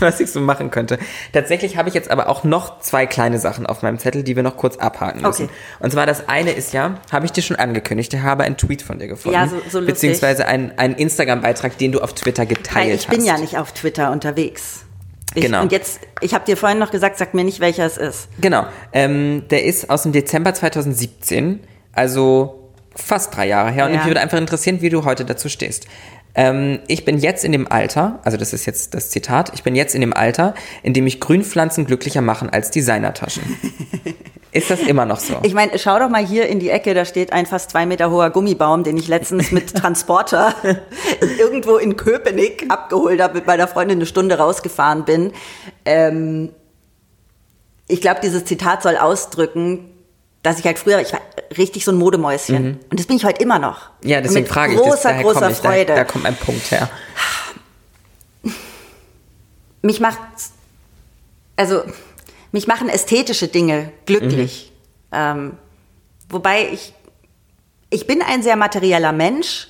was 0.01 0.21
ich 0.21 0.31
so 0.31 0.41
machen 0.41 0.71
könnte. 0.71 0.99
Tatsächlich 1.33 1.77
habe 1.77 1.89
ich 1.89 1.95
jetzt 1.95 2.11
aber 2.11 2.29
auch 2.29 2.45
noch 2.45 2.81
zwei 2.81 3.07
kleine 3.07 3.39
Sachen 3.39 3.67
auf 3.67 3.83
meinem 3.83 3.99
Zettel, 3.99 4.23
die 4.23 4.37
wir 4.37 4.43
noch 4.43 4.57
kurz 4.57 4.77
abhaken 4.77 5.23
müssen. 5.23 5.45
Okay. 5.45 5.53
Und 5.81 5.93
zwar 5.93 6.07
das 6.07 6.29
eine 6.29 6.53
ist 6.53 6.73
ja, 6.73 7.01
habe 7.13 7.27
ich 7.27 7.33
dir 7.33 7.43
schon 7.43 7.57
angekündigt, 7.57 8.13
ich 8.15 8.21
habe 8.21 8.45
einen 8.45 8.57
Tweet 8.57 8.83
von 8.83 8.99
dir 8.99 9.09
gefunden. 9.09 9.35
Ja, 9.39 9.47
so- 9.49 9.57
so 9.69 9.79
lustig. 9.81 9.87
Beziehungsweise 9.87 10.47
einen, 10.47 10.73
einen 10.79 10.95
Instagram-Beitrag, 10.95 11.79
den 11.79 11.93
du 11.93 12.01
auf 12.01 12.13
Twitter 12.15 12.47
geteilt 12.47 12.89
Weil 12.89 12.95
ich 12.97 13.07
bin 13.09 13.19
hast. 13.21 13.27
ja 13.27 13.39
nicht 13.39 13.59
auf 13.59 13.73
Twitter 13.73 14.11
unterwegs. 14.13 14.81
Ich, 15.37 15.43
Genau. 15.43 15.63
Und 15.63 15.73
jetzt, 15.73 15.99
ich 16.21 16.33
habe 16.33 16.45
dir 16.45 16.57
vorhin 16.57 16.79
noch 16.79 16.93
gesagt, 16.93 17.19
sag 17.19 17.35
mir 17.35 17.43
nicht, 17.43 17.59
welcher 17.59 17.85
es 17.87 17.97
ist. 17.97 18.29
Genau. 18.41 18.67
Ähm, 18.93 19.43
der 19.51 19.65
ist 19.65 19.91
aus 19.91 20.05
dem 20.05 20.13
Dezember 20.13 20.55
2017, 20.55 21.59
also 21.95 22.71
fast 22.97 23.37
drei 23.37 23.47
Jahre 23.49 23.71
her. 23.71 23.87
Und 23.87 23.93
Ja. 23.93 23.99
mich 23.99 24.07
würde 24.07 24.21
einfach 24.21 24.39
interessieren, 24.39 24.81
wie 24.81 24.91
du 24.91 25.05
heute 25.05 25.25
dazu 25.25 25.49
stehst. 25.49 25.87
Ähm, 26.37 26.81
ich 26.89 27.05
bin 27.05 27.19
jetzt 27.19 27.45
in 27.45 27.53
dem 27.53 27.71
Alter, 27.71 28.19
also 28.25 28.37
das 28.37 28.53
ist 28.53 28.67
jetzt 28.67 28.95
das 28.95 29.11
Zitat, 29.11 29.53
ich 29.55 29.63
bin 29.63 29.77
jetzt 29.77 29.95
in 29.95 30.01
dem 30.01 30.13
Alter, 30.13 30.55
in 30.83 30.93
dem 30.93 31.05
mich 31.05 31.21
Grünpflanzen 31.21 31.87
glücklicher 31.87 32.23
machen 32.23 32.51
als 32.51 32.73
Designertaschen. 32.73 33.45
ist 34.53 34.69
das 34.69 34.81
immer 34.81 35.07
noch 35.07 35.21
so? 35.21 35.37
Ich 35.45 35.55
meine, 35.55 35.79
schau 35.79 35.97
doch 35.99 36.09
mal 36.09 36.27
hier 36.27 36.49
in 36.49 36.59
die 36.59 36.71
Ecke, 36.71 36.93
da 36.93 37.05
steht 37.05 37.33
ein 37.33 37.47
fast 37.47 37.71
zwei 37.71 37.87
Meter 37.87 38.11
hoher 38.11 38.31
Gummibaum, 38.31 38.83
den 38.83 38.97
ich 38.97 39.07
letztens 39.07 39.53
mit 39.53 39.75
Transporter 39.75 40.55
irgendwo 41.39 41.77
in 41.77 41.95
Köpenick 41.97 42.67
abgeholt 42.69 43.21
habe, 43.23 43.35
mit 43.35 43.47
meiner 43.47 43.69
Freundin 43.69 43.99
eine 43.99 44.07
Stunde 44.07 44.37
rausgefahren 44.37 45.05
bin. 45.05 45.33
Ähm, 45.85 46.51
ich 47.87 48.01
glaube, 48.01 48.19
dieses 48.25 48.45
Zitat 48.45 48.83
soll 48.83 48.97
ausdrücken, 48.97 49.91
dass 50.45 50.59
ich 50.59 50.67
halt 50.67 50.79
früher, 50.79 51.01
ich 51.01 51.13
war 51.13 51.23
richtig 51.57 51.85
so 51.85 51.91
ein 51.91 51.97
Modemäuschen. 51.97 52.79
Und 52.91 53.01
das 53.01 53.07
bin 53.07 53.17
ich 53.17 53.25
heute 53.25 53.43
immer 53.43 53.59
noch. 53.59 53.89
ja, 54.05 54.21
deswegen 54.21 54.43
mit 54.43 54.53
frage 54.53 54.75
ich. 54.75 54.79
großer, 54.79 54.91
das, 54.91 55.03
daher 55.03 55.23
großer 55.23 55.51
ich, 55.51 55.57
Freude. 55.57 55.87
Da, 55.87 55.95
da 55.97 56.05
kommt 56.05 56.27
ein 56.27 56.37
Punkt 56.37 56.71
her. 56.71 56.91
mich 59.83 60.01
macht, 60.01 60.21
also 61.57 61.83
mich 62.53 62.67
machen 62.67 62.91
ästhetische 62.91 63.49
Dinge 63.49 63.91
glücklich. 64.05 64.71
Ähm, 65.13 65.57
wobei 66.29 66.69
ich, 66.69 66.93
ich 67.89 68.07
bin 68.07 68.21
ein 68.21 68.43
sehr 68.43 68.57
materieller 68.57 69.13
Mensch, 69.13 69.69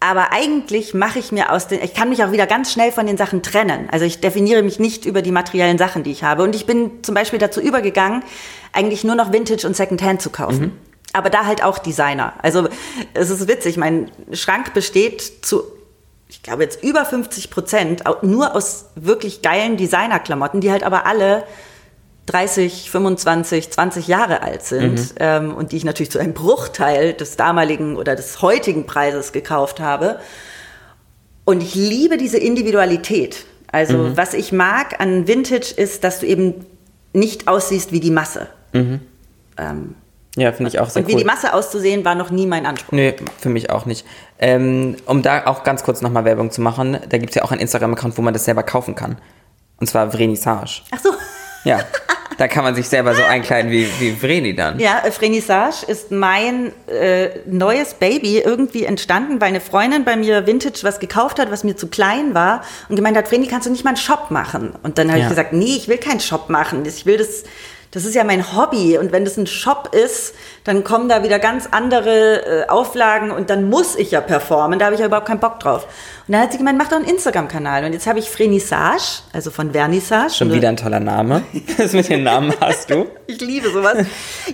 aber 0.00 0.32
eigentlich 0.32 0.94
mache 0.94 1.18
ich 1.18 1.32
mir 1.32 1.52
aus 1.52 1.68
den, 1.68 1.82
ich 1.82 1.94
kann 1.94 2.08
mich 2.08 2.22
auch 2.22 2.32
wieder 2.32 2.46
ganz 2.46 2.72
schnell 2.72 2.92
von 2.92 3.06
den 3.06 3.16
Sachen 3.16 3.42
trennen. 3.42 3.88
Also 3.90 4.04
ich 4.04 4.20
definiere 4.20 4.62
mich 4.62 4.78
nicht 4.78 5.04
über 5.04 5.22
die 5.22 5.32
materiellen 5.32 5.78
Sachen, 5.78 6.02
die 6.04 6.12
ich 6.12 6.22
habe. 6.22 6.42
Und 6.42 6.54
ich 6.54 6.66
bin 6.66 7.02
zum 7.02 7.14
Beispiel 7.14 7.38
dazu 7.38 7.60
übergegangen, 7.60 8.22
eigentlich 8.72 9.02
nur 9.04 9.16
noch 9.16 9.32
Vintage 9.32 9.66
und 9.66 9.74
Secondhand 9.74 10.22
zu 10.22 10.30
kaufen. 10.30 10.72
Aber 11.12 11.30
da 11.30 11.46
halt 11.46 11.64
auch 11.64 11.78
Designer. 11.78 12.34
Also 12.42 12.68
es 13.14 13.30
ist 13.30 13.48
witzig, 13.48 13.76
mein 13.76 14.10
Schrank 14.32 14.74
besteht 14.74 15.44
zu 15.44 15.64
ich 16.28 16.42
glaube 16.42 16.62
jetzt 16.62 16.82
über 16.84 17.04
50 17.04 17.50
Prozent 17.50 18.04
nur 18.22 18.54
aus 18.54 18.90
wirklich 18.94 19.40
geilen 19.40 19.78
Designerklamotten, 19.78 20.60
die 20.60 20.70
halt 20.70 20.82
aber 20.82 21.06
alle 21.06 21.44
30, 22.28 22.90
25, 22.90 23.70
20 23.70 24.06
Jahre 24.08 24.42
alt 24.42 24.62
sind 24.62 25.14
ähm, 25.18 25.54
und 25.54 25.72
die 25.72 25.76
ich 25.78 25.84
natürlich 25.84 26.10
zu 26.10 26.18
einem 26.18 26.34
Bruchteil 26.34 27.12
des 27.14 27.36
damaligen 27.36 27.96
oder 27.96 28.14
des 28.16 28.42
heutigen 28.42 28.86
Preises 28.86 29.32
gekauft 29.32 29.80
habe. 29.80 30.18
Und 31.44 31.62
ich 31.62 31.74
liebe 31.74 32.16
diese 32.18 32.38
Individualität. 32.38 33.46
Also 33.72 34.16
was 34.16 34.34
ich 34.34 34.52
mag 34.52 35.00
an 35.00 35.26
Vintage 35.26 35.72
ist, 35.76 36.04
dass 36.04 36.20
du 36.20 36.26
eben 36.26 36.66
nicht 37.12 37.48
aussiehst 37.48 37.92
wie 37.92 38.00
die 38.00 38.10
Masse. 38.10 38.46
Ähm, 38.74 39.00
Ja, 40.36 40.52
finde 40.52 40.68
ich 40.70 40.78
auch 40.78 40.88
sehr 40.90 41.02
und 41.02 41.08
wie 41.08 41.14
cool. 41.14 41.20
die 41.20 41.24
Masse 41.26 41.52
auszusehen, 41.52 42.04
war 42.04 42.14
noch 42.14 42.30
nie 42.30 42.46
mein 42.46 42.64
Anspruch. 42.66 42.92
Nee, 42.92 43.14
für 43.38 43.48
mich 43.48 43.70
auch 43.70 43.86
nicht. 43.86 44.06
Ähm, 44.38 44.96
um 45.06 45.22
da 45.22 45.46
auch 45.46 45.64
ganz 45.64 45.82
kurz 45.82 46.00
nochmal 46.00 46.24
Werbung 46.24 46.50
zu 46.50 46.60
machen, 46.60 46.98
da 47.08 47.18
gibt 47.18 47.30
es 47.30 47.34
ja 47.36 47.42
auch 47.42 47.50
einen 47.50 47.60
Instagram-Account, 47.60 48.16
wo 48.18 48.22
man 48.22 48.34
das 48.34 48.44
selber 48.44 48.62
kaufen 48.62 48.94
kann. 48.94 49.18
Und 49.80 49.86
zwar 49.88 50.10
Vrenissage. 50.10 50.82
Ach 50.90 51.00
so. 51.02 51.10
Ja, 51.64 51.80
da 52.36 52.46
kann 52.46 52.62
man 52.64 52.74
sich 52.74 52.88
selber 52.88 53.14
so 53.14 53.22
einkleiden 53.22 53.70
wie, 53.70 53.88
wie 53.98 54.12
Vreni 54.12 54.54
dann. 54.54 54.78
Ja, 54.78 55.02
äh, 55.04 55.10
Vernissage 55.10 55.84
ist 55.86 56.10
mein 56.10 56.72
äh, 56.88 57.30
neues 57.46 57.94
Baby 57.94 58.38
irgendwie 58.38 58.84
entstanden, 58.84 59.40
weil 59.40 59.48
eine 59.48 59.60
Freundin 59.60 60.04
bei 60.04 60.16
mir 60.16 60.46
Vintage 60.46 60.80
was 60.82 61.00
gekauft 61.00 61.38
hat, 61.38 61.50
was 61.50 61.64
mir 61.64 61.76
zu 61.76 61.88
klein 61.88 62.34
war 62.34 62.62
und 62.88 62.96
gemeint 62.96 63.16
hat, 63.16 63.28
Vreni, 63.28 63.46
kannst 63.46 63.66
du 63.66 63.70
nicht 63.70 63.84
mal 63.84 63.90
einen 63.90 63.96
Shop 63.96 64.30
machen? 64.30 64.74
Und 64.82 64.98
dann 64.98 65.08
habe 65.08 65.18
Ja. 65.20 65.24
ich 65.24 65.30
gesagt, 65.30 65.52
nee, 65.52 65.74
ich 65.76 65.88
will 65.88 65.98
keinen 65.98 66.20
Shop 66.20 66.50
machen. 66.50 66.84
Ich 66.84 67.06
will 67.06 67.16
das, 67.16 67.44
das 67.90 68.04
ist 68.04 68.14
ja 68.14 68.22
mein 68.24 68.54
Hobby. 68.56 68.98
Und 68.98 69.12
wenn 69.12 69.24
das 69.24 69.36
ein 69.38 69.46
Shop 69.46 69.94
ist, 69.94 70.34
dann 70.64 70.84
kommen 70.84 71.08
da 71.08 71.22
wieder 71.22 71.38
ganz 71.38 71.68
andere 71.70 72.64
äh, 72.64 72.68
Auflagen 72.68 73.30
und 73.30 73.48
dann 73.50 73.68
muss 73.70 73.96
ich 73.96 74.10
ja 74.10 74.20
performen. 74.20 74.78
Da 74.78 74.86
habe 74.86 74.94
ich 74.94 75.00
ja 75.00 75.06
überhaupt 75.06 75.26
keinen 75.26 75.40
Bock 75.40 75.58
drauf. 75.60 75.84
Und 76.26 76.32
dann 76.32 76.42
hat 76.42 76.52
sie 76.52 76.58
gemeint, 76.58 76.76
mach 76.76 76.88
doch 76.88 76.96
einen 76.96 77.06
Instagram-Kanal. 77.06 77.84
Und 77.84 77.94
jetzt 77.94 78.06
habe 78.06 78.18
ich 78.18 78.28
Vernissage, 78.30 79.22
also 79.32 79.50
von 79.50 79.72
Vernissage. 79.72 80.34
Schon 80.34 80.52
wieder 80.52 80.68
ein 80.68 80.76
toller 80.76 81.00
Name. 81.00 81.42
Das 81.78 81.92
mit 81.92 82.08
den 82.08 82.24
Namen 82.24 82.52
hast 82.60 82.90
du. 82.90 83.06
Ich 83.26 83.40
liebe 83.40 83.70
sowas. 83.70 83.96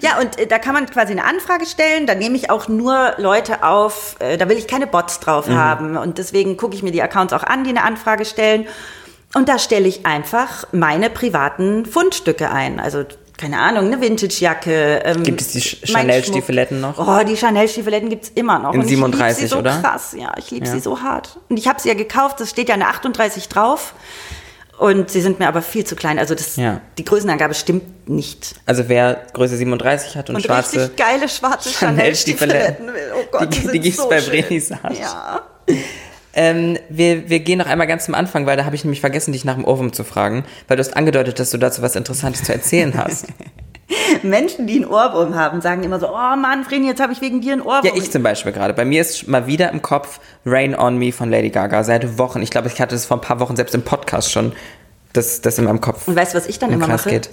Ja, 0.01 0.19
und 0.21 0.39
äh, 0.39 0.47
da 0.47 0.59
kann 0.59 0.75
man 0.75 0.87
quasi 0.87 1.13
eine 1.13 1.25
Anfrage 1.25 1.67
stellen. 1.67 2.07
Da 2.07 2.15
nehme 2.15 2.37
ich 2.37 2.51
auch 2.51 2.69
nur 2.69 3.15
Leute 3.19 3.63
auf, 3.65 4.17
äh, 4.21 4.37
da 4.37 4.49
will 4.49 4.57
ich 4.59 4.69
keine 4.69 4.87
Bots 4.87 5.19
drauf 5.21 5.49
Mhm. 5.49 5.57
haben. 5.57 5.97
Und 5.97 6.19
deswegen 6.19 6.57
gucke 6.57 6.75
ich 6.77 6.83
mir 6.83 6.93
die 6.93 7.03
Accounts 7.03 7.33
auch 7.33 7.43
an, 7.43 7.65
die 7.65 7.71
eine 7.71 7.83
Anfrage 7.83 8.25
stellen. 8.25 8.67
Und 9.35 9.49
da 9.49 9.59
stelle 9.59 9.89
ich 9.89 10.07
einfach 10.07 10.65
meine 10.71 11.11
privaten 11.11 11.87
Fundstücke 11.87 12.51
ein. 12.53 12.79
Also, 12.79 13.05
keine 13.37 13.59
Ahnung, 13.59 13.87
eine 13.87 14.01
Vintage-Jacke. 14.01 15.03
Ähm, 15.05 15.23
Gibt 15.25 15.41
es 15.41 15.49
die 15.53 15.61
Chanel-Stiefeletten 15.61 16.81
noch? 16.81 16.99
Oh, 16.99 17.25
die 17.25 17.37
Chanel-Stiefeletten 17.37 18.09
gibt 18.09 18.25
es 18.25 18.31
immer 18.31 18.59
noch. 18.59 18.73
In 18.73 18.81
Und 18.81 18.85
ich 18.87 18.91
lieb 18.91 18.99
37, 19.01 19.43
sie 19.43 19.47
so 19.49 19.59
oder? 19.59 19.81
krass. 19.81 20.15
Ja, 20.19 20.33
ich 20.39 20.51
liebe 20.51 20.67
Ja. 20.67 20.73
sie 20.73 20.81
so 20.81 21.01
hart. 21.03 21.39
Und 21.49 21.57
ich 21.59 21.67
habe 21.69 21.81
sie 21.81 21.89
ja 21.89 21.95
gekauft, 21.95 22.41
es 22.41 22.51
steht 22.51 22.69
ja 22.69 22.75
eine 22.75 22.87
38 22.89 23.49
drauf. 23.49 23.95
Und 24.79 25.09
sie 25.09 25.21
sind 25.21 25.39
mir 25.39 25.47
aber 25.47 25.63
viel 25.63 25.85
zu 25.85 25.95
klein. 25.95 26.19
Also 26.19 26.35
das, 26.35 26.57
Ja. 26.57 26.81
die 26.99 27.05
Größenangabe 27.05 27.55
stimmt 27.55 28.09
nicht. 28.09 28.57
Also 28.67 28.89
wer 28.89 29.23
Größe 29.33 29.57
37 29.57 30.17
hat 30.17 30.29
und, 30.31 30.37
Und 30.37 30.43
schwarze 30.45 30.81
richtig 30.83 30.97
geile 30.97 31.29
schwarze 31.29 31.71
Chanel-Stiefeletten. 31.71 32.87
Chanel-Stiefeletten 32.87 32.87
will. 32.89 33.13
Oh 33.17 33.25
Gott, 33.31 33.43
Die- 33.55 33.61
die, 33.61 33.61
die 33.61 33.69
sind 33.69 33.83
gibt's 33.83 33.99
so 33.99 34.09
bei. 34.09 34.21
Vernissage. 34.21 34.95
Ja. 35.01 35.43
Ähm, 36.35 36.79
wir, 36.89 37.29
wir 37.29 37.41
gehen 37.41 37.59
noch 37.59 37.67
einmal 37.67 37.87
ganz 37.87 38.07
zum 38.07 38.15
Anfang, 38.15 38.45
weil 38.47 38.57
da 38.57 38.65
habe 38.65 38.75
ich 38.75 38.85
nämlich 38.85 39.01
vergessen, 39.01 39.33
dich 39.33 39.45
nach 39.45 39.55
dem 39.55 39.65
Ohrwurm 39.65 39.93
zu 39.93 40.05
fragen, 40.05 40.45
weil 40.69 40.77
du 40.77 40.81
hast 40.83 40.97
angedeutet, 40.97 41.39
dass 41.39 41.51
du 41.51 41.59
dazu 41.59 41.81
was 41.83 41.95
Interessantes 41.97 42.43
zu 42.45 42.53
erzählen 42.53 42.93
hast. 42.97 43.27
Menschen, 44.23 44.67
die 44.67 44.77
einen 44.77 44.87
Ohrwurm 44.87 45.35
haben, 45.35 45.61
sagen 45.61 45.83
immer 45.85 46.01
so, 46.01 46.09
oh 46.09 46.37
Mann, 46.37 46.65
Vreni, 46.65 46.87
jetzt 46.89 47.01
habe 47.01 47.13
ich 47.13 47.21
wegen 47.21 47.41
dir 47.41 47.53
einen 47.53 47.63
Ohrwurm. 47.63 47.85
ja, 47.85 47.93
ich 47.95 48.11
zum 48.11 48.23
Beispiel 48.23 48.53
gerade. 48.53 48.75
Bei 48.75 48.85
mir 48.85 49.01
ist 49.01 49.29
mal 49.29 49.47
wieder 49.47 49.71
im 49.71 49.83
Kopf 49.83 50.21
Rain 50.45 50.75
on 50.75 50.99
Me 50.99 51.13
von 51.13 51.31
Lady 51.31 51.51
Gaga 51.51 51.85
seit 51.85 52.19
Wochen. 52.19 52.43
Ich 52.43 52.51
glaube, 52.51 52.69
ich 52.69 52.81
hatte 52.81 52.95
das 52.95 53.07
vor 53.07 53.19
ein 53.19 53.21
paar 53.21 53.41
Wochen 53.41 53.57
selbst 53.57 53.75
im 53.75 53.83
Podcast 53.83 54.33
schon, 54.33 54.53
dass 55.13 55.41
das 55.41 55.59
in 55.59 55.65
meinem 55.65 55.81
Kopf 55.81 56.09
Und 56.09 56.17
weißt 56.17 56.35
du, 56.35 56.39
was 56.39 56.47
ich 56.47 56.59
dann 56.59 56.71
im 56.71 56.77
immer 56.77 56.87
Kreis 56.87 57.05
mache? 57.05 57.11
geht. 57.11 57.31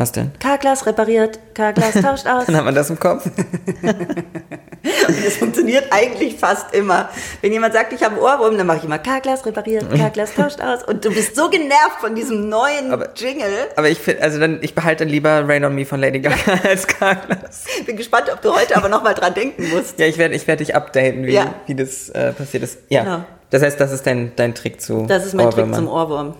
Was 0.00 0.12
denn? 0.12 0.30
Karglas 0.40 0.86
repariert, 0.86 1.38
Karglas 1.52 1.92
tauscht 1.92 2.26
aus. 2.26 2.46
Dann 2.46 2.56
hat 2.56 2.64
man 2.64 2.74
das 2.74 2.88
im 2.88 2.98
Kopf. 2.98 3.26
Und 3.82 5.26
das 5.26 5.36
funktioniert 5.36 5.88
eigentlich 5.90 6.36
fast 6.36 6.74
immer. 6.74 7.10
Wenn 7.42 7.52
jemand 7.52 7.74
sagt, 7.74 7.92
ich 7.92 8.02
habe 8.02 8.14
einen 8.14 8.22
Ohrwurm, 8.24 8.56
dann 8.56 8.66
mache 8.66 8.78
ich 8.78 8.84
immer 8.84 8.98
Karglas 8.98 9.44
repariert, 9.44 9.84
Karglas 9.94 10.34
tauscht 10.34 10.62
aus. 10.62 10.82
Und 10.84 11.04
du 11.04 11.10
bist 11.12 11.36
so 11.36 11.50
genervt 11.50 12.00
von 12.00 12.14
diesem 12.14 12.48
neuen 12.48 12.90
Aber- 12.92 13.10
Jingle. 13.14 13.50
Aber 13.76 13.90
ich 13.90 13.98
finde, 13.98 14.22
also 14.22 14.38
dann, 14.40 14.58
ich 14.62 14.74
behalte 14.74 15.04
dann 15.04 15.12
lieber 15.12 15.46
Rain 15.46 15.66
on 15.66 15.74
Me 15.74 15.84
von 15.84 16.00
Lady 16.00 16.20
Gaga 16.20 16.36
als 16.66 16.86
Carglass. 16.86 17.64
Bin 17.84 17.98
gespannt, 17.98 18.30
ob 18.32 18.40
du 18.40 18.54
heute 18.54 18.76
aber 18.76 18.88
nochmal 18.88 19.12
dran 19.12 19.34
denken 19.34 19.68
musst. 19.68 19.98
Ja, 19.98 20.06
ich 20.06 20.16
werde 20.16 20.34
ich 20.34 20.46
werd 20.46 20.60
dich 20.60 20.74
updaten, 20.74 21.26
wie, 21.26 21.32
Ja. 21.34 21.52
wie 21.66 21.74
das 21.74 22.08
äh, 22.08 22.32
passiert 22.32 22.62
ist. 22.62 22.78
Ja. 22.88 23.02
Genau. 23.04 23.24
Das 23.50 23.62
heißt, 23.62 23.78
das 23.78 23.92
ist 23.92 24.06
dein, 24.06 24.32
dein 24.36 24.54
Trick 24.54 24.80
zu 24.80 25.04
Das 25.06 25.26
ist 25.26 25.34
mein 25.34 25.50
Trick 25.50 25.64
Ohrwürmern. 25.64 25.74
zum 25.74 25.88
Ohrwurm. 25.88 26.34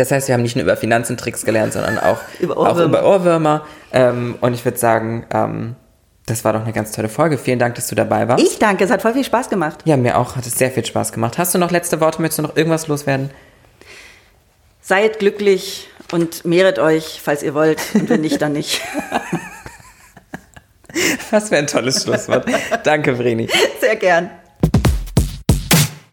Das 0.00 0.10
heißt, 0.10 0.28
wir 0.28 0.32
haben 0.32 0.40
nicht 0.40 0.56
nur 0.56 0.62
über 0.62 0.78
Finanzen 0.78 1.18
Tricks 1.18 1.44
gelernt, 1.44 1.74
sondern 1.74 1.98
auch 1.98 2.16
Über 2.38 2.56
auch 2.56 2.70
Ohrwürmer. 2.70 2.84
über 3.00 3.04
Ohrwürmer. 3.06 3.66
Ähm, 3.92 4.38
und 4.40 4.54
ich 4.54 4.64
würde 4.64 4.78
sagen, 4.78 5.26
ähm, 5.30 5.76
das 6.24 6.42
war 6.42 6.54
doch 6.54 6.62
eine 6.62 6.72
ganz 6.72 6.92
tolle 6.92 7.10
Folge. 7.10 7.36
Vielen 7.36 7.58
Dank, 7.58 7.74
dass 7.74 7.88
du 7.88 7.94
dabei 7.94 8.26
warst. 8.26 8.42
Ich 8.42 8.58
danke, 8.58 8.82
es 8.84 8.90
hat 8.90 9.02
voll 9.02 9.12
viel 9.12 9.24
Spaß 9.24 9.50
gemacht. 9.50 9.80
Ja, 9.84 9.98
mir 9.98 10.16
auch. 10.16 10.36
Hat 10.36 10.46
es 10.46 10.54
sehr 10.56 10.70
viel 10.70 10.86
Spaß 10.86 11.12
gemacht. 11.12 11.36
Hast 11.36 11.54
du 11.54 11.58
noch 11.58 11.70
letzte 11.70 12.00
Worte? 12.00 12.22
Möchtest 12.22 12.38
du 12.38 12.42
noch 12.44 12.56
irgendwas 12.56 12.86
loswerden? 12.88 13.28
Seid 14.80 15.18
glücklich 15.18 15.90
und 16.12 16.46
mehret 16.46 16.78
euch, 16.78 17.20
falls 17.22 17.42
ihr 17.42 17.52
wollt. 17.52 17.78
Und 17.92 18.08
wenn 18.08 18.22
nicht, 18.22 18.40
dann 18.40 18.52
nicht. 18.52 18.80
Das 21.30 21.52
wäre 21.52 21.62
ein 21.62 21.68
tolles 21.68 22.02
Schlusswort. 22.02 22.46
Danke, 22.82 23.14
Vreni. 23.14 23.48
Sehr 23.80 23.94
gern. 23.94 24.28